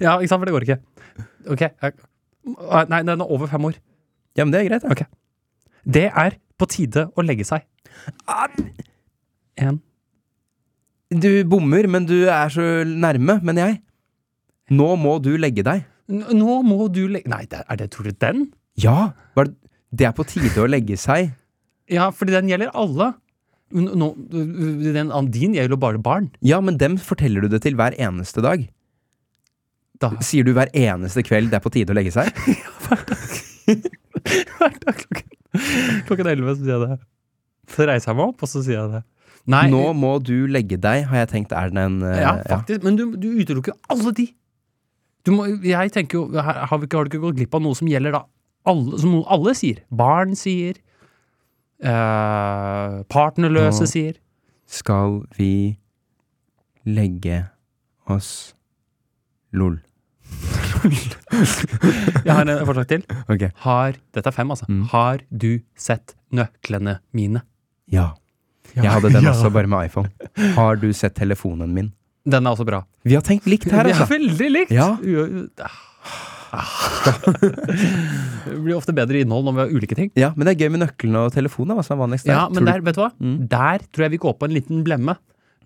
ja, 0.00 0.12
ikke 0.18 0.28
sant, 0.30 0.38
for 0.40 0.46
det 0.48 0.54
går 0.54 0.66
ikke. 0.68 0.76
Ok. 1.50 1.64
jeg- 1.64 1.96
Nei, 2.92 3.00
den 3.02 3.20
er 3.20 3.30
over 3.32 3.48
fem 3.50 3.64
år. 3.70 3.78
Ja, 4.36 4.44
men 4.44 4.52
det 4.52 4.60
er 4.60 4.68
greit. 4.68 4.84
Ok. 4.90 5.02
Det 5.84 6.04
er 6.10 6.36
på 6.60 6.68
tide 6.70 7.06
å 7.16 7.24
legge 7.24 7.44
seg. 7.48 7.64
Ja. 8.28 8.46
En. 9.64 9.80
Du 11.14 11.28
bommer, 11.46 11.86
men 11.88 12.06
du 12.08 12.16
er 12.26 12.48
så 12.50 12.64
nærme. 12.88 13.38
Men 13.46 13.56
jeg 13.60 13.80
Nå 14.74 14.94
må 14.96 15.18
du 15.22 15.34
legge 15.36 15.62
deg. 15.66 15.82
N- 16.08 16.24
Nå 16.40 16.62
må 16.64 16.86
du 16.92 17.02
legge 17.08 17.28
Nei, 17.28 17.42
det 17.46 17.60
er- 17.68 17.76
det, 17.76 17.90
tror 17.92 18.04
du 18.08 18.12
den? 18.12 18.46
Ja! 18.80 19.12
Var 19.36 19.50
det, 19.92 20.06
er 20.08 20.12
på 20.16 20.24
tide 20.26 20.56
å 20.62 20.66
legge 20.68 20.96
seg. 20.98 21.34
Ja, 21.92 22.08
fordi 22.10 22.32
den 22.32 22.48
gjelder 22.48 22.72
alle. 22.74 23.12
Nå, 23.74 24.08
den, 24.32 25.12
din 25.30 25.54
gjelder 25.54 25.74
jo 25.76 25.76
bare 25.76 25.98
barn. 26.00 26.30
Ja, 26.40 26.60
men 26.64 26.78
dem 26.78 26.96
forteller 26.96 27.42
du 27.44 27.48
det 27.52 27.60
til 27.62 27.74
hver 27.76 27.94
eneste 28.00 28.40
dag. 28.42 28.64
Da. 30.00 30.10
Sier 30.24 30.44
du 30.44 30.52
hver 30.56 30.72
eneste 30.74 31.22
kveld 31.22 31.50
det 31.52 31.60
er 31.60 31.64
på 31.64 31.70
tide 31.72 31.92
å 31.92 31.96
legge 31.98 32.10
seg? 32.14 32.32
Hver 33.64 34.74
dag 34.80 34.96
klokken, 34.98 35.28
klokken 36.08 36.26
11 36.32 36.56
sier 36.58 36.72
jeg 36.72 36.80
det. 36.88 36.96
Så 37.70 37.86
reiser 37.88 38.10
jeg 38.12 38.16
meg 38.18 38.28
opp, 38.32 38.42
og 38.44 38.48
så 38.50 38.62
sier 38.64 38.80
jeg 38.82 38.90
det. 38.98 39.02
Nei, 39.46 39.66
Nå 39.68 39.92
må 39.96 40.14
du 40.24 40.46
legge 40.48 40.78
deg, 40.80 41.04
har 41.10 41.16
jeg 41.24 41.28
tenkt 41.34 41.52
er 41.52 41.68
den 41.68 41.78
en 41.82 41.96
eh, 42.08 42.20
Ja, 42.22 42.30
faktisk. 42.48 42.82
Men 42.86 42.96
du, 42.96 43.10
du 43.20 43.28
utelukker 43.42 43.74
jo 43.74 43.78
alle 43.92 44.12
de. 44.16 44.26
Du 45.24 45.32
må, 45.32 45.46
jeg 45.64 45.92
tenker 45.92 46.18
jo, 46.18 46.24
her 46.36 46.62
har, 46.68 46.78
vi 46.80 46.86
ikke, 46.88 46.96
har 46.96 47.04
du 47.04 47.12
ikke 47.12 47.22
gått 47.26 47.36
glipp 47.40 47.54
av 47.56 47.62
noe 47.64 47.76
som 47.76 47.88
gjelder 47.88 48.12
da 48.16 48.22
alle, 48.68 48.98
som 49.00 49.12
noe 49.12 49.24
alle 49.32 49.52
sier? 49.56 49.82
Barn 49.92 50.32
sier. 50.36 50.80
eh, 51.84 53.02
partnerløse 53.12 53.84
Nå- 53.84 53.90
sier. 53.92 54.14
Skal 54.66 55.18
vi 55.36 55.76
legge 56.88 57.42
oss 58.08 58.54
lol? 59.52 59.80
Jeg 62.24 62.32
har 62.32 62.44
en 62.48 62.66
forslag 62.66 62.88
til. 62.90 63.04
Okay. 63.30 63.50
Har, 63.64 63.96
dette 64.16 64.30
er 64.30 64.34
fem, 64.36 64.50
altså. 64.52 64.66
Mm. 64.68 64.84
Har 64.92 65.20
du 65.30 65.50
sett 65.76 66.14
nøklene 66.34 66.98
mine? 67.16 67.42
Ja. 67.92 68.12
Jeg 68.74 68.90
hadde 68.90 69.10
den 69.14 69.26
også, 69.32 69.50
bare 69.54 69.70
med 69.70 69.86
iPhone. 69.90 70.10
Har 70.56 70.76
du 70.80 70.88
sett 70.96 71.14
telefonen 71.18 71.74
min? 71.76 71.92
Den 72.24 72.46
er 72.48 72.54
også 72.56 72.64
bra. 72.66 72.82
Vi 73.04 73.14
har 73.14 73.22
tenkt 73.26 73.44
likt 73.50 73.68
her, 73.68 73.84
Vi 73.84 73.92
er 73.92 74.00
altså. 74.00 74.08
veldig 74.14 74.50
likt! 74.54 74.70
Ja. 74.72 74.94
Ah. 76.54 76.70
det 78.46 78.56
blir 78.62 78.76
ofte 78.76 78.94
bedre 78.96 79.20
innhold 79.24 79.46
når 79.48 79.56
vi 79.56 79.62
har 79.64 79.72
ulike 79.74 79.96
ting. 79.98 80.10
Ja, 80.18 80.30
Men 80.36 80.46
det 80.48 80.54
er 80.54 80.64
gøy 80.64 80.72
med 80.76 80.84
nøklene 80.84 81.24
og 81.26 81.34
telefonen. 81.34 81.74
Hva 81.76 81.84
som 81.86 81.96
er 81.96 82.02
vanligst 82.04 82.28
der. 82.28 82.36
Ja, 82.38 82.44
men 82.52 82.68
der, 82.68 82.82
vet 82.86 82.96
du 82.98 83.02
hva? 83.02 83.10
Mm. 83.18 83.36
Der 83.50 83.84
tror 83.90 84.06
jeg 84.06 84.14
vi 84.14 84.20
går 84.24 84.36
på 84.38 84.48
en 84.48 84.54
liten 84.56 84.82
blemme. 84.86 85.16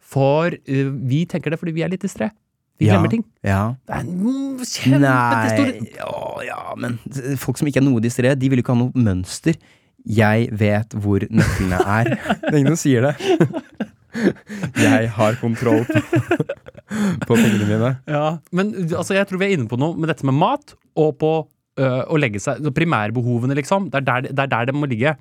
For 0.08 0.54
uh, 0.56 0.90
vi 1.10 1.24
tenker 1.28 1.52
det 1.52 1.58
fordi 1.60 1.74
vi 1.76 1.84
er 1.84 1.92
litt 1.92 2.04
distré. 2.06 2.30
Vi 2.78 2.86
Ja. 2.86 2.94
glemmer 2.94 3.10
ting. 3.10 3.24
Ja. 3.42 3.74
Det 3.88 3.94
er 3.96 4.04
en 4.06 4.58
kjempestor 4.62 5.70
Nei 5.74 5.88
å, 6.06 6.42
Ja, 6.46 6.60
men 6.78 6.98
folk 7.42 7.58
som 7.58 7.66
ikke 7.68 7.80
er 7.82 7.86
noe 7.88 8.00
distré, 8.04 8.30
de 8.38 8.48
vil 8.48 8.60
jo 8.60 8.64
ikke 8.64 8.76
ha 8.76 8.82
noe 8.84 8.94
mønster. 8.94 9.58
Jeg 10.06 10.48
vet 10.58 10.94
hvor 10.94 11.24
nøklene 11.26 11.78
er. 11.82 12.12
Det 12.44 12.52
er 12.52 12.58
ingen 12.60 12.76
som 12.76 12.82
sier 12.82 13.08
det. 13.08 13.14
Jeg 14.78 15.10
har 15.14 15.36
kontroll 15.38 15.84
på, 15.86 16.00
på 17.26 17.36
pengene 17.36 17.66
mine. 17.68 17.90
Ja, 18.08 18.38
men 18.56 18.72
altså, 18.88 19.14
jeg 19.14 19.28
tror 19.28 19.38
vi 19.38 19.46
er 19.46 19.52
inne 19.54 19.68
på 19.70 19.78
noe 19.78 19.94
med 19.94 20.10
dette 20.10 20.26
med 20.26 20.34
mat 20.34 20.72
og 20.98 21.12
på 21.20 21.30
øh, 21.78 22.00
å 22.08 22.18
legge 22.18 22.40
seg 22.42 22.64
Primærbehovene, 22.74 23.54
liksom. 23.60 23.90
Det 23.92 24.00
er 24.00 24.06
der 24.08 24.26
det, 24.26 24.34
er 24.42 24.50
der 24.50 24.70
det 24.70 24.74
må 24.74 24.88
ligge. 24.90 25.12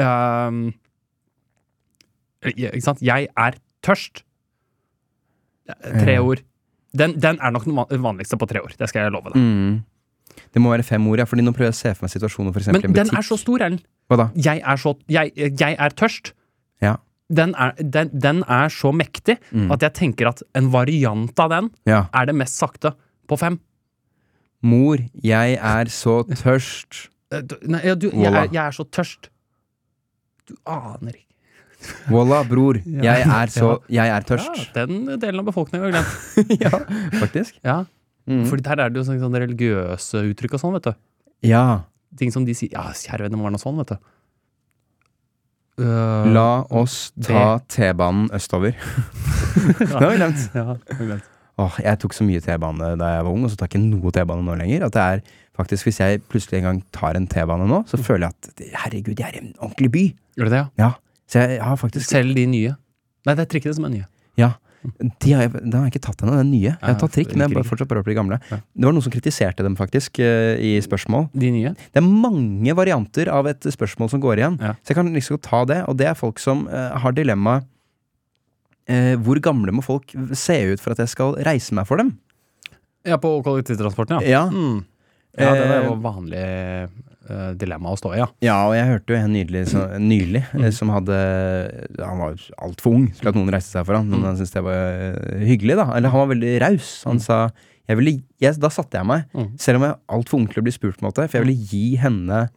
Um, 0.00 0.70
ikke 2.46 2.80
sant? 2.86 3.02
Jeg 3.04 3.28
er 3.36 3.58
tørst. 3.84 4.24
Tre 5.68 6.16
ord. 6.22 6.42
Den, 6.96 7.18
den 7.20 7.38
er 7.40 7.52
nok 7.52 7.68
den 7.68 8.04
vanligste 8.04 8.38
på 8.40 8.48
tre 8.48 8.62
ord. 8.64 8.74
Det 8.78 8.88
skal 8.90 9.06
jeg 9.06 9.14
love 9.14 9.32
deg. 9.32 9.40
Mm. 9.40 9.82
Det 10.52 10.60
må 10.60 10.70
være 10.74 10.84
fem 10.84 11.06
ord, 11.08 11.18
ja. 11.18 11.24
Fordi 11.24 11.42
nå 11.46 11.52
prøver 11.56 11.70
jeg 11.70 11.76
å 11.76 11.80
se 11.80 11.94
for 11.96 12.04
meg 12.06 12.12
situasjonen 12.12 12.52
for 12.52 12.60
Men 12.60 12.62
eksempel 12.62 12.82
i 12.82 12.90
en 12.90 12.92
den 12.98 13.06
butikk. 13.08 13.18
er 13.18 13.28
så 13.28 13.38
stor, 13.40 13.58
Erlend. 13.64 13.82
Hva 14.10 14.16
da? 14.20 14.26
Jeg 14.36 14.60
er 14.60 14.76
så 14.76 14.92
Jeg, 15.08 15.32
jeg 15.60 15.76
er 15.78 15.90
tørst. 15.96 16.32
Ja. 16.82 16.96
Den 17.32 17.54
er, 17.56 17.72
den, 17.80 18.10
den 18.12 18.42
er 18.48 18.68
så 18.68 18.92
mektig 18.92 19.38
Mm. 19.52 19.70
at 19.72 19.80
jeg 19.80 19.92
tenker 19.94 20.28
at 20.28 20.42
en 20.54 20.70
variant 20.72 21.38
av 21.40 21.48
den 21.50 21.70
ja. 21.88 22.06
er 22.12 22.26
det 22.26 22.34
mest 22.36 22.58
sakte 22.60 22.92
på 23.28 23.38
fem. 23.40 23.58
Mor, 24.62 24.98
jeg 25.24 25.56
er 25.58 25.84
så 25.90 26.22
tørst. 26.28 27.08
Eh, 27.32 27.40
du- 27.40 27.56
Nei, 27.66 27.80
ja, 27.86 27.94
du, 27.94 28.10
jeg, 28.12 28.32
er, 28.32 28.48
jeg 28.52 28.66
er 28.66 28.70
så 28.76 28.84
tørst. 28.84 29.30
Du 30.46 30.54
aner 30.66 31.12
ikke. 31.16 31.26
Voila, 32.10 32.44
bror. 32.46 32.76
Jeg 33.02 33.24
er 33.26 33.46
så 33.50 33.80
Jeg 33.90 34.06
er 34.06 34.22
Ja, 34.22 34.86
den 34.86 35.18
delen 35.18 35.40
av 35.40 35.46
befolkningen 35.48 35.82
har 35.82 35.96
glemt. 35.96 36.60
Ja, 36.62 36.70
faktisk. 37.18 37.56
Ja, 37.64 37.84
Mm. 38.30 38.44
Fordi 38.46 38.64
der 38.66 38.84
er 38.84 38.92
det 38.92 39.00
jo 39.00 39.06
sånne, 39.08 39.22
sånne 39.22 39.42
religiøse 39.42 40.22
uttrykk 40.30 40.56
og 40.56 40.62
sånn, 40.62 40.76
vet 40.78 40.90
du. 40.90 40.92
Ja. 41.48 41.64
Ting 42.18 42.32
som 42.34 42.44
de 42.46 42.54
sier 42.56 42.74
Ja, 42.74 42.90
kjære 42.94 43.26
venn, 43.26 43.34
det 43.34 43.40
må 43.40 43.48
være 43.48 43.56
noe 43.56 43.62
sånn, 43.62 43.80
vet 43.82 43.94
du. 43.94 44.08
Uh, 45.80 46.28
La 46.28 46.62
oss 46.68 47.10
ta 47.24 47.58
T-banen 47.72 48.28
østover. 48.36 48.76
det 49.78 49.88
har 49.88 50.10
vi 50.10 50.18
glemt. 50.20 50.48
Ja, 50.54 50.66
har 50.76 51.06
glemt. 51.06 51.28
Åh, 51.60 51.78
jeg 51.84 52.00
tok 52.00 52.14
så 52.16 52.24
mye 52.24 52.40
T-bane 52.44 52.94
da 53.00 53.10
jeg 53.16 53.24
var 53.26 53.30
ung, 53.32 53.46
og 53.46 53.52
så 53.52 53.58
tar 53.60 53.68
jeg 53.68 53.76
ikke 53.76 53.84
noe 53.86 54.12
T-bane 54.14 54.44
nå 54.46 54.56
lenger. 54.60 54.86
At 54.88 54.96
det 54.96 55.06
er 55.06 55.24
faktisk 55.56 55.84
Hvis 55.84 55.98
jeg 56.00 56.22
plutselig 56.32 56.62
en 56.62 56.68
gang 56.68 56.78
tar 56.96 57.16
en 57.18 57.26
T-bane 57.28 57.66
nå, 57.68 57.82
så 57.88 58.00
føler 58.00 58.28
jeg 58.28 58.32
at 58.32 58.62
herregud, 58.84 59.18
jeg 59.18 59.26
er 59.28 59.36
i 59.36 59.42
en 59.42 59.54
ordentlig 59.58 59.90
by. 59.92 60.04
Gjør 60.38 60.48
det 60.48 60.54
det, 60.54 60.60
ja? 60.62 60.68
Ja. 60.80 60.90
Så 61.28 61.44
jeg 61.44 61.60
har 61.64 61.76
faktisk 61.80 62.08
Selv 62.08 62.36
de 62.36 62.46
nye. 62.48 62.76
Nei, 63.26 63.34
det 63.36 63.44
er 63.44 63.50
trikkene 63.52 63.76
som 63.76 63.88
er 63.88 63.92
nye. 63.92 64.06
Ja. 64.40 64.54
De 64.82 65.32
har 65.32 65.44
jeg, 65.44 65.52
den 65.60 65.74
har 65.76 65.86
jeg 65.86 65.94
ikke 65.94 66.04
tatt 66.08 66.22
ennå, 66.24 66.36
den 66.40 66.50
nye. 66.50 66.72
Jeg 66.72 66.82
har 66.82 66.96
tatt 66.98 67.14
trikk, 67.14 67.34
men 67.36 67.44
jeg 67.46 67.54
bare 67.54 67.68
fortsatt 67.68 67.90
prøver 67.90 68.06
på 68.06 68.12
de 68.12 68.16
gamle. 68.18 68.38
Det 68.50 68.86
var 68.86 68.94
noen 68.96 69.04
som 69.04 69.14
kritiserte 69.14 69.66
dem, 69.66 69.76
faktisk, 69.78 70.18
eh, 70.22 70.56
i 70.58 70.72
spørsmål. 70.82 71.28
De 71.38 71.52
nye? 71.54 71.74
Det 71.94 72.02
er 72.02 72.06
mange 72.06 72.74
varianter 72.78 73.30
av 73.30 73.46
et 73.50 73.68
spørsmål 73.74 74.10
som 74.10 74.22
går 74.24 74.42
igjen. 74.42 74.58
Ja. 74.62 74.74
Så 74.82 74.92
jeg 74.92 74.98
kan 74.98 75.12
liksom 75.14 75.40
ta 75.44 75.62
det, 75.70 75.82
og 75.86 75.98
det 76.00 76.10
er 76.10 76.18
folk 76.18 76.42
som 76.42 76.66
eh, 76.66 76.98
har 77.04 77.14
dilemmaet 77.14 77.68
eh, 78.90 79.14
Hvor 79.22 79.38
gamle 79.42 79.74
må 79.74 79.84
folk 79.86 80.10
se 80.34 80.58
ut 80.72 80.82
for 80.82 80.96
at 80.96 81.04
jeg 81.04 81.12
skal 81.14 81.38
reise 81.46 81.76
meg 81.78 81.86
for 81.86 82.02
dem? 82.02 82.16
Ja, 83.06 83.18
på 83.22 83.36
kollektivtransporten, 83.46 84.22
ja. 84.22 84.42
Ja. 84.42 84.44
Mm. 84.50 84.82
Ja, 85.38 85.54
det 85.56 85.64
er 85.64 85.86
jo 85.86 85.94
vanlig 86.02 86.42
eh, 87.30 87.52
dilemma 87.54 87.92
å 87.92 87.98
stå 87.98 88.14
i, 88.14 88.18
ja. 88.18 88.26
Ja, 88.42 88.56
og 88.68 88.74
jeg 88.74 88.86
hørte 88.88 89.14
jo 89.14 89.16
en 89.20 89.32
nydelig, 89.32 89.66
så, 89.68 89.84
nylig 89.98 90.42
eh, 90.42 90.58
Mm. 90.60 90.72
som 90.72 90.88
hadde 90.90 91.18
Han 91.98 92.18
var 92.18 92.34
altfor 92.58 92.94
ung 92.94 93.06
til 93.12 93.28
at 93.28 93.34
noen 93.34 93.50
reiste 93.52 93.72
seg 93.78 93.86
for 93.86 93.94
ham, 93.96 94.08
men 94.10 94.20
Mm. 94.20 94.24
han 94.26 94.36
syntes 94.36 94.52
det 94.52 94.62
var 94.64 94.74
eh, 94.74 95.46
hyggelig, 95.46 95.76
da. 95.76 95.92
Eller 95.96 96.08
han 96.10 96.20
var 96.28 96.34
veldig 96.34 96.60
raus. 96.60 97.04
Han 97.04 97.16
Mm. 97.16 97.20
sa 97.20 97.50
jeg 97.88 97.96
ville, 97.98 98.22
yes, 98.40 98.56
Da 98.58 98.68
satte 98.68 98.92
jeg 98.98 99.06
meg, 99.06 99.24
Mm. 99.34 99.58
selv 99.58 99.76
om 99.76 99.82
jeg 99.82 99.90
er 99.90 99.98
altfor 100.16 100.34
ung 100.38 100.46
til 100.48 100.62
å 100.62 100.64
bli 100.64 100.72
spurt, 100.72 100.96
på 100.98 101.02
en 101.04 101.10
måte, 101.12 101.28
for 101.28 101.38
jeg 101.38 101.46
ville 101.46 101.66
gi 101.66 101.96
henne 101.96 102.48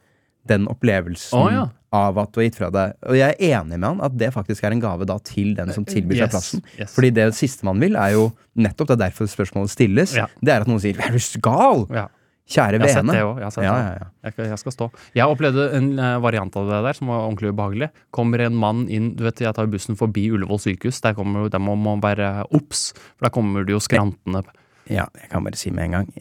den 0.48 0.68
opplevelsen 0.68 1.34
oh, 1.40 1.50
ja. 1.50 1.64
av 1.92 2.18
at 2.20 2.32
du 2.32 2.40
har 2.40 2.46
gitt 2.46 2.56
fra 2.60 2.70
deg 2.70 2.94
Og 3.10 3.16
jeg 3.18 3.34
er 3.40 3.62
enig 3.64 3.80
med 3.80 3.84
han 3.90 4.02
at 4.02 4.16
det 4.16 4.32
faktisk 4.32 4.64
er 4.64 4.72
en 4.76 4.80
gave 4.80 5.04
da 5.08 5.18
til 5.18 5.56
den 5.56 5.72
som 5.74 5.84
tilbyr 5.84 6.20
seg 6.20 6.22
Yes, 6.22 6.30
plassen. 6.36 6.62
yes. 6.78 6.94
Fordi 6.94 7.10
det 7.16 7.34
siste 7.34 7.64
man 7.64 7.80
vil, 7.80 7.96
er 7.96 8.12
jo 8.14 8.32
nettopp 8.56 8.88
det 8.94 9.00
er 9.02 9.10
derfor 9.10 9.26
spørsmålet 9.26 9.70
stilles. 9.74 10.14
Ja. 10.16 10.28
Det 10.44 10.54
er 10.54 10.62
at 10.62 10.68
noen 10.68 10.80
sier 10.80 10.94
'er 10.94 11.12
du 11.12 11.40
gal'? 11.42 11.90
ja. 11.92 12.08
Kjære 12.46 12.78
Jeg 12.78 12.82
har 12.82 12.94
sett 12.94 13.10
det 13.10 13.22
òg. 13.26 13.40
Jeg, 13.42 13.64
Ja, 13.66 13.74
ja, 13.74 13.94
ja. 13.98 14.08
Jeg, 14.28 14.50
jeg 14.52 14.60
skal 14.62 14.76
stå. 14.76 14.88
Jeg 15.18 15.34
opplevde 15.34 15.66
en 15.74 15.88
eh, 15.98 16.18
variant 16.22 16.56
av 16.62 16.70
det 16.70 16.82
der 16.86 16.98
som 16.98 17.10
var 17.10 17.24
ordentlig 17.26 17.50
ubehagelig. 17.56 17.90
Kommer 18.14 18.44
en 18.46 18.60
mann 18.62 18.86
inn 18.90 19.16
Du 19.18 19.24
vet, 19.26 19.42
jeg 19.42 19.56
tar 19.58 19.72
bussen 19.72 19.98
forbi 19.98 20.28
Ullevål 20.36 20.62
sykehus. 20.62 21.02
Der, 21.02 21.18
kommer, 21.18 21.50
der 21.50 21.64
må 21.64 21.74
man 21.80 22.04
være 22.06 22.46
obs, 22.54 22.92
for 23.16 23.26
der 23.28 23.34
kommer 23.34 23.66
det 23.66 23.74
jo 23.74 23.82
skrantende 23.82 24.44
Ja, 24.86 25.08
jeg 25.18 25.32
kan 25.32 25.46
bare 25.48 25.58
si 25.58 25.74
med 25.74 25.90
en 25.90 25.98
gang 26.00 26.14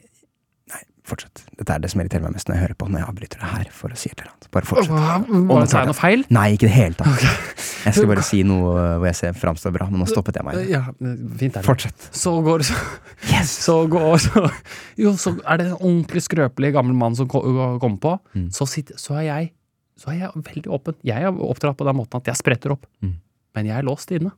fortsett. 1.04 1.42
Dette 1.58 1.74
er 1.74 1.82
det 1.84 1.90
som 1.92 2.00
irriterer 2.00 2.24
meg 2.24 2.34
mest 2.36 2.48
når 2.48 2.56
jeg 2.56 2.64
hører 2.64 2.76
på 2.80 2.86
når 2.88 3.02
jeg 3.02 3.08
avbryter 3.10 3.42
det 3.42 3.48
her 3.50 3.70
for 3.76 3.92
å 3.92 3.98
si 3.98 4.10
et 4.10 4.20
eller 4.22 4.30
annet. 4.32 4.46
Bare 4.54 4.68
fortsett. 4.68 4.92
Hva, 5.50 5.58
Sa 5.68 5.82
jeg 5.82 5.90
noe 5.90 5.98
feil? 5.98 6.22
Nei, 6.32 6.44
ikke 6.56 6.64
i 6.64 6.70
det 6.70 6.74
hele 6.74 6.96
tatt. 6.98 7.26
Jeg 7.84 7.96
skal 7.98 8.08
bare 8.08 8.24
si 8.24 8.40
noe 8.48 8.70
uh, 8.72 8.94
hvor 8.96 9.08
jeg 9.10 9.18
ser 9.18 9.34
framstår 9.36 9.74
bra, 9.76 9.88
men 9.92 10.00
nå 10.00 10.08
stoppet 10.08 10.38
jeg 10.40 10.46
meg. 10.46 10.62
Ja, 10.72 10.80
fint 10.96 11.50
er 11.50 11.58
det. 11.58 11.64
Fortsett. 11.66 12.06
Så 12.16 12.32
går 12.46 12.64
så, 12.70 12.78
Yes! 13.28 13.52
så 13.66 13.76
går 13.90 14.16
så, 14.24 14.46
Jo, 15.00 15.12
så 15.20 15.34
er 15.42 15.60
det 15.60 15.68
en 15.68 15.76
ordentlig 15.76 16.24
skrøpelig 16.24 16.72
gammel 16.78 16.96
mann 16.96 17.18
som 17.18 17.28
kommer 17.28 18.00
på. 18.00 18.14
Mm. 18.32 18.48
Så, 18.56 18.68
sitter, 18.70 18.96
så 19.00 19.18
er 19.20 19.28
jeg 19.28 19.52
Så 20.00 20.10
er 20.14 20.22
jeg 20.24 20.44
veldig 20.48 20.72
åpen. 20.74 20.96
Jeg 21.06 21.22
er 21.22 21.44
oppdratt 21.44 21.76
på 21.78 21.86
den 21.86 22.00
måten 22.00 22.18
at 22.18 22.32
jeg 22.32 22.40
spretter 22.40 22.72
opp. 22.74 22.88
Mm. 23.04 23.18
Men 23.54 23.68
jeg 23.68 23.76
er 23.76 23.86
låst 23.86 24.10
inne. 24.16 24.32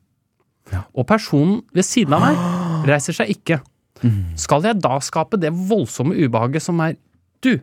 Ja. 0.73 0.83
Og 0.91 1.07
personen 1.07 1.61
ved 1.73 1.87
siden 1.87 2.17
av 2.17 2.27
meg 2.27 2.43
reiser 2.91 3.15
seg 3.15 3.31
ikke. 3.31 3.61
Mm. 4.03 4.35
Skal 4.37 4.61
jeg 4.63 4.79
da 4.81 4.99
skape 4.99 5.39
det 5.39 5.51
voldsomme 5.53 6.13
ubehaget 6.15 6.61
som 6.61 6.79
er 6.81 6.95
Du, 7.41 7.59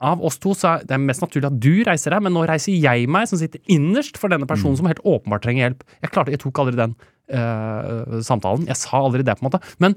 av 0.00 0.20
oss 0.24 0.36
to 0.38 0.50
så 0.56 0.74
er 0.80 0.84
det 0.84 0.98
mest 1.00 1.20
naturlig 1.22 1.46
at 1.48 1.58
du 1.60 1.82
reiser 1.84 2.10
deg, 2.12 2.22
men 2.22 2.32
nå 2.32 2.46
reiser 2.48 2.72
jeg 2.76 3.06
meg, 3.08 3.28
som 3.28 3.38
sitter 3.38 3.60
innerst 3.72 4.16
for 4.20 4.28
denne 4.28 4.46
personen 4.48 4.72
Mm. 4.72 4.76
som 4.76 4.86
helt 4.86 5.04
åpenbart 5.04 5.42
trenger 5.42 5.70
hjelp. 5.70 5.82
Jeg 6.02 6.10
klarte, 6.10 6.30
jeg 6.30 6.40
tok 6.40 6.58
aldri 6.58 6.76
den 6.76 6.94
eh, 7.28 8.20
samtalen. 8.24 8.66
Jeg 8.68 8.76
sa 8.76 9.00
aldri 9.00 9.22
det, 9.24 9.36
på 9.38 9.44
en 9.44 9.50
måte. 9.50 9.62
Men 9.82 9.96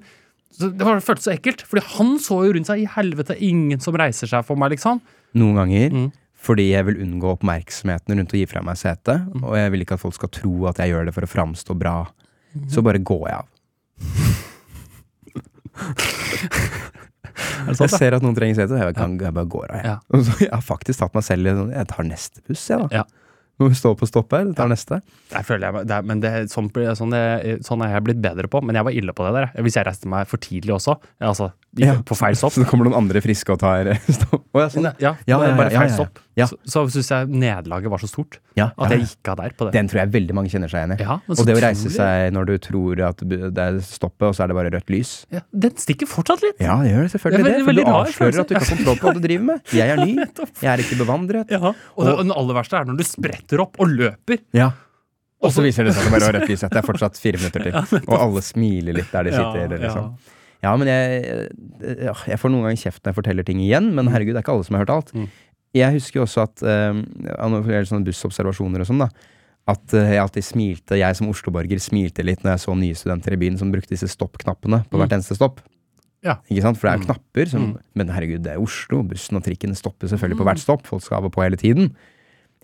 det 0.59 0.81
var, 0.81 0.99
føltes 1.05 1.27
så 1.27 1.33
ekkelt, 1.35 1.61
fordi 1.67 1.83
han 1.97 2.15
så 2.19 2.39
jo 2.47 2.53
rundt 2.55 2.67
seg 2.67 2.81
i 2.83 2.87
helvete 2.89 3.35
ingen 3.39 3.79
som 3.83 3.93
reiser 3.99 4.27
seg 4.31 4.43
for 4.47 4.55
meg, 4.59 4.71
liksom. 4.75 5.01
Noen 5.35 5.55
ganger 5.61 5.91
Mm. 5.93 6.11
fordi 6.39 6.69
jeg 6.71 6.85
vil 6.85 6.95
unngå 7.03 7.35
oppmerksomheten 7.37 8.17
rundt 8.17 8.33
å 8.33 8.39
gi 8.39 8.45
fra 8.47 8.61
meg 8.63 8.75
sete, 8.77 9.19
Mm. 9.29 9.43
og 9.43 9.55
jeg 9.55 9.71
vil 9.71 9.81
ikke 9.85 9.93
at 9.93 9.99
folk 9.99 10.13
skal 10.15 10.29
tro 10.29 10.67
at 10.67 10.77
jeg 10.77 10.89
gjør 10.91 11.05
det 11.05 11.13
for 11.13 11.21
å 11.21 11.27
framstå 11.35 11.77
bra. 11.77 12.07
Mm. 12.57 12.69
Så 12.71 12.81
bare 12.83 12.97
går 13.03 13.27
jeg 13.27 13.35
av. 13.35 13.45
Jeg 17.39 17.77
sant, 17.77 17.91
da? 17.91 17.97
ser 17.99 18.15
at 18.17 18.23
noen 18.23 18.35
trenger 18.35 18.57
sete, 18.57 18.75
og 18.75 18.81
jeg, 18.81 18.95
kan, 18.97 19.15
jeg 19.21 19.35
bare 19.35 19.47
går 19.51 19.71
av. 19.71 19.77
Jeg. 19.77 19.85
Ja. 19.93 20.23
Så, 20.25 20.35
jeg 20.43 20.51
har 20.51 20.63
faktisk 20.65 21.01
tatt 21.03 21.15
meg 21.15 21.25
selv 21.27 21.47
i 21.47 21.53
sånn 21.55 21.73
Jeg 21.75 21.89
tar 21.91 22.07
neste 22.07 22.43
buss, 22.47 22.63
jeg, 22.71 22.81
da. 22.81 23.01
Ja. 23.01 23.29
Må 23.59 23.67
stå 23.75 23.91
på 23.99 24.07
stopp 24.07 24.31
her. 24.35 24.47
Tar 24.55 24.69
neste. 24.71 25.01
Der 25.33 25.43
føler 25.47 25.67
jeg 25.67 25.89
det 25.89 25.95
er, 25.97 26.05
men 26.07 26.21
det, 26.23 26.31
sånn, 26.51 26.69
sånn, 26.95 27.15
det, 27.15 27.57
sånn 27.67 27.83
er 27.83 27.97
jeg 27.97 28.05
blitt 28.07 28.21
bedre 28.23 28.47
på, 28.51 28.61
men 28.63 28.79
jeg 28.79 28.87
var 28.87 28.95
ille 28.95 29.15
på 29.15 29.25
det 29.27 29.33
der. 29.35 29.49
Hvis 29.65 29.75
jeg 29.75 29.87
reiste 29.87 30.11
meg 30.11 30.29
for 30.31 30.39
tidlig 30.43 30.77
også, 30.77 30.95
altså 31.19 31.49
i- 31.77 31.85
Ja. 31.85 31.93
på 32.01 32.15
feil 32.17 32.35
stopp. 32.35 32.51
Så 32.53 32.65
kommer 32.65 32.85
noen 32.89 32.97
andre 32.97 33.21
friske 33.21 33.51
og 33.53 33.59
tar 33.61 33.85
stopp. 34.09 34.41
Oh, 34.53 34.61
ja, 34.61 34.67
sånn. 34.73 34.87
Ja, 34.99 35.13
Ja, 35.27 35.37
ja, 35.43 35.55
bare 35.55 35.69
feil 35.69 35.73
ja, 35.73 35.83
ja. 35.85 35.95
stopp. 35.95 36.19
Ja. 36.39 36.45
Så, 36.47 36.55
så 36.65 36.81
syns 36.89 37.09
jeg 37.11 37.27
nederlaget 37.29 37.91
var 37.91 37.99
så 37.99 38.07
stort 38.07 38.37
Ja, 38.55 38.69
at 38.79 38.89
ja, 38.91 38.97
jeg 38.97 39.09
gikk 39.09 39.27
av 39.33 39.35
der 39.41 39.49
på 39.59 39.65
det. 39.67 39.73
Den 39.75 39.89
tror 39.91 39.99
jeg 39.99 40.11
veldig 40.13 40.33
mange 40.37 40.49
kjenner 40.49 40.71
seg 40.71 40.79
igjen 40.81 40.93
i. 40.95 41.03
Ja, 41.03 41.17
Og 41.27 41.41
det 41.45 41.55
å 41.57 41.61
reise 41.61 41.91
seg 41.91 42.31
når 42.33 42.45
du 42.47 42.53
tror 42.63 43.01
at 43.09 43.17
det 43.27 43.59
er 43.65 43.79
stoppet, 43.83 44.23
og 44.29 44.33
så 44.37 44.43
er 44.45 44.47
det 44.53 44.55
bare 44.55 44.71
rødt 44.71 44.89
lys. 44.95 45.11
ja, 45.35 45.41
Den 45.51 45.75
stikker 45.75 46.07
fortsatt 46.07 46.41
litt. 46.47 46.55
Ja, 46.63 46.77
det 46.81 46.93
gjør 46.93 47.03
det 47.05 47.11
selvfølgelig 47.13 47.43
Det 47.43 47.55
er. 47.59 47.65
For 47.67 47.73
du 47.73 47.83
avslører 47.83 48.39
at 48.39 48.47
du 48.47 48.55
ikke 48.55 48.63
har 48.65 48.71
kontroll 48.77 48.97
på 49.03 49.09
hva 49.09 49.13
du 49.19 49.21
driver 49.27 49.45
med. 49.51 49.61
Jeg 49.81 49.89
er 49.93 49.99
ny. 50.05 50.15
Jeg 50.63 50.71
er 50.73 50.77
ikke 50.85 50.99
bevandret. 51.03 51.51
Ja. 51.51 51.59
Og, 51.75 52.01
det, 52.07 52.13
og 52.15 52.23
den 52.23 52.31
aller 52.39 52.55
verste 52.61 52.79
er 52.79 52.85
når 52.89 52.97
du 52.97 53.05
spretter 53.11 53.59
opp 53.67 53.75
og 53.83 53.91
løper. 53.91 54.39
Ja. 54.55 54.71
Og 55.43 55.51
så 55.55 55.61
viser 55.63 55.85
det 55.87 55.93
seg 55.95 56.03
at 56.03 56.09
det 56.09 56.15
bare 56.17 56.31
var 56.31 56.39
rødt 56.39 56.49
lys. 56.55 56.65
Det 56.67 56.79
er 56.81 56.87
fortsatt 56.87 57.19
fire 57.19 57.37
minutter 57.43 57.67
til. 57.67 58.01
Og 58.09 58.15
alle 58.19 58.41
smiler 58.43 58.95
litt 58.97 59.11
der 59.11 59.23
de 59.29 59.35
sitter. 59.37 59.67
Ja, 59.67 59.83
liksom. 59.85 60.11
Ja, 60.63 60.75
men 60.75 60.87
jeg, 60.91 61.49
jeg 62.27 62.39
får 62.41 62.51
noen 62.51 62.65
ganger 62.67 62.81
kjeft 62.81 63.01
når 63.03 63.13
jeg 63.13 63.17
forteller 63.23 63.45
ting 63.47 63.59
igjen, 63.63 63.93
men 63.95 64.09
herregud, 64.11 64.33
det 64.35 64.41
er 64.41 64.43
ikke 64.43 64.55
alle 64.57 64.65
som 64.67 64.75
har 64.75 64.83
hørt 64.85 64.95
alt. 64.97 65.13
Mm. 65.15 65.27
Jeg 65.77 65.93
husker 65.95 66.19
jo 66.19 66.25
også 66.25 66.41
at 66.47 66.63
uh, 66.65 67.83
sånne 67.87 68.05
bussobservasjoner 68.07 68.81
og 68.83 68.89
sånn, 68.89 69.03
da. 69.05 69.09
At 69.69 69.93
eh, 69.93 70.15
jeg 70.15 70.21
alltid 70.23 70.43
smilte, 70.47 70.97
jeg 70.97 71.15
som 71.15 71.27
Oslo-borger 71.29 71.77
smilte 71.83 72.23
litt 72.25 72.41
når 72.41 72.55
jeg 72.55 72.61
så 72.63 72.73
nye 72.75 72.95
studenter 72.97 73.35
i 73.35 73.37
byen 73.37 73.57
som 73.59 73.69
brukte 73.71 73.93
disse 73.93 74.07
stoppknappene 74.09 74.79
på 74.89 74.97
Mm. 74.97 75.03
hvert 75.03 75.13
eneste 75.19 75.35
stopp. 75.37 75.59
Ja. 76.25 76.39
Ikke 76.49 76.63
sant? 76.65 76.79
For 76.79 76.89
det 76.89 76.91
er 76.91 76.97
jo 76.97 77.03
Mm. 77.03 77.09
knapper 77.11 77.49
som 77.51 77.61
Mm. 77.67 77.77
Men 77.95 78.07
herregud, 78.09 78.41
det 78.43 78.51
er 78.55 78.59
Oslo. 78.63 79.03
Bussen 79.03 79.37
og 79.37 79.43
trikken 79.45 79.75
stopper 79.77 80.07
selvfølgelig 80.09 80.39
på 80.41 80.47
hvert 80.49 80.59
stopp. 80.63 80.87
Folk 80.89 81.03
skal 81.03 81.17
av 81.19 81.25
og 81.25 81.31
på 81.33 81.43
hele 81.45 81.55
tiden. 81.55 81.93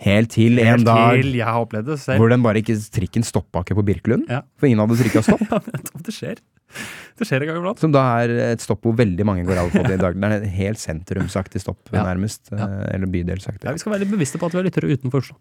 Helt 0.01 0.31
til 0.31 0.57
en 0.59 0.65
Helt 0.65 0.85
dag 0.85 1.21
til 1.21 1.31
jeg 1.37 1.45
har 1.45 1.61
opplevd 1.63 1.85
det 1.85 1.99
selv. 1.99 2.17
hvor 2.19 2.29
den 2.29 2.41
bare 2.43 2.55
ikke 2.59 2.75
Trikken 2.91 3.23
stoppa 3.23 3.61
ikke 3.63 3.75
på 3.77 3.85
Birkelund. 3.85 4.25
Ja. 4.27 4.41
For 4.57 4.65
ingen 4.67 4.79
hadde 4.81 4.97
trykka 4.97 5.21
stopp. 5.23 5.45
Ja, 5.51 5.59
det 6.01 6.11
skjer. 6.13 6.41
Det 7.17 7.23
skjer 7.29 7.45
en 7.45 7.47
gang 7.51 7.57
iblant. 7.61 7.79
Som 7.79 7.91
da 7.95 8.01
er 8.23 8.31
et 8.51 8.59
stopp 8.63 8.81
hvor 8.83 8.95
veldig 8.99 9.23
mange 9.27 9.45
går 9.47 9.57
av 9.61 9.69
på 9.71 9.83
det 9.87 9.95
i 9.95 10.01
dag. 10.01 10.17
Det 10.19 10.29
er 10.29 10.33
et 10.41 10.49
helt 10.57 10.81
sentrumsaktig 10.81 11.61
stopp, 11.63 11.79
Ja. 11.93 12.03
nærmest. 12.03 12.49
Ja. 12.51 12.65
eh, 12.67 12.95
Eller 12.97 13.07
bydelsaktig. 13.07 13.63
Ja, 13.63 13.71
vi 13.71 13.79
skal 13.79 13.93
være 13.95 14.03
litt 14.03 14.11
bevisste 14.11 14.37
på 14.41 14.49
at 14.49 14.51
vi 14.51 14.59
har 14.59 14.67
lyttere 14.67 14.91
utenfor 14.91 15.23
Oslo. 15.23 15.37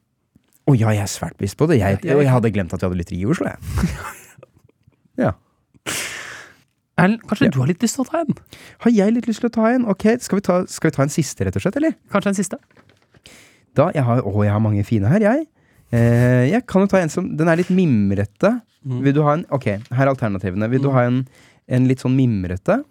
Å 0.70 0.76
ja, 0.78 0.92
jeg 0.94 1.02
er 1.02 1.10
svært 1.10 1.34
bevisst 1.36 1.58
på 1.60 1.66
det. 1.68 1.80
Jeg, 1.82 1.98
jeg- 2.06 2.16
jeg 2.22 2.30
hadde 2.30 2.52
glemt 2.54 2.72
at 2.72 2.80
vi 2.80 2.86
hadde 2.86 3.00
lyttere 3.02 3.18
i 3.18 3.26
Oslo, 3.26 3.50
jeg. 3.50 3.58
Ja. 5.24 5.32
Erlend, 6.98 7.22
kanskje 7.26 7.46
Ja. 7.48 7.50
du 7.50 7.58
har 7.60 7.66
litt 7.66 7.82
lyst 7.82 7.96
til 7.98 8.04
å 8.04 8.08
ta 8.10 8.20
en? 8.22 8.34
Har 8.86 8.90
jeg 8.94 9.12
litt 9.14 9.26
lyst 9.26 9.40
til 9.42 9.50
å 9.50 9.52
ta 9.52 9.66
en? 9.74 9.84
Ok, 9.90 10.04
skal 10.22 10.38
vi 10.38 10.42
ta, 10.46 10.60
skal 10.70 10.90
vi 10.90 10.94
ta 10.96 11.02
en 11.02 11.10
siste, 11.12 11.44
rett 11.44 11.56
og 11.58 11.62
slett, 11.62 11.76
eller? 11.76 11.94
Kanskje 12.10 12.28
en 12.30 12.38
siste? 12.38 12.58
Da, 13.74 13.90
jeg 13.94 14.04
har, 14.06 14.22
å, 14.22 14.44
jeg 14.46 14.52
har 14.54 14.62
mange 14.62 14.84
fine 14.86 15.10
her, 15.10 15.18
jeg. 15.26 15.46
Eh, 15.94 16.50
jeg 16.50 16.64
kan 16.66 16.82
jo 16.82 16.90
ta 16.90 16.98
en 16.98 17.12
som 17.12 17.28
Den 17.38 17.50
er 17.50 17.60
litt 17.60 17.72
mimrete. 17.72 18.56
Mm. 18.84 19.00
Vil 19.06 19.16
du 19.16 19.22
ha 19.26 19.38
en 19.38 19.46
Ok, 19.54 19.70
her 19.78 20.04
er 20.04 20.12
alternativene. 20.12 20.68
Vil 20.72 20.82
du 20.84 20.90
ha 20.94 21.06
en, 21.08 21.22
en 21.70 21.88
litt 21.88 22.02
sånn 22.04 22.16
mimrete, 22.18 22.82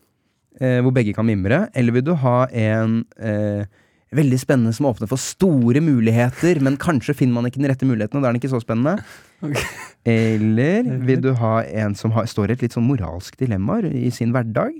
eh, 0.59 0.79
hvor 0.81 0.95
begge 0.95 1.15
kan 1.15 1.27
mimre, 1.27 1.67
eller 1.75 1.97
vil 1.97 2.05
du 2.07 2.13
ha 2.23 2.37
en 2.49 3.01
eh, 3.19 3.65
veldig 4.13 4.39
spennende 4.41 4.73
som 4.75 4.87
åpner 4.89 5.09
for 5.09 5.21
store 5.21 5.81
muligheter, 5.83 6.61
men 6.63 6.79
kanskje 6.81 7.15
finner 7.17 7.37
man 7.37 7.49
ikke 7.49 7.61
den 7.61 7.69
rette 7.71 7.87
muligheten, 7.89 8.17
og 8.17 8.23
da 8.23 8.29
er 8.29 8.35
den 8.35 8.41
ikke 8.43 8.55
så 8.55 8.63
spennende? 8.63 8.99
Okay. 9.43 9.59
Eller 10.07 10.85
vil 11.03 11.19
du 11.19 11.33
ha 11.35 11.65
en 11.67 11.97
som 11.99 12.13
har, 12.15 12.29
står 12.31 12.47
i 12.47 12.53
et 12.53 12.61
litt 12.63 12.75
sånn 12.77 12.85
moralsk 12.87 13.35
dilemma 13.41 13.81
i 13.83 14.07
sin 14.15 14.31
hverdag? 14.31 14.77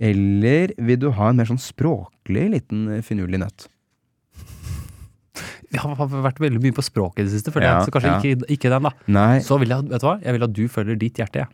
Eller 0.00 0.72
vil 0.80 0.96
du 1.02 1.10
ha 1.12 1.26
en 1.28 1.36
mer 1.36 1.50
sånn 1.50 1.60
språklig 1.60 2.46
liten 2.54 2.86
eh, 2.88 3.02
finurlig 3.04 3.42
nøtt? 3.42 3.66
Vi 5.72 5.80
har 5.80 5.96
vært 5.96 6.38
veldig 6.42 6.60
mye 6.60 6.74
på 6.76 6.82
språket 6.84 7.22
i 7.22 7.26
det 7.28 7.32
siste, 7.32 7.52
føler 7.54 7.66
Ja, 7.70 7.78
jeg. 7.80 7.88
Så 7.88 7.94
kanskje 7.94 8.10
ja. 8.12 8.18
ikke, 8.20 8.48
ikke 8.56 8.70
den, 8.74 8.82
da. 8.88 8.90
Nei, 9.16 9.38
Så 9.40 9.56
vil 9.62 9.72
jeg, 9.72 9.86
vet 9.88 10.02
du 10.02 10.06
hva? 10.06 10.18
Jeg 10.22 10.36
vil 10.36 10.44
at 10.46 10.52
du 10.58 10.62
følger 10.68 10.98
ditt 11.00 11.16
hjerte, 11.22 11.42
jeg. 11.46 11.48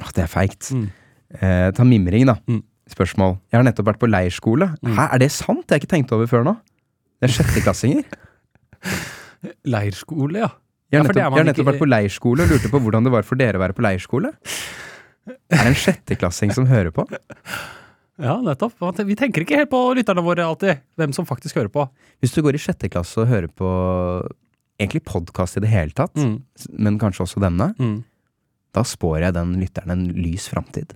Ja. 0.00 0.10
det 0.16 0.24
er 0.24 0.30
feigt. 0.32 0.70
Mm. 0.74 0.88
Eh, 1.38 1.70
ta 1.76 1.84
mimring, 1.86 2.26
da. 2.26 2.34
Mm. 2.50 2.62
Spørsmål. 2.90 3.36
Jeg 3.52 3.60
har 3.60 3.64
nettopp 3.68 3.86
vært 3.92 4.00
på 4.02 4.08
leirskole. 4.10 4.66
Mm. 4.82 4.96
Hæ, 4.98 5.06
er 5.14 5.22
det 5.22 5.30
sant? 5.32 5.62
Det 5.62 5.70
har 5.76 5.78
jeg 5.78 5.86
ikke 5.86 5.92
tenkt 5.94 6.12
over 6.16 6.26
før 6.26 6.42
nå. 6.48 6.56
Det 7.22 7.30
er 7.30 7.34
sjetteklassinger. 7.38 8.02
Leirskole, 9.72 10.42
ja. 10.42 10.50
Jeg 10.92 11.00
har 11.00 11.06
nettopp, 11.08 11.22
jeg 11.22 11.32
har 11.32 11.46
nettopp 11.48 11.62
ikke- 11.62 11.70
vært 11.72 11.80
på 11.80 11.88
leirskole 11.88 12.42
og 12.44 12.50
lurte 12.52 12.68
på 12.72 12.80
hvordan 12.82 13.04
det 13.06 13.12
var 13.14 13.22
for 13.24 13.36
dere 13.40 13.56
å 13.56 13.62
være 13.62 13.72
på 13.78 13.84
leirskole. 13.86 14.32
Er 15.26 15.62
det 15.62 15.66
en 15.70 15.78
sjetteklassing 15.78 16.52
som 16.52 16.66
hører 16.66 16.90
på? 16.92 17.06
Ja, 18.22 18.36
nettopp. 18.44 18.76
Vi 19.02 19.16
tenker 19.18 19.42
ikke 19.42 19.56
helt 19.58 19.70
på 19.72 19.80
lytterne 19.98 20.22
våre 20.22 20.44
alltid, 20.46 20.78
hvem 21.00 21.12
som 21.16 21.26
faktisk 21.26 21.56
hører 21.58 21.72
på. 21.74 21.88
Hvis 22.22 22.32
du 22.36 22.42
går 22.46 22.54
i 22.54 22.60
sjette 22.62 22.88
klasse 22.92 23.18
og 23.24 23.26
hører 23.32 23.48
på 23.50 23.66
egentlig 24.80 25.02
podkast 25.04 25.58
i 25.58 25.62
det 25.64 25.70
hele 25.72 25.90
tatt, 25.90 26.14
Mm. 26.16 26.42
men 26.78 26.98
kanskje 26.98 27.24
også 27.26 27.40
denne, 27.42 27.74
Mm. 27.78 28.04
da 28.72 28.82
spår 28.82 29.20
jeg 29.26 29.34
den 29.34 29.56
lytteren 29.60 29.90
en 29.90 30.06
lys 30.14 30.48
framtid. 30.48 30.94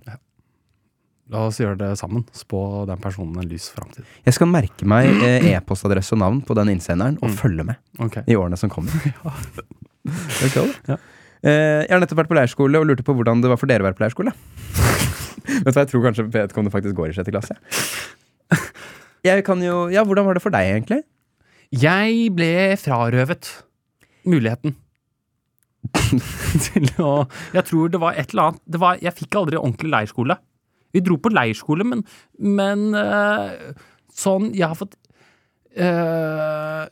La 1.28 1.38
oss 1.48 1.58
gjøre 1.58 1.76
det 1.76 1.98
sammen. 1.98 2.22
Spå 2.32 2.86
den 2.86 2.98
personen 3.02 3.36
en 3.42 3.48
lys 3.50 3.68
framtid. 3.74 4.04
Jeg 4.24 4.34
skal 4.34 4.46
merke 4.46 4.86
meg 4.86 5.06
eh, 5.26 5.56
e-postadresse 5.58 6.12
og 6.12 6.18
navn 6.22 6.40
på 6.46 6.54
den 6.54 6.68
innsenderen, 6.78 7.18
og 7.20 7.30
Mm. 7.30 7.36
følge 7.36 7.64
med 7.66 7.76
okay. 7.98 8.22
i 8.28 8.34
årene 8.36 8.56
som 8.56 8.70
kommer. 8.70 8.92
Ja. 10.86 10.96
Eh, 11.42 11.82
Jeg 11.82 11.90
har 11.90 11.98
nettopp 12.00 12.18
vært 12.22 12.28
på 12.30 12.36
leirskole 12.38 12.78
og 12.78 12.86
lurte 12.86 13.02
på 13.02 13.12
hvordan 13.14 13.42
det 13.42 13.48
var 13.50 13.56
for 13.58 13.66
dere 13.66 13.82
å 13.82 13.90
være 13.90 13.96
på 13.98 14.04
leirskole. 14.06 14.32
Vet 15.46 15.66
du 15.66 15.70
hva, 15.70 15.82
Jeg 15.82 15.90
tror 15.92 16.06
kanskje 16.08 16.26
vedkommende 16.30 16.74
faktisk 16.74 16.96
går 16.98 17.12
i 17.12 17.16
sjette 17.16 17.34
klasse. 17.34 17.56
Jeg 19.26 19.44
kan 19.46 19.62
jo, 19.62 19.86
ja, 19.92 20.04
Hvordan 20.06 20.26
var 20.26 20.38
det 20.38 20.42
for 20.44 20.54
deg, 20.54 20.72
egentlig? 20.74 21.02
Jeg 21.74 22.30
ble 22.36 22.50
frarøvet 22.78 23.48
muligheten 24.26 24.76
til 26.66 26.86
å 27.02 27.26
Jeg 27.54 27.66
tror 27.68 27.90
det 27.90 28.00
var 28.02 28.18
et 28.18 28.32
eller 28.34 28.50
annet 28.50 28.62
det 28.74 28.80
var, 28.82 28.98
Jeg 29.02 29.14
fikk 29.18 29.38
aldri 29.38 29.58
ordentlig 29.58 29.92
leirskole. 29.92 30.38
Vi 30.94 31.02
dro 31.04 31.18
på 31.20 31.30
leirskole, 31.34 31.86
men, 31.86 32.04
men 32.38 32.88
øh, 32.94 33.74
sånn 34.14 34.52
Jeg 34.56 34.70
har 34.70 34.78
fått 34.78 34.96
øh, 35.76 36.84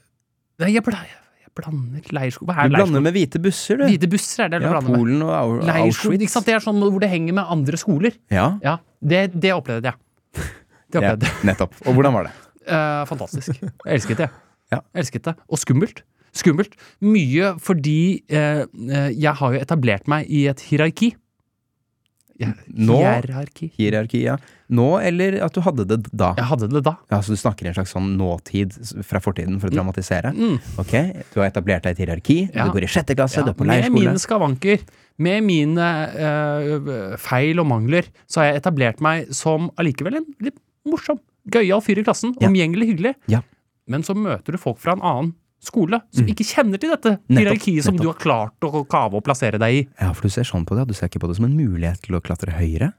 Nei, 0.62 0.70
jeg, 0.70 0.84
bla, 0.86 1.02
jeg 1.06 1.23
blander 1.54 2.08
leirskole 2.16 2.48
Hva 2.50 2.64
Du 2.68 2.74
er 2.74 2.76
blander 2.78 3.02
med 3.04 3.14
hvite 3.14 3.40
busser, 3.42 3.78
du. 3.78 3.84
Hvite 3.88 4.08
busser 4.10 4.44
er 4.46 4.48
det 4.54 4.60
jeg 4.60 4.66
ja, 4.66 4.72
blander 4.74 4.90
med. 4.90 4.98
Polen 4.98 5.22
og 5.22 5.32
Au- 5.38 5.58
Leirskole, 5.60 6.16
ikke 6.18 6.26
Auschwitz. 6.26 6.32
sant? 6.34 6.46
Det 6.48 6.54
er 6.56 6.64
sånn 6.64 6.80
hvor 6.82 7.00
det 7.04 7.10
henger 7.12 7.36
med 7.40 7.44
andre 7.56 7.76
skoler. 7.80 8.16
Ja, 8.34 8.46
Ja, 8.62 8.78
Det, 9.04 9.22
det 9.40 9.52
opplevde 9.54 9.92
jeg. 9.92 10.00
Det 10.94 11.00
opplevde 11.02 11.26
jeg. 11.30 11.44
nettopp. 11.50 11.74
Og 11.86 11.94
hvordan 11.98 12.12
var 12.20 12.30
det? 12.30 12.34
Eh, 12.64 13.02
fantastisk. 13.04 13.58
Jeg 13.60 13.98
elsket 13.98 14.16
det. 14.22 14.30
Ja. 14.72 14.78
Elsket 14.96 15.26
det. 15.26 15.34
Og 15.52 15.58
skummelt. 15.60 15.98
Skummelt. 16.32 16.72
Mye 17.04 17.50
fordi 17.60 18.22
eh, 18.32 18.62
eh, 18.64 19.10
jeg 19.12 19.34
har 19.36 19.52
jo 19.52 19.60
etablert 19.60 20.08
meg 20.08 20.24
i 20.32 20.46
et 20.48 20.62
hierarki. 20.70 21.10
Ja, 22.40 22.48
Nå? 22.72 22.96
Hierarki. 22.98 23.68
Hierarki, 23.76 24.22
ja. 24.24 24.38
Nå, 24.74 24.86
eller 25.06 25.36
at 25.46 25.54
du 25.54 25.60
hadde 25.64 25.84
det 25.90 25.98
da? 26.10 26.32
Jeg 26.38 26.48
hadde 26.50 26.68
det 26.72 26.82
da. 26.86 26.96
Ja, 27.12 27.20
Så 27.22 27.34
du 27.34 27.38
snakker 27.40 27.66
i 27.66 27.70
en 27.70 27.76
slags 27.76 27.92
sånn 27.94 28.16
nåtid 28.18 28.74
fra 29.06 29.20
fortiden 29.22 29.60
for 29.62 29.70
å 29.70 29.74
dramatisere? 29.76 30.32
Mm. 30.34 30.58
Ok, 30.82 30.94
Du 31.34 31.40
har 31.40 31.48
etablert 31.50 31.84
deg 31.86 31.94
i 31.94 31.96
et 31.96 32.02
hierarki, 32.08 32.38
Ja. 32.54 32.64
du 32.66 32.72
går 32.76 32.84
i 32.88 32.90
sjette 32.90 33.14
klasse, 33.16 33.38
Ja, 33.40 33.44
du 33.44 33.50
er 33.50 33.58
på 33.58 33.66
med 33.66 33.90
mine 33.92 34.18
skavanker, 34.18 34.80
med 35.18 35.44
mine 35.46 35.88
øh, 36.18 37.16
feil 37.22 37.60
og 37.62 37.66
mangler, 37.70 38.08
så 38.26 38.40
har 38.42 38.52
jeg 38.52 38.62
etablert 38.62 39.00
meg 39.04 39.30
som 39.34 39.70
allikevel 39.78 40.16
en 40.20 40.26
litt 40.42 40.58
morsom, 40.88 41.20
gøyal 41.48 41.80
fyr 41.84 42.00
i 42.00 42.04
klassen. 42.06 42.34
Ja. 42.40 42.48
Omgjengelig 42.48 42.90
hyggelig. 42.94 43.14
Ja. 43.28 43.42
Men 43.86 44.02
så 44.02 44.14
møter 44.16 44.52
du 44.56 44.58
folk 44.60 44.78
fra 44.80 44.92
en 44.96 45.02
annen 45.04 45.34
skole 45.64 46.00
som 46.12 46.26
ikke 46.28 46.44
kjenner 46.44 46.80
til 46.80 46.90
dette 46.92 47.14
Mm. 47.14 47.36
Nettopp, 47.36 47.40
hierarkiet 47.44 47.84
som 47.84 47.94
nettopp. 47.96 48.02
du 48.02 48.08
har 48.08 48.20
klart 48.20 48.60
å 48.68 48.84
kave 48.88 49.14
og 49.16 49.24
plassere 49.24 49.58
deg 49.58 49.72
i. 49.74 49.88
Ja, 50.00 50.12
for 50.12 50.22
du 50.22 50.28
ser 50.28 50.44
sånn 50.44 50.66
på 50.66 50.76
det, 50.76 50.86
du 50.88 50.94
ser 50.94 51.08
ikke 51.08 51.20
på 51.20 51.28
det 51.30 51.36
som 51.36 51.46
en 51.46 51.56
mulighet 51.56 52.00
til 52.02 52.16
å 52.16 52.20
klatre 52.20 52.52
høyere? 52.52 52.92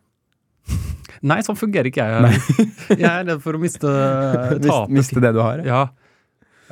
Nei, 1.25 1.39
sånn 1.45 1.57
fungerer 1.57 1.87
ikke 1.89 2.03
jeg. 2.05 2.41
jeg 3.01 3.07
er 3.09 3.23
redd 3.25 3.39
for 3.41 3.57
å 3.57 3.61
miste 3.61 3.89
tape 4.61 4.91
Miste 4.93 5.21
det 5.23 5.31
du 5.33 5.39
har? 5.41 5.61
Ja. 5.65 5.83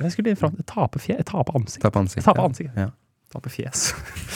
Jeg 0.01 0.11
skulle 0.15 0.33
fram 0.37 0.53
til 0.57 0.65
Tape 0.65 0.99
fjes. 1.01 1.23
tape 1.25 1.53
ansikt. 1.55 1.81
Tape 1.85 1.99
ansikt. 2.01 2.25
Tape 2.25 2.41
ansikt. 2.43 2.73
Ja. 2.77 2.89
Tape 3.33 3.49
fjes. 3.49 3.87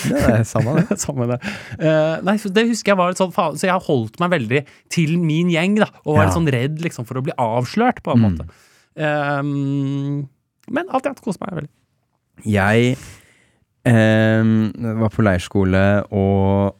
Det 0.10 0.22
er 0.26 0.44
samme 0.48 0.74
det. 0.80 0.98
Samme 1.06 1.28
det. 1.30 1.38
Uh, 1.78 2.18
nei, 2.26 2.38
det 2.54 2.64
husker 2.72 2.94
jeg 2.94 2.98
var 2.98 3.14
et 3.14 3.20
sånt 3.22 3.36
faen, 3.36 3.58
Så 3.60 3.68
jeg 3.70 3.84
holdt 3.86 4.18
meg 4.24 4.32
veldig 4.34 4.62
til 4.94 5.18
min 5.22 5.52
gjeng, 5.54 5.76
da. 5.84 5.90
Og 6.06 6.16
var 6.16 6.24
Ja. 6.24 6.30
litt 6.32 6.38
sånn 6.38 6.50
redd 6.56 6.82
liksom 6.82 7.06
for 7.10 7.20
å 7.20 7.26
bli 7.28 7.36
avslørt, 7.38 8.02
på 8.06 8.16
en 8.16 8.24
Mm. 8.24 8.26
måte. 8.32 8.48
Ehm, 8.98 10.28
men 10.74 10.90
alt 10.90 11.06
i 11.06 11.10
alt 11.12 11.22
koser 11.22 11.44
meg 11.46 11.54
veldig. 11.60 11.70
Jeg 12.46 12.98
ehm, 13.86 14.74
var 15.02 15.14
på 15.14 15.26
leirskole, 15.26 15.84
og 16.12 16.76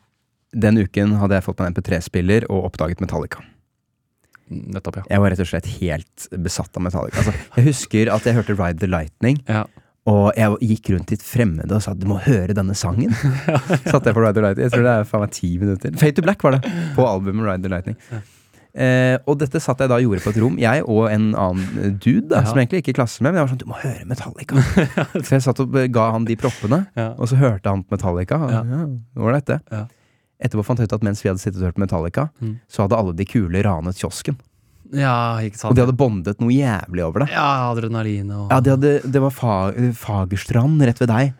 den 0.58 0.82
uken 0.84 1.16
hadde 1.22 1.38
jeg 1.40 1.46
fått 1.46 1.60
meg 1.62 1.70
en 1.72 1.76
MP3-spiller 1.78 2.48
og 2.50 2.66
oppdaget 2.72 3.02
Metallica. 3.04 3.44
Nettopp, 4.48 5.02
ja. 5.02 5.04
Jeg 5.12 5.20
var 5.24 5.34
rett 5.34 5.42
og 5.44 5.50
slett 5.50 5.66
helt 5.82 6.28
besatt 6.46 6.78
av 6.80 6.86
Metallica. 6.86 7.20
Altså, 7.20 7.34
jeg 7.58 7.66
husker 7.68 8.14
at 8.14 8.28
jeg 8.30 8.38
hørte 8.38 8.56
Ride 8.56 8.80
the 8.80 8.88
Lightning, 8.88 9.42
ja. 9.50 9.66
og 10.08 10.30
jeg 10.40 10.56
gikk 10.70 10.94
rundt 10.96 11.10
til 11.12 11.20
fremmede 11.20 11.76
og 11.76 11.84
sa 11.84 11.92
du 12.00 12.06
må 12.08 12.22
høre 12.24 12.56
denne 12.56 12.76
sangen. 12.80 13.12
Satt 13.92 14.08
jeg 14.08 14.16
på 14.16 14.24
Ride 14.24 14.38
the 14.40 14.46
Lightning. 14.46 14.64
Jeg 14.70 14.76
tror 14.78 14.88
det 14.88 14.94
er 15.02 15.10
faen 15.10 15.26
meg 15.26 15.36
ti 15.36 15.50
minutter. 15.60 16.00
Fade 16.00 16.16
to 16.22 16.24
Black 16.24 16.48
var 16.48 16.56
det, 16.58 16.74
på 16.96 17.08
albumet 17.10 17.44
Ride 17.50 17.66
the 17.68 17.74
Lightning. 17.76 18.00
Eh, 18.78 19.18
og 19.26 19.40
dette 19.42 19.58
satt 19.64 19.80
jeg 19.82 19.90
da 19.90 19.98
og 19.98 20.04
gjorde 20.06 20.22
på 20.22 20.32
et 20.36 20.40
rom, 20.44 20.58
jeg 20.62 20.84
og 20.86 21.08
en 21.10 21.32
annen 21.34 21.96
dude, 21.98 22.28
da, 22.30 22.44
Ja. 22.44 22.46
som 22.52 22.60
egentlig 22.62 22.84
ikke 22.84 22.94
i 22.94 22.98
klasse 23.00 23.24
med, 23.26 23.34
men 23.34 23.40
jeg 23.42 23.48
var 23.48 23.52
sånn 23.56 23.62
du 23.64 23.70
må 23.72 23.80
høre 23.82 24.06
Metallica. 24.08 24.64
Så 25.26 25.32
jeg 25.34 25.44
satt 25.48 25.60
og 25.66 25.76
ga 25.96 26.04
han 26.14 26.28
de 26.30 26.36
proppene, 26.40 26.84
Ja. 26.96 27.08
og 27.18 27.26
så 27.32 27.40
hørte 27.42 27.74
han 27.74 27.82
Metallica. 27.90 28.38
Ja. 28.54 28.62
Ja, 28.70 28.84
Ålreit, 29.18 29.50
det. 29.50 29.82
Etterpå 30.44 30.64
fant 30.66 30.78
jeg 30.80 30.88
ut 30.90 30.94
at 30.94 31.04
mens 31.04 31.24
vi 31.24 31.30
hadde 31.32 31.42
sittet 31.42 31.62
og 31.64 31.72
hørt 31.72 31.78
Metallica, 31.82 32.30
Mm. 32.42 32.60
så 32.70 32.84
hadde 32.86 32.98
alle 33.00 33.14
de 33.18 33.26
kule 33.26 33.64
ranet 33.66 33.96
kiosken. 33.98 34.38
ja, 34.94 35.38
ikke 35.44 35.58
sant. 35.58 35.72
Og 35.72 35.76
de 35.76 35.82
hadde 35.86 35.98
bondet 35.98 36.40
noe 36.40 36.50
jævlig 36.54 37.04
over 37.04 37.26
det. 37.26 37.30
Ja, 37.34 37.72
adrenalin 37.74 38.30
og 38.32 38.52
Ja, 38.52 38.60
de 38.62 38.70
hadde, 38.76 39.02
Det 39.12 39.22
var 39.22 39.32
fa 39.32 39.72
Fagerstrand 39.94 40.82
rett 40.86 41.00
ved 41.00 41.10
deg. 41.10 41.34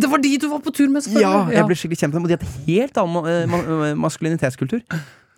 Det 0.00 0.08
var 0.08 0.18
de 0.24 0.38
du 0.38 0.48
var 0.48 0.60
på 0.64 0.72
tur 0.72 0.88
med, 0.88 1.02
selvfølgelig! 1.04 1.20
Ja, 1.20 1.58
jeg 1.58 1.66
ble 1.68 1.74
skikkelig 1.76 1.98
kjent 2.00 2.14
med 2.14 2.22
dem, 2.22 2.24
og 2.24 2.28
de 2.28 2.36
hadde 2.38 2.64
helt 2.66 2.96
annen 2.96 3.50
ma 3.50 3.58
ma- 3.60 3.94
maskulinitetskultur. 4.06 4.80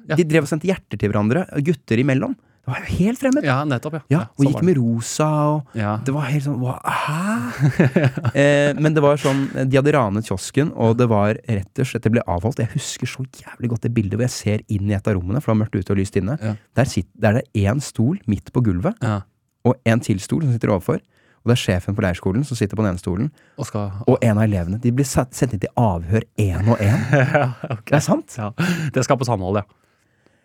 Ja. 0.09 0.15
De 0.17 0.25
drev 0.25 0.43
og 0.47 0.49
sendte 0.49 0.69
hjerter 0.71 0.97
til 0.99 1.11
hverandre, 1.11 1.43
gutter 1.67 1.99
imellom. 1.99 2.37
Det 2.61 2.75
var 2.75 2.83
jo 2.85 2.97
helt 2.99 3.19
fremmed. 3.19 3.47
ja, 3.49 3.57
nettopp, 3.65 3.95
ja. 3.97 4.01
Ja, 4.13 4.21
og 4.37 4.45
gikk 4.45 4.65
med 4.69 4.77
rosa 4.77 5.29
og 5.55 5.77
ja. 5.79 5.95
Det 6.05 6.13
var 6.15 6.27
helt 6.29 6.45
sånn 6.45 6.61
Hæ? 6.61 7.85
eh, 8.43 8.73
men 8.77 8.95
det 8.95 9.03
var 9.03 9.17
sånn 9.21 9.47
De 9.65 9.79
hadde 9.79 9.95
ranet 9.97 10.29
kiosken, 10.29 10.71
og 10.77 10.99
det 11.01 11.09
var 11.11 11.41
rett 11.49 11.81
og 11.81 11.89
slett 11.89 12.05
Det 12.05 12.13
ble 12.15 12.25
avholdt. 12.29 12.61
Jeg 12.63 12.73
husker 12.75 13.11
så 13.11 13.25
jævlig 13.25 13.73
godt 13.73 13.89
det 13.89 13.95
bildet 13.97 14.19
hvor 14.21 14.29
jeg 14.29 14.37
ser 14.37 14.67
inn 14.69 14.93
i 14.93 14.97
et 14.99 15.09
av 15.09 15.17
rommene, 15.17 15.41
for 15.41 15.51
det 15.51 15.57
var 15.57 15.63
mørkt 15.65 15.81
ute 15.81 15.97
og 15.97 16.03
lyst 16.03 16.21
inne. 16.21 16.37
Ja. 16.43 16.55
Der, 16.77 16.91
sitter, 16.93 17.11
der 17.25 17.41
er 17.41 17.41
det 17.41 17.65
én 17.65 17.81
stol 17.85 18.21
midt 18.31 18.53
på 18.53 18.63
gulvet, 18.67 19.01
ja. 19.03 19.23
og 19.67 19.81
en 19.89 20.05
til 20.05 20.21
stol 20.23 20.45
som 20.45 20.53
sitter 20.55 20.75
overfor. 20.77 21.01
Og 21.41 21.49
det 21.49 21.57
er 21.57 21.61
sjefen 21.63 21.97
på 21.97 22.05
leirskolen 22.05 22.45
som 22.45 22.59
sitter 22.59 22.77
på 22.77 22.85
den 22.85 22.93
ene 22.93 23.01
stolen, 23.01 23.31
Og 23.57 23.67
skal 23.71 24.03
og 24.05 24.19
en 24.21 24.37
av 24.37 24.45
elevene. 24.45 24.77
De 24.83 24.93
blir 24.93 25.09
sendt 25.09 25.41
inn 25.49 25.63
til 25.63 25.73
avhør 25.81 26.27
én 26.37 26.69
og 26.69 26.83
én. 26.85 27.01
ja, 27.17 27.47
ok. 27.65 27.87
Det 27.89 27.97
er 27.97 28.05
sant? 28.05 28.37
Ja. 28.37 28.51
Det 28.93 29.07
skal 29.07 29.17
på 29.21 29.29
samhold, 29.29 29.63
ja. 29.63 29.80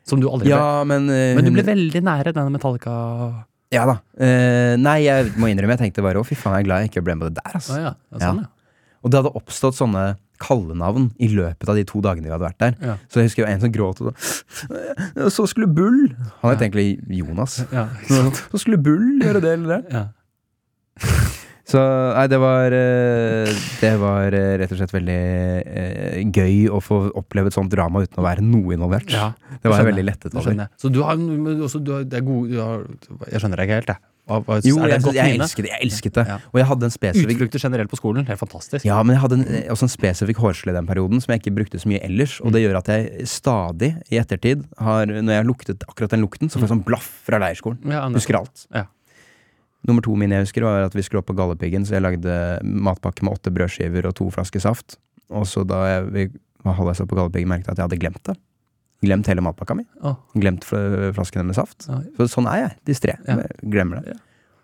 Som 0.06 0.22
du 0.22 0.28
aldri 0.30 0.52
ble. 0.52 0.60
Men 0.92 1.08
uh, 1.10 1.36
Men 1.38 1.44
du 1.46 1.50
hun- 1.52 1.58
ble 1.60 1.66
veldig 1.72 2.02
nære 2.06 2.34
denne 2.36 2.52
Metallica 2.54 2.96
Ja 3.74 3.86
da. 3.90 3.96
Uh, 4.22 4.76
nei, 4.78 5.00
jeg 5.08 5.32
må 5.42 5.50
innrømme, 5.50 5.74
jeg 5.78 5.88
tenkte 5.88 6.04
bare 6.06 6.22
å 6.22 6.26
fy 6.28 6.36
faen, 6.38 6.60
jeg 6.60 6.66
er 6.66 6.68
glad 6.70 6.84
jeg 6.86 6.92
ikke 6.94 7.04
ble 7.08 7.16
med 7.18 7.32
det 7.34 7.42
der, 7.44 7.56
altså. 7.58 7.74
Ah, 7.74 7.82
ja. 7.90 7.96
Det 8.14 8.22
sånn, 8.22 8.44
ja. 8.46 8.52
Og 9.06 9.12
det 9.12 9.20
hadde 9.22 9.32
oppstått 9.38 9.76
sånne 9.78 10.04
kallenavn 10.42 11.10
i 11.22 11.28
løpet 11.32 11.70
av 11.70 11.78
de 11.78 11.84
to 11.88 12.02
dagene 12.04 12.26
vi 12.28 12.32
hadde 12.34 12.44
vært 12.46 12.58
der. 12.60 12.74
Ja. 12.84 12.96
Så 13.10 13.22
jeg 13.22 13.30
husker 13.30 13.48
en 13.48 13.62
som 13.62 13.72
gråt 13.72 14.02
og 14.04 14.14
så 14.20 15.30
Så 15.32 15.46
skulle 15.48 15.70
Bull 15.72 16.10
Han 16.42 16.52
het 16.52 16.62
egentlig 16.66 16.98
Jonas. 17.08 17.60
Ja, 17.72 17.86
Så 18.52 18.60
skulle 18.62 18.78
Bull 18.82 19.22
gjøre 19.24 19.42
det 19.46 19.54
eller 19.60 19.82
det. 19.86 20.04
Så 21.66 21.82
nei, 21.82 22.26
det 22.30 22.38
var 22.42 22.74
eh, 22.78 23.52
Det 23.82 23.94
var 23.98 24.36
eh, 24.38 24.52
rett 24.62 24.74
og 24.74 24.78
slett 24.78 24.94
veldig 24.94 25.22
eh, 25.66 26.20
gøy 26.30 26.68
å 26.70 26.82
få 26.84 27.00
oppleve 27.18 27.50
et 27.50 27.58
sånt 27.58 27.72
drama 27.74 28.04
uten 28.06 28.22
å 28.22 28.26
være 28.26 28.46
noe 28.46 28.78
involvert. 28.78 29.10
ja. 29.10 29.32
Det 29.62 29.72
var 29.72 29.82
jeg 29.82 29.90
veldig 29.90 30.04
lettet 30.06 30.36
over. 30.36 30.68
Så 30.78 30.92
du 30.94 31.00
har, 31.02 31.18
også, 31.66 31.80
du 31.82 31.96
har, 31.96 32.04
det 32.06 32.20
er 32.20 32.26
god, 32.26 32.52
du 32.52 32.60
har 32.62 32.84
Jeg 33.32 33.42
skjønner 33.42 33.62
deg 33.62 33.72
ikke 33.72 33.80
helt, 33.80 33.96
jeg. 33.96 34.12
Jo, 34.26 34.80
jeg, 34.90 35.02
jeg, 35.14 35.36
elsket 35.38 35.68
det. 35.68 35.70
Jeg 35.70 35.82
elsket 35.86 36.16
det. 36.18 36.24
Ja. 36.26 36.38
Og 36.50 36.58
jeg 36.58 36.66
hadde 36.66 36.88
en 36.88 36.94
spesifikk 36.94 37.36
Utflukter 37.36 37.62
generelt 37.62 37.92
på 37.92 38.00
skolen, 38.00 38.26
helt 38.26 38.42
fantastisk. 38.42 38.86
Ja, 38.88 38.98
men 39.06 39.14
jeg 39.14 39.22
hadde 39.22 39.38
en, 39.38 39.46
også 39.74 39.86
en 39.86 39.94
spesifikk 39.94 40.42
hårsle 40.42 40.74
i 40.74 40.78
den 40.78 40.90
perioden 40.90 41.22
som 41.22 41.34
jeg 41.34 41.44
ikke 41.44 41.54
brukte 41.60 41.82
så 41.82 41.92
mye 41.92 42.02
ellers. 42.06 42.40
Og 42.42 42.56
det 42.56 42.64
gjør 42.64 42.80
at 42.82 42.90
jeg 42.90 43.30
stadig 43.30 43.92
i 44.10 44.18
ettertid 44.22 44.66
har 44.82 45.06
Når 45.14 45.30
jeg 45.30 45.44
har 45.44 45.48
luktet 45.50 45.86
akkurat 45.86 46.18
den 46.18 46.26
lukten, 46.26 46.50
så 46.50 46.58
får 46.58 46.68
jeg 46.68 46.74
sånn 46.74 46.86
blaff 46.88 47.10
fra 47.28 47.42
leirskolen. 47.42 47.86
Ja. 47.94 48.08
Husker 48.18 48.42
alt. 48.42 48.66
Ja. 48.74 48.88
Nummer 49.86 50.02
to 50.06 50.16
min 50.18 50.34
jeg 50.34 50.48
husker, 50.48 50.66
var 50.66 50.88
at 50.88 50.96
vi 50.98 51.04
skulle 51.06 51.22
opp 51.22 51.30
på 51.30 51.36
Galdhøpiggen, 51.38 51.86
så 51.86 51.98
jeg 51.98 52.06
lagde 52.06 52.36
matpakke 52.64 53.26
med 53.26 53.38
åtte 53.38 53.54
brødskiver 53.54 54.08
og 54.10 54.16
to 54.18 54.30
flasker 54.34 54.64
saft. 54.64 54.98
Og 55.30 55.46
så 55.50 55.66
da 55.68 55.82
jeg 55.90 56.10
vi 56.16 56.26
var 56.66 56.78
halvveis 56.80 57.04
oppe 57.04 57.14
på 57.14 57.20
Galdhøpiggen, 57.20 57.52
merket 57.52 57.70
jeg 57.70 57.76
at 57.76 57.82
jeg 57.84 57.90
hadde 57.90 58.02
glemt 58.02 58.24
det. 58.26 58.38
Glemt 59.06 59.30
hele 59.30 59.44
matpakka 59.46 59.76
mi. 59.78 59.86
Oh. 60.02 60.18
Glemt 60.34 60.66
flaskene 60.66 61.46
med 61.46 61.58
saft. 61.58 61.86
Oh. 61.92 62.02
Så 62.18 62.30
sånn 62.38 62.50
er 62.50 62.64
jeg. 62.64 62.76
Distré. 62.90 63.18
Ja. 63.28 63.38
Glemmer 63.62 64.02
det. 64.02 64.16
Ja. 64.16 64.22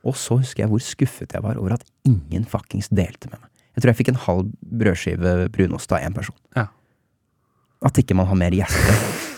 Og 0.07 0.17
så 0.17 0.39
husker 0.39 0.63
jeg 0.63 0.71
hvor 0.71 0.81
skuffet 0.81 1.35
jeg 1.35 1.45
var 1.45 1.59
over 1.61 1.75
at 1.75 1.85
ingen 2.09 2.47
fuckings 2.49 2.89
delte 2.89 3.29
med 3.29 3.37
meg. 3.37 3.49
Jeg 3.75 3.83
tror 3.83 3.91
jeg 3.91 3.99
fikk 4.01 4.11
en 4.11 4.23
halv 4.25 4.53
brødskive 4.81 5.35
brunost 5.53 5.93
av 5.93 6.01
én 6.01 6.15
person. 6.15 6.37
Ja. 6.57 6.67
At 7.85 8.01
ikke 8.01 8.17
man 8.17 8.29
har 8.29 8.39
mer 8.39 8.55
hjerte. 8.55 8.95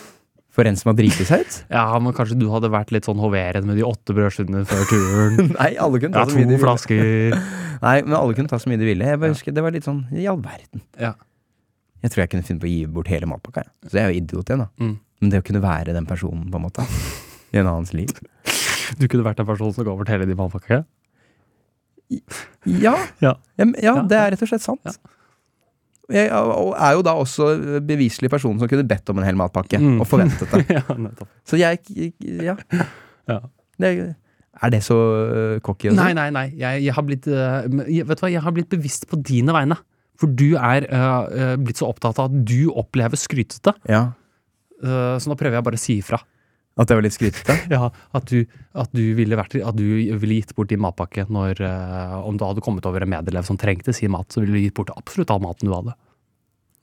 For 0.54 0.68
en 0.70 0.76
som 0.78 0.92
har 0.92 0.98
driti 1.00 1.26
seg 1.26 1.42
ut? 1.48 1.56
Ja, 1.74 1.88
men 2.00 2.14
kanskje 2.14 2.38
du 2.38 2.46
hadde 2.54 2.70
vært 2.74 2.92
litt 2.94 3.08
sånn 3.10 3.18
hoverende 3.22 3.66
med 3.72 3.80
de 3.80 3.86
åtte 3.88 4.14
brødskivene 4.14 4.62
før 4.70 4.84
turen. 4.92 5.52
Nei, 5.60 5.72
alle 5.82 6.00
kunne 6.04 6.14
Ja, 6.20 6.26
ta 6.28 6.32
så 6.32 6.38
mye 6.38 6.46
de 6.46 6.54
ville. 6.54 6.62
flasker. 6.62 7.38
Nei, 7.88 7.96
men 8.06 8.14
alle 8.20 8.36
kunne 8.38 8.52
ta 8.52 8.60
så 8.62 8.70
mye 8.70 8.78
de 8.82 8.86
ville. 8.92 9.08
Jeg 9.10 9.20
bare 9.24 9.34
husker 9.34 9.56
Det 9.56 9.64
var 9.66 9.74
litt 9.74 9.88
sånn 9.88 10.04
i 10.14 10.28
all 10.30 10.38
verden. 10.46 10.84
Ja. 11.02 11.16
Jeg 12.06 12.12
tror 12.14 12.22
jeg 12.26 12.32
kunne 12.36 12.46
finne 12.46 12.62
på 12.62 12.68
å 12.68 12.74
gi 12.74 12.84
bort 13.00 13.10
hele 13.10 13.26
matpakka. 13.32 13.64
jeg. 13.66 13.90
Så 13.90 13.98
jeg 13.98 14.04
er 14.06 14.12
jo 14.14 14.20
idiot 14.22 14.50
igjen, 14.54 14.62
da. 14.66 14.70
Mm. 14.84 14.94
Men 15.24 15.32
det 15.34 15.40
å 15.42 15.46
kunne 15.48 15.62
være 15.64 15.94
den 15.96 16.06
personen, 16.06 16.46
på 16.52 16.60
en 16.60 16.66
måte, 16.68 16.86
i 17.54 17.60
en 17.62 17.70
annens 17.70 17.94
liv 17.96 18.10
Du 19.00 19.06
kunne 19.08 19.24
vært 19.24 19.40
en 19.40 19.48
person 19.48 19.72
som 19.74 19.86
ga 19.88 19.94
bort 19.96 20.10
hele 20.12 20.26
de 20.28 20.36
matpakkene? 20.36 20.84
Ja, 22.12 22.94
Ja. 22.94 22.96
ja, 23.24 23.34
ja 23.58 23.66
Ja. 23.82 23.94
det 24.04 24.18
er 24.20 24.32
rett 24.36 24.42
og 24.44 24.50
slett 24.52 24.62
sant. 24.66 24.98
Jeg 26.12 26.28
er 26.28 26.92
jo 26.98 27.04
da 27.06 27.14
også 27.16 27.46
beviselig 27.88 28.28
personen 28.34 28.60
som 28.60 28.68
kunne 28.68 28.84
bedt 28.88 29.08
om 29.14 29.22
en 29.22 29.28
hel 29.28 29.38
matpakke, 29.40 29.80
Mm. 29.80 30.02
og 30.04 30.08
forventet 30.10 30.52
det. 30.52 30.66
ja. 30.78 30.84
Så 31.48 31.60
jeg 31.60 31.80
Ja. 32.20 32.58
Ja. 33.32 33.38
Det, 33.80 34.16
er 34.62 34.70
det 34.70 34.82
så 34.84 34.96
øh, 35.00 35.60
cocky? 35.64 35.94
Nei, 35.96 36.10
nei, 36.14 36.28
nei. 36.30 36.50
Jeg, 36.60 36.84
jeg, 36.84 36.94
har 36.94 37.06
blitt, 37.08 37.28
eh, 37.32 37.70
jeg, 37.88 38.04
vet 38.10 38.20
du 38.20 38.26
hva? 38.26 38.32
jeg 38.34 38.44
har 38.44 38.52
blitt 38.52 38.68
bevisst 38.70 39.08
på 39.08 39.16
dine 39.24 39.56
vegne. 39.56 39.78
For 40.20 40.28
du 40.28 40.58
er 40.60 40.84
eh, 40.84 41.56
blitt 41.64 41.80
så 41.80 41.88
opptatt 41.88 42.20
av 42.20 42.28
at 42.28 42.36
du 42.46 42.68
opplever 42.70 43.16
skrytete. 43.18 43.74
Ja. 43.90 44.10
Uh, 44.84 45.16
så 45.16 45.32
nå 45.32 45.38
prøver 45.40 45.56
jeg 45.56 45.64
bare 45.64 45.80
å 45.80 45.82
si 45.82 45.96
ifra. 46.02 46.20
At 46.80 46.90
det 46.90 46.96
var 46.98 47.06
litt 47.06 47.14
skrytete? 47.14 47.54
Ja, 47.76 47.90
at 48.18 48.32
du, 48.32 48.46
at 48.74 48.90
du 48.98 49.04
ville 49.18 49.38
vært 49.38 49.54
At 49.62 49.76
du 49.78 49.84
ville 50.18 50.40
gitt 50.40 50.56
bort 50.58 50.72
din 50.72 50.82
matpakke 50.82 51.28
når 51.30 51.62
uh, 51.62 52.16
Om 52.26 52.40
du 52.40 52.46
hadde 52.48 52.64
kommet 52.66 52.88
over 52.90 53.06
en 53.06 53.12
medelev 53.14 53.46
som 53.46 53.60
trengte 53.62 53.94
sin 53.94 54.10
mat, 54.16 54.26
så 54.34 54.42
ville 54.42 54.56
du 54.58 54.64
gitt 54.64 54.74
bort 54.80 54.90
absolutt 54.98 55.30
all 55.34 55.44
maten 55.44 55.70
du 55.70 55.76
hadde. 55.76 55.94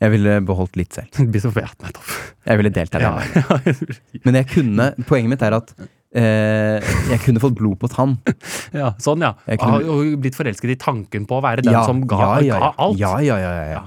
Jeg 0.01 0.15
ville 0.15 0.37
beholdt 0.49 0.79
litt 0.81 0.95
selv. 0.97 1.11
Jeg 2.49 2.57
ville 2.57 2.71
delt 2.73 2.95
her. 2.97 3.03
Ja, 3.05 3.19
ja. 3.37 3.59
Men 4.25 4.39
jeg 4.39 4.47
kunne, 4.55 4.87
poenget 5.11 5.35
mitt 5.35 5.43
er 5.45 5.59
at 5.59 5.75
eh, 6.17 6.81
jeg 7.11 7.21
kunne 7.27 7.43
fått 7.43 7.59
blod 7.59 7.77
på 7.83 7.91
tann. 7.93 8.15
ja, 8.73 8.95
sånn, 9.03 9.21
ja. 9.27 9.35
Kunne- 9.61 9.85
Og 9.93 10.15
blitt 10.25 10.39
forelsket 10.39 10.73
i 10.73 10.79
tanken 10.81 11.29
på 11.29 11.37
å 11.37 11.43
være 11.45 11.67
den 11.67 11.77
som 11.85 12.01
ga, 12.09 12.23
ja, 12.41 12.55
ja, 12.55 12.63
ga 12.65 12.73
alt. 12.87 12.99
Ja, 13.03 13.13
ja, 13.21 13.37
ja. 13.43 13.53
ja, 13.59 13.67
ja. 13.75 13.85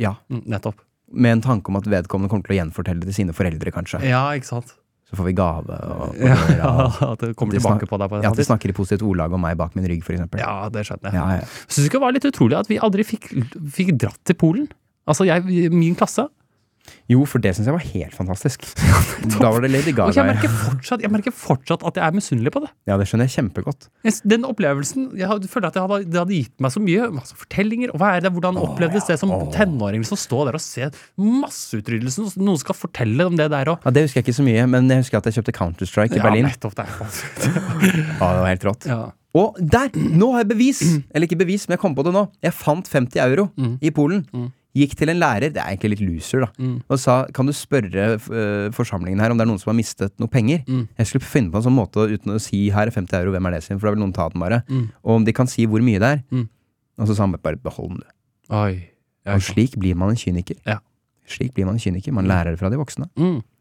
Ja. 0.00 0.14
Mm, 0.32 0.40
Nettopp. 0.56 0.80
Med 1.12 1.36
en 1.36 1.44
tanke 1.44 1.70
om 1.70 1.76
at 1.78 1.86
vedkommende 1.86 2.32
kommer 2.32 2.48
til 2.48 2.56
å 2.56 2.60
gjenfortelle 2.62 3.04
det 3.04 3.12
til 3.12 3.20
sine 3.20 3.36
foreldre, 3.36 3.70
kanskje. 3.76 4.00
Ja, 4.08 4.24
ikke 4.38 4.48
sant. 4.54 4.72
Så 5.06 5.16
får 5.18 5.28
vi 5.28 5.34
gave. 5.38 5.76
Og, 5.86 6.08
og, 6.08 6.16
Ja, 6.18 6.36
ja, 6.50 6.70
at 7.12 7.20
det 7.22 7.34
kommer 7.38 7.54
At 7.54 7.60
de 7.60 7.62
tilbake 7.62 7.88
på 7.90 7.98
deg 8.02 8.10
på 8.10 8.22
ja, 8.24 8.32
at 8.32 8.40
de 8.40 8.46
snakker 8.46 8.72
i 8.72 8.76
positivt 8.76 9.04
ordlag 9.06 9.36
om 9.36 9.44
meg 9.44 9.58
bak 9.60 9.76
min 9.78 9.86
rygg, 9.86 10.02
eksempel. 10.02 10.42
Ja, 10.42 10.66
det 10.72 10.86
skjønner 10.88 11.14
jeg. 11.14 11.20
Ja, 11.20 11.42
ja. 11.42 11.68
Syns 11.68 11.92
det 11.92 12.02
var 12.02 12.16
litt 12.16 12.26
utrolig 12.26 12.58
at 12.58 12.70
vi 12.70 12.80
aldri 12.82 13.06
fikk, 13.06 13.30
fikk 13.76 13.94
dratt 14.02 14.18
til 14.26 14.38
Polen? 14.40 14.66
Altså, 15.06 15.28
jeg, 15.28 15.46
min 15.70 15.94
klasse. 15.98 16.26
Jo, 17.08 17.24
for 17.28 17.38
det 17.42 17.52
syns 17.56 17.68
jeg 17.70 17.74
var 17.76 17.84
helt 17.86 18.14
fantastisk. 18.16 18.64
da 19.40 19.50
var 19.52 19.60
det 19.62 19.70
Lady 19.70 19.92
Og 19.94 20.10
jeg 20.10 20.16
Gaga. 20.16 20.24
merker 20.32 20.50
fortsatt, 20.50 21.02
jeg 21.06 21.12
merker 21.14 21.34
fortsatt 21.34 21.84
at 21.86 22.00
jeg 22.00 22.04
er 22.06 22.16
misunnelig 22.16 22.52
på 22.54 22.62
det. 22.64 22.70
Ja, 22.90 22.96
det 22.98 23.06
skjønner 23.10 23.28
jeg 23.28 23.36
kjempegodt. 23.36 23.88
Den 24.26 24.44
opplevelsen 24.48 25.10
Jeg 25.18 25.28
følte 25.30 25.48
føler 25.52 25.68
at 25.70 25.74
det 25.78 25.82
hadde, 25.86 25.98
det 26.10 26.20
hadde 26.22 26.34
gitt 26.40 26.54
meg 26.66 26.74
så 26.74 26.82
mye. 26.82 27.08
Masse 27.14 27.36
fortellinger. 27.38 27.92
Og 27.94 28.00
hva 28.02 28.14
er 28.16 28.24
det, 28.26 28.32
Hvordan 28.36 28.58
opplevdes 28.60 29.06
det 29.10 29.18
som 29.22 29.30
tenåring? 29.54 30.02
Liksom, 30.02 30.18
stå 30.20 30.44
der 30.48 30.58
og 30.58 30.62
se 30.64 30.90
masseutryddelsen. 31.16 32.30
Noen 32.42 32.58
skal 32.60 32.76
fortelle 32.78 33.26
om 33.30 33.36
det 33.38 33.48
der 33.54 33.70
òg. 33.72 33.84
Ja, 33.86 33.90
Det 33.94 34.06
husker 34.06 34.20
jeg 34.22 34.26
ikke 34.28 34.38
så 34.40 34.46
mye, 34.46 34.66
men 34.70 34.90
jeg 34.90 35.04
husker 35.04 35.18
at 35.22 35.28
jeg 35.30 35.38
kjøpte 35.38 35.54
Counter-Strike 35.56 36.16
i 36.16 36.20
Ja, 36.20 36.26
Berlin. 36.26 36.48
nettopp 36.50 36.74
det. 36.78 36.86
Ja, 38.20 38.32
det 38.32 38.40
var 38.42 38.48
helt 38.50 38.64
rått. 38.66 38.86
Ja. 38.88 39.00
Og 39.36 39.56
der! 39.60 39.90
Nå 39.94 40.30
har 40.32 40.44
jeg 40.44 40.48
bevis! 40.54 40.78
Eller 41.12 41.26
ikke 41.28 41.36
bevis, 41.42 41.66
men 41.68 41.76
jeg 41.76 41.82
kom 41.82 41.94
på 41.96 42.04
det 42.06 42.12
nå. 42.16 42.22
Jeg 42.44 42.54
fant 42.56 42.88
50 42.88 43.20
euro 43.20 43.50
Mm. 43.56 43.74
i 43.84 43.90
Polen. 43.92 44.22
Mm. 44.32 44.46
Gikk 44.76 44.92
til 45.00 45.08
en 45.08 45.18
lærer, 45.22 45.48
det 45.54 45.56
er 45.62 45.70
egentlig 45.72 45.94
litt 45.96 46.02
loser, 46.04 46.42
da, 46.44 46.48
Mm. 46.60 46.74
og 46.88 46.98
sa 47.00 47.14
kan 47.32 47.46
du 47.48 47.52
spørre 47.56 48.06
uh, 48.20 48.68
forsamlingen 48.76 49.20
her 49.24 49.32
om 49.32 49.38
det 49.38 49.46
er 49.46 49.50
noen 49.50 49.60
som 49.62 49.70
har 49.72 49.78
mistet 49.78 50.12
noe 50.20 50.28
penger. 50.28 50.60
Mm. 50.68 50.82
Jeg 51.00 51.06
skulle 51.08 51.24
finne 51.24 51.50
på 51.54 51.56
en 51.62 51.64
sånn 51.68 51.76
måte 51.78 52.04
uten 52.12 52.34
å 52.36 52.40
si 52.42 52.66
her 52.74 52.90
er 52.90 52.92
50 52.92 53.16
euro, 53.22 53.32
hvem 53.32 53.46
er 53.48 53.56
det 53.56 53.62
sin? 53.64 53.78
For 53.80 53.88
da 53.88 53.94
vil 53.96 54.02
noen 54.04 54.12
ta 54.16 54.28
den 54.28 54.42
bare. 54.44 54.62
Mm. 54.68 54.90
Og 55.02 55.14
om 55.16 55.24
de 55.24 55.32
kan 55.32 55.48
si 55.48 55.64
hvor 55.66 55.80
mye 55.80 55.98
det 56.02 56.10
er. 56.18 56.20
Mm. 56.30 56.48
Og 57.00 57.08
så 57.08 57.16
sa 57.16 57.24
han 57.24 57.32
bare 57.40 57.56
behold 57.56 57.96
den, 57.96 58.04
du. 58.04 58.54
Oi. 58.56 58.90
Og 59.26 59.40
slik 59.42 59.74
blir 59.80 59.96
man 59.98 60.12
en 60.12 60.20
kyniker. 60.20 60.56
Ja. 60.68 60.78
Slik 61.26 61.54
blir 61.56 61.64
man 61.66 61.74
en 61.74 61.82
kyniker. 61.82 62.12
Man 62.14 62.28
lærer 62.28 62.52
det 62.54 62.60
fra 62.60 62.68
de 62.70 62.76
voksne. 62.78 63.08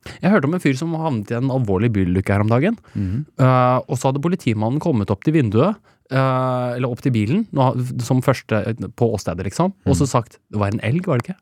Mm. 0.06 0.20
Jeg 0.22 0.34
hørte 0.34 0.49
om 0.49 0.56
en 0.58 0.64
fyr 0.64 0.78
som 0.80 0.93
havnet 0.99 1.32
i 1.34 1.38
en 1.38 1.51
alvorlig 1.53 1.91
bilulykke 1.95 2.36
her 2.36 2.45
om 2.45 2.51
dagen. 2.51 2.78
Mm. 2.93 3.26
Uh, 3.41 3.82
og 3.86 3.97
så 3.97 4.10
hadde 4.10 4.24
politimannen 4.24 4.82
kommet 4.84 5.12
opp 5.14 5.26
til 5.26 5.36
vinduet, 5.38 5.80
uh, 6.14 6.76
eller 6.76 6.89
opp 6.89 7.01
til 7.06 7.16
bilen, 7.16 7.47
som 8.06 8.22
første 8.26 8.62
på 8.97 9.10
åstedet, 9.18 9.47
liksom, 9.49 9.74
og 9.86 9.97
så 9.97 10.10
sagt 10.10 10.39
det 10.53 10.62
var 10.62 10.74
en 10.74 10.84
elg, 10.86 11.10
var 11.10 11.22
det 11.22 11.30
ikke? 11.30 11.39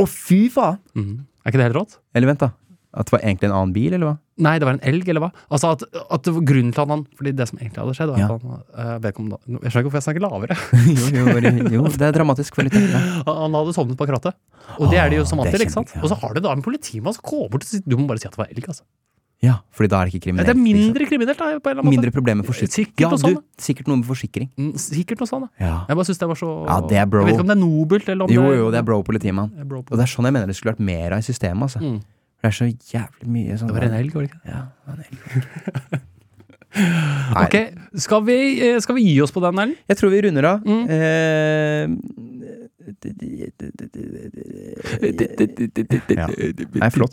Å, 0.00 0.06
fy 0.08 0.46
faen! 0.52 0.80
Mm. 0.96 1.14
Er 1.42 1.50
ikke 1.50 1.58
det 1.58 1.68
helt 1.68 1.80
rått? 1.80 1.98
Eller 2.16 2.30
vent, 2.30 2.44
da. 2.44 2.52
At 2.92 3.08
det 3.08 3.14
var 3.14 3.22
egentlig 3.24 3.48
en 3.48 3.54
annen 3.56 3.72
bil, 3.72 3.94
eller 3.96 4.04
hva? 4.10 4.14
Nei, 4.44 4.54
det 4.60 4.66
var 4.68 4.74
en 4.76 4.82
elg, 4.84 5.06
eller 5.08 5.22
hva? 5.24 5.30
Altså 5.52 5.70
at, 5.72 5.82
at 6.12 6.24
det 6.26 6.32
var 6.36 6.44
grunnen 6.48 6.72
til 6.76 6.82
at 6.82 6.90
han 6.92 7.02
Fordi 7.16 7.32
det 7.38 7.46
som 7.48 7.58
egentlig 7.60 7.80
hadde 7.80 7.94
skjedd, 7.96 8.10
var 8.12 8.18
Ja. 8.20 8.26
at 8.28 8.42
han 8.42 8.62
eh, 8.84 8.98
vedkommende 9.06 9.38
Jeg 9.40 9.72
skjønner 9.72 9.80
ikke 9.80 9.88
hvorfor 9.88 10.00
jeg 10.00 10.06
snakker 10.08 10.24
lavere. 10.26 10.56
jo, 11.16 11.24
jo, 11.24 11.68
jo, 11.78 11.84
det 11.96 12.08
er 12.08 12.16
dramatisk 12.18 12.58
for 12.58 12.68
litt. 12.68 12.76
Han 13.28 13.56
hadde 13.56 13.72
sovnet 13.76 13.96
på 14.00 14.08
krattet. 14.10 14.36
Og 14.78 14.90
det 14.92 14.98
er 15.00 15.08
det 15.12 15.22
jo 15.22 15.24
som 15.28 15.40
er 15.40 15.48
alltid, 15.48 15.64
ikke 15.68 15.76
sant? 15.78 15.94
ja. 15.96 16.02
Og 16.04 16.12
så 16.12 16.18
har 16.20 16.34
du 16.36 16.40
da 16.44 16.52
en 16.52 16.64
politimann 16.64 17.16
som 17.16 17.24
går 17.24 17.48
bort 17.52 17.64
og 17.64 17.70
sier 17.72 17.84
Du 17.86 17.96
må 17.96 18.04
bare 18.10 18.20
si 18.20 18.28
at 18.28 18.36
det 18.36 18.42
var 18.44 18.52
elg, 18.52 18.68
altså. 18.68 18.84
ja, 19.42 19.56
fordi 19.74 19.88
da 19.90 19.98
er 20.02 20.06
det 20.06 20.14
ikke 20.14 20.24
kriminelt. 20.28 20.46
Det 20.46 20.54
er 20.54 20.60
mindre 20.62 21.06
kriminelt, 21.08 21.38
da, 21.40 21.48
på 21.48 21.50
en 21.50 21.58
eller 21.58 21.80
annen 21.82 21.88
måte. 21.88 21.96
Mindre 21.96 22.12
problemer 22.14 22.40
med 22.44 22.46
forsikring. 22.52 22.74
Sikkert 22.76 23.02
Ja, 23.02 23.08
noe 23.16 23.32
du, 23.40 23.42
sikkert 23.58 23.88
noe 23.90 23.98
med 24.02 24.06
forsikring. 24.06 24.48
Mm, 24.60 24.72
Sikkert 24.78 25.24
noe 25.24 25.30
sånt. 25.32 25.48
Ja. 25.58 25.74
Jeg 25.88 25.98
bare 25.98 26.06
syns 26.10 26.20
det 26.22 26.28
var 26.30 26.38
så 26.38 26.50
Ja, 26.68 26.76
det 26.92 27.00
er 27.02 27.08
bro. 27.10 27.24
Jeg 27.24 27.32
vet 27.32 27.38
ikke 27.40 27.46
om 27.48 27.50
det 27.50 27.56
er 27.56 27.62
nobelt, 27.64 28.08
eller 28.14 28.28
om 28.28 28.34
Jo, 28.36 28.44
det 28.52 28.58
jo, 28.60 28.68
det 28.70 28.78
er 28.78 28.86
bro 28.86 29.00
politimann. 29.02 29.50
Er 29.58 29.66
Og 29.80 29.90
det 29.98 30.04
er 30.06 30.12
sånn 30.14 30.28
jeg 30.30 30.36
mener 30.38 30.46
det 30.52 30.58
skulle 30.60 30.76
vært 30.76 30.84
mer 30.92 31.16
av 31.18 31.24
i 31.24 31.26
systemet. 31.26 31.66
Altså. 31.68 31.82
Mm. 31.82 31.98
Det 32.42 32.50
er 32.50 32.54
så 32.56 32.66
jævlig 32.66 33.28
mye 33.30 33.58
sånn 33.58 33.68
Det 33.70 33.76
var 33.76 33.84
en 33.86 33.98
elg, 34.00 34.14
var 34.16 34.24
det 34.24 34.32
ikke? 34.32 34.40
Ja, 34.50 34.62
det 34.66 34.86
var 34.88 34.96
en 34.98 35.04
elg. 35.06 36.00
Ok, 37.36 37.54
skal 38.00 38.22
vi, 38.24 38.36
eh, 38.64 38.78
skal 38.80 38.96
vi 38.96 39.02
gi 39.04 39.18
oss 39.20 39.32
på 39.34 39.42
den, 39.44 39.58
Ellen? 39.60 39.74
Jeg 39.90 39.98
tror 40.00 40.08
vi 40.08 40.22
runder 40.24 40.46
av. 40.54 40.62
Mm. 40.64 40.88
Eh, 40.88 41.84
ja. 46.16 46.28
Nei, 46.80 46.90
flott. 46.94 47.12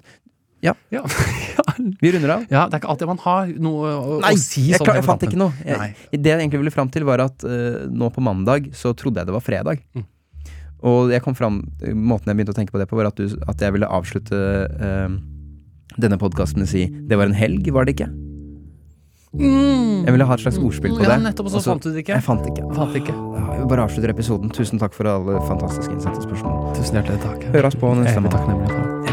Ja. 0.63 0.73
Vi 2.01 2.11
runder 2.11 2.29
av. 2.33 2.41
ja, 2.51 2.65
det 2.67 2.75
er 2.75 2.81
ikke 2.81 2.89
alltid 2.91 3.07
man 3.07 3.21
har 3.23 3.51
noe 3.63 3.91
å, 3.95 4.17
Nei, 4.19 4.33
å 4.35 4.39
si 4.41 4.65
jeg, 4.67 4.81
sånn. 4.81 4.89
jeg 4.97 5.05
fant 5.07 5.21
ikke 5.23 5.39
noe. 5.39 5.55
Jeg, 5.63 5.95
det 6.11 6.33
jeg 6.33 6.41
egentlig 6.41 6.59
ville 6.65 6.73
fram 6.75 6.89
til, 6.91 7.05
var 7.07 7.23
at 7.23 7.45
uh, 7.47 7.85
nå 7.87 8.09
på 8.11 8.23
mandag 8.25 8.67
så 8.75 8.91
trodde 8.97 9.21
jeg 9.21 9.29
det 9.29 9.35
var 9.37 9.45
fredag. 9.45 9.79
Mm. 9.95 10.03
Og 10.87 11.11
jeg 11.11 11.23
kom 11.25 11.35
fram, 11.35 11.61
måten 11.91 12.31
jeg 12.31 12.39
begynte 12.39 12.55
å 12.55 12.59
tenke 12.59 12.75
på 12.75 12.79
det 12.79 12.87
på, 12.89 12.99
var 12.99 13.11
at, 13.11 13.19
du, 13.19 13.35
at 13.51 13.61
jeg 13.61 13.75
ville 13.75 13.89
avslutte 13.89 14.39
eh, 14.79 15.19
denne 15.99 16.19
podkasten 16.21 16.61
med 16.61 16.69
å 16.69 16.71
si 16.71 16.87
det 16.87 17.19
var 17.19 17.27
en 17.27 17.37
helg, 17.37 17.67
var 17.75 17.87
det 17.87 17.97
ikke? 17.97 18.09
Mm. 19.29 20.07
Jeg 20.07 20.13
ville 20.15 20.25
ha 20.25 20.33
et 20.33 20.41
slags 20.41 20.57
ordspill 20.57 20.95
på 20.95 21.03
det. 21.03 21.11
ja, 21.11 21.19
nettopp, 21.21 21.51
og 21.51 21.53
så 21.53 21.61
fant 21.67 21.83
du 21.85 21.91
det 21.91 22.01
ikke. 22.01 22.15
Jeg 22.17 22.25
fant 22.25 22.47
ikke. 22.49 22.65
Fant 22.73 22.97
ikke. 22.97 23.13
Ja, 23.13 23.67
bare 23.69 23.85
avslutter 23.85 24.15
episoden. 24.15 24.49
Tusen 24.55 24.81
takk 24.81 24.97
for 24.97 25.11
alle 25.11 25.37
fantastiske 25.45 25.93
innsendte 25.93 26.25
spørsmål. 26.25 26.73
Tusen 26.79 27.01
hjertelig 27.01 27.21
takk. 27.27 27.45
Høres 27.53 27.77
på 27.77 27.93
neste 27.99 28.25
mandag. 28.25 29.08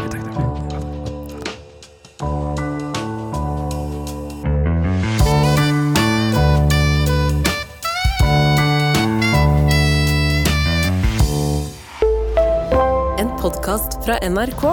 Podkast 13.41 13.99
fra 14.05 14.17
NRK. 14.29 14.63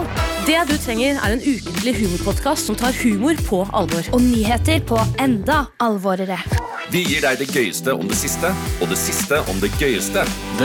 Det 0.47 0.61
du 0.69 0.75
trenger, 0.81 1.19
er 1.21 1.35
en 1.35 1.43
ukentlig 1.43 1.95
humorpodkast 1.99 2.69
som 2.69 2.77
tar 2.79 2.97
humor 3.03 3.37
på 3.49 3.63
alvor. 3.77 4.07
Og 4.17 4.23
nyheter 4.23 4.81
på 4.89 4.99
enda 5.21 5.65
alvorere. 5.85 6.39
Vi 6.93 7.01
gir 7.09 7.25
deg 7.25 7.41
det 7.41 7.49
gøyeste 7.49 7.95
om 7.97 8.07
det 8.09 8.17
siste, 8.19 8.51
og 8.81 8.91
det 8.93 8.99
siste 9.01 9.41
om 9.51 9.61
det 9.63 9.71
gøyeste. 9.81 10.25
Det 10.59 10.63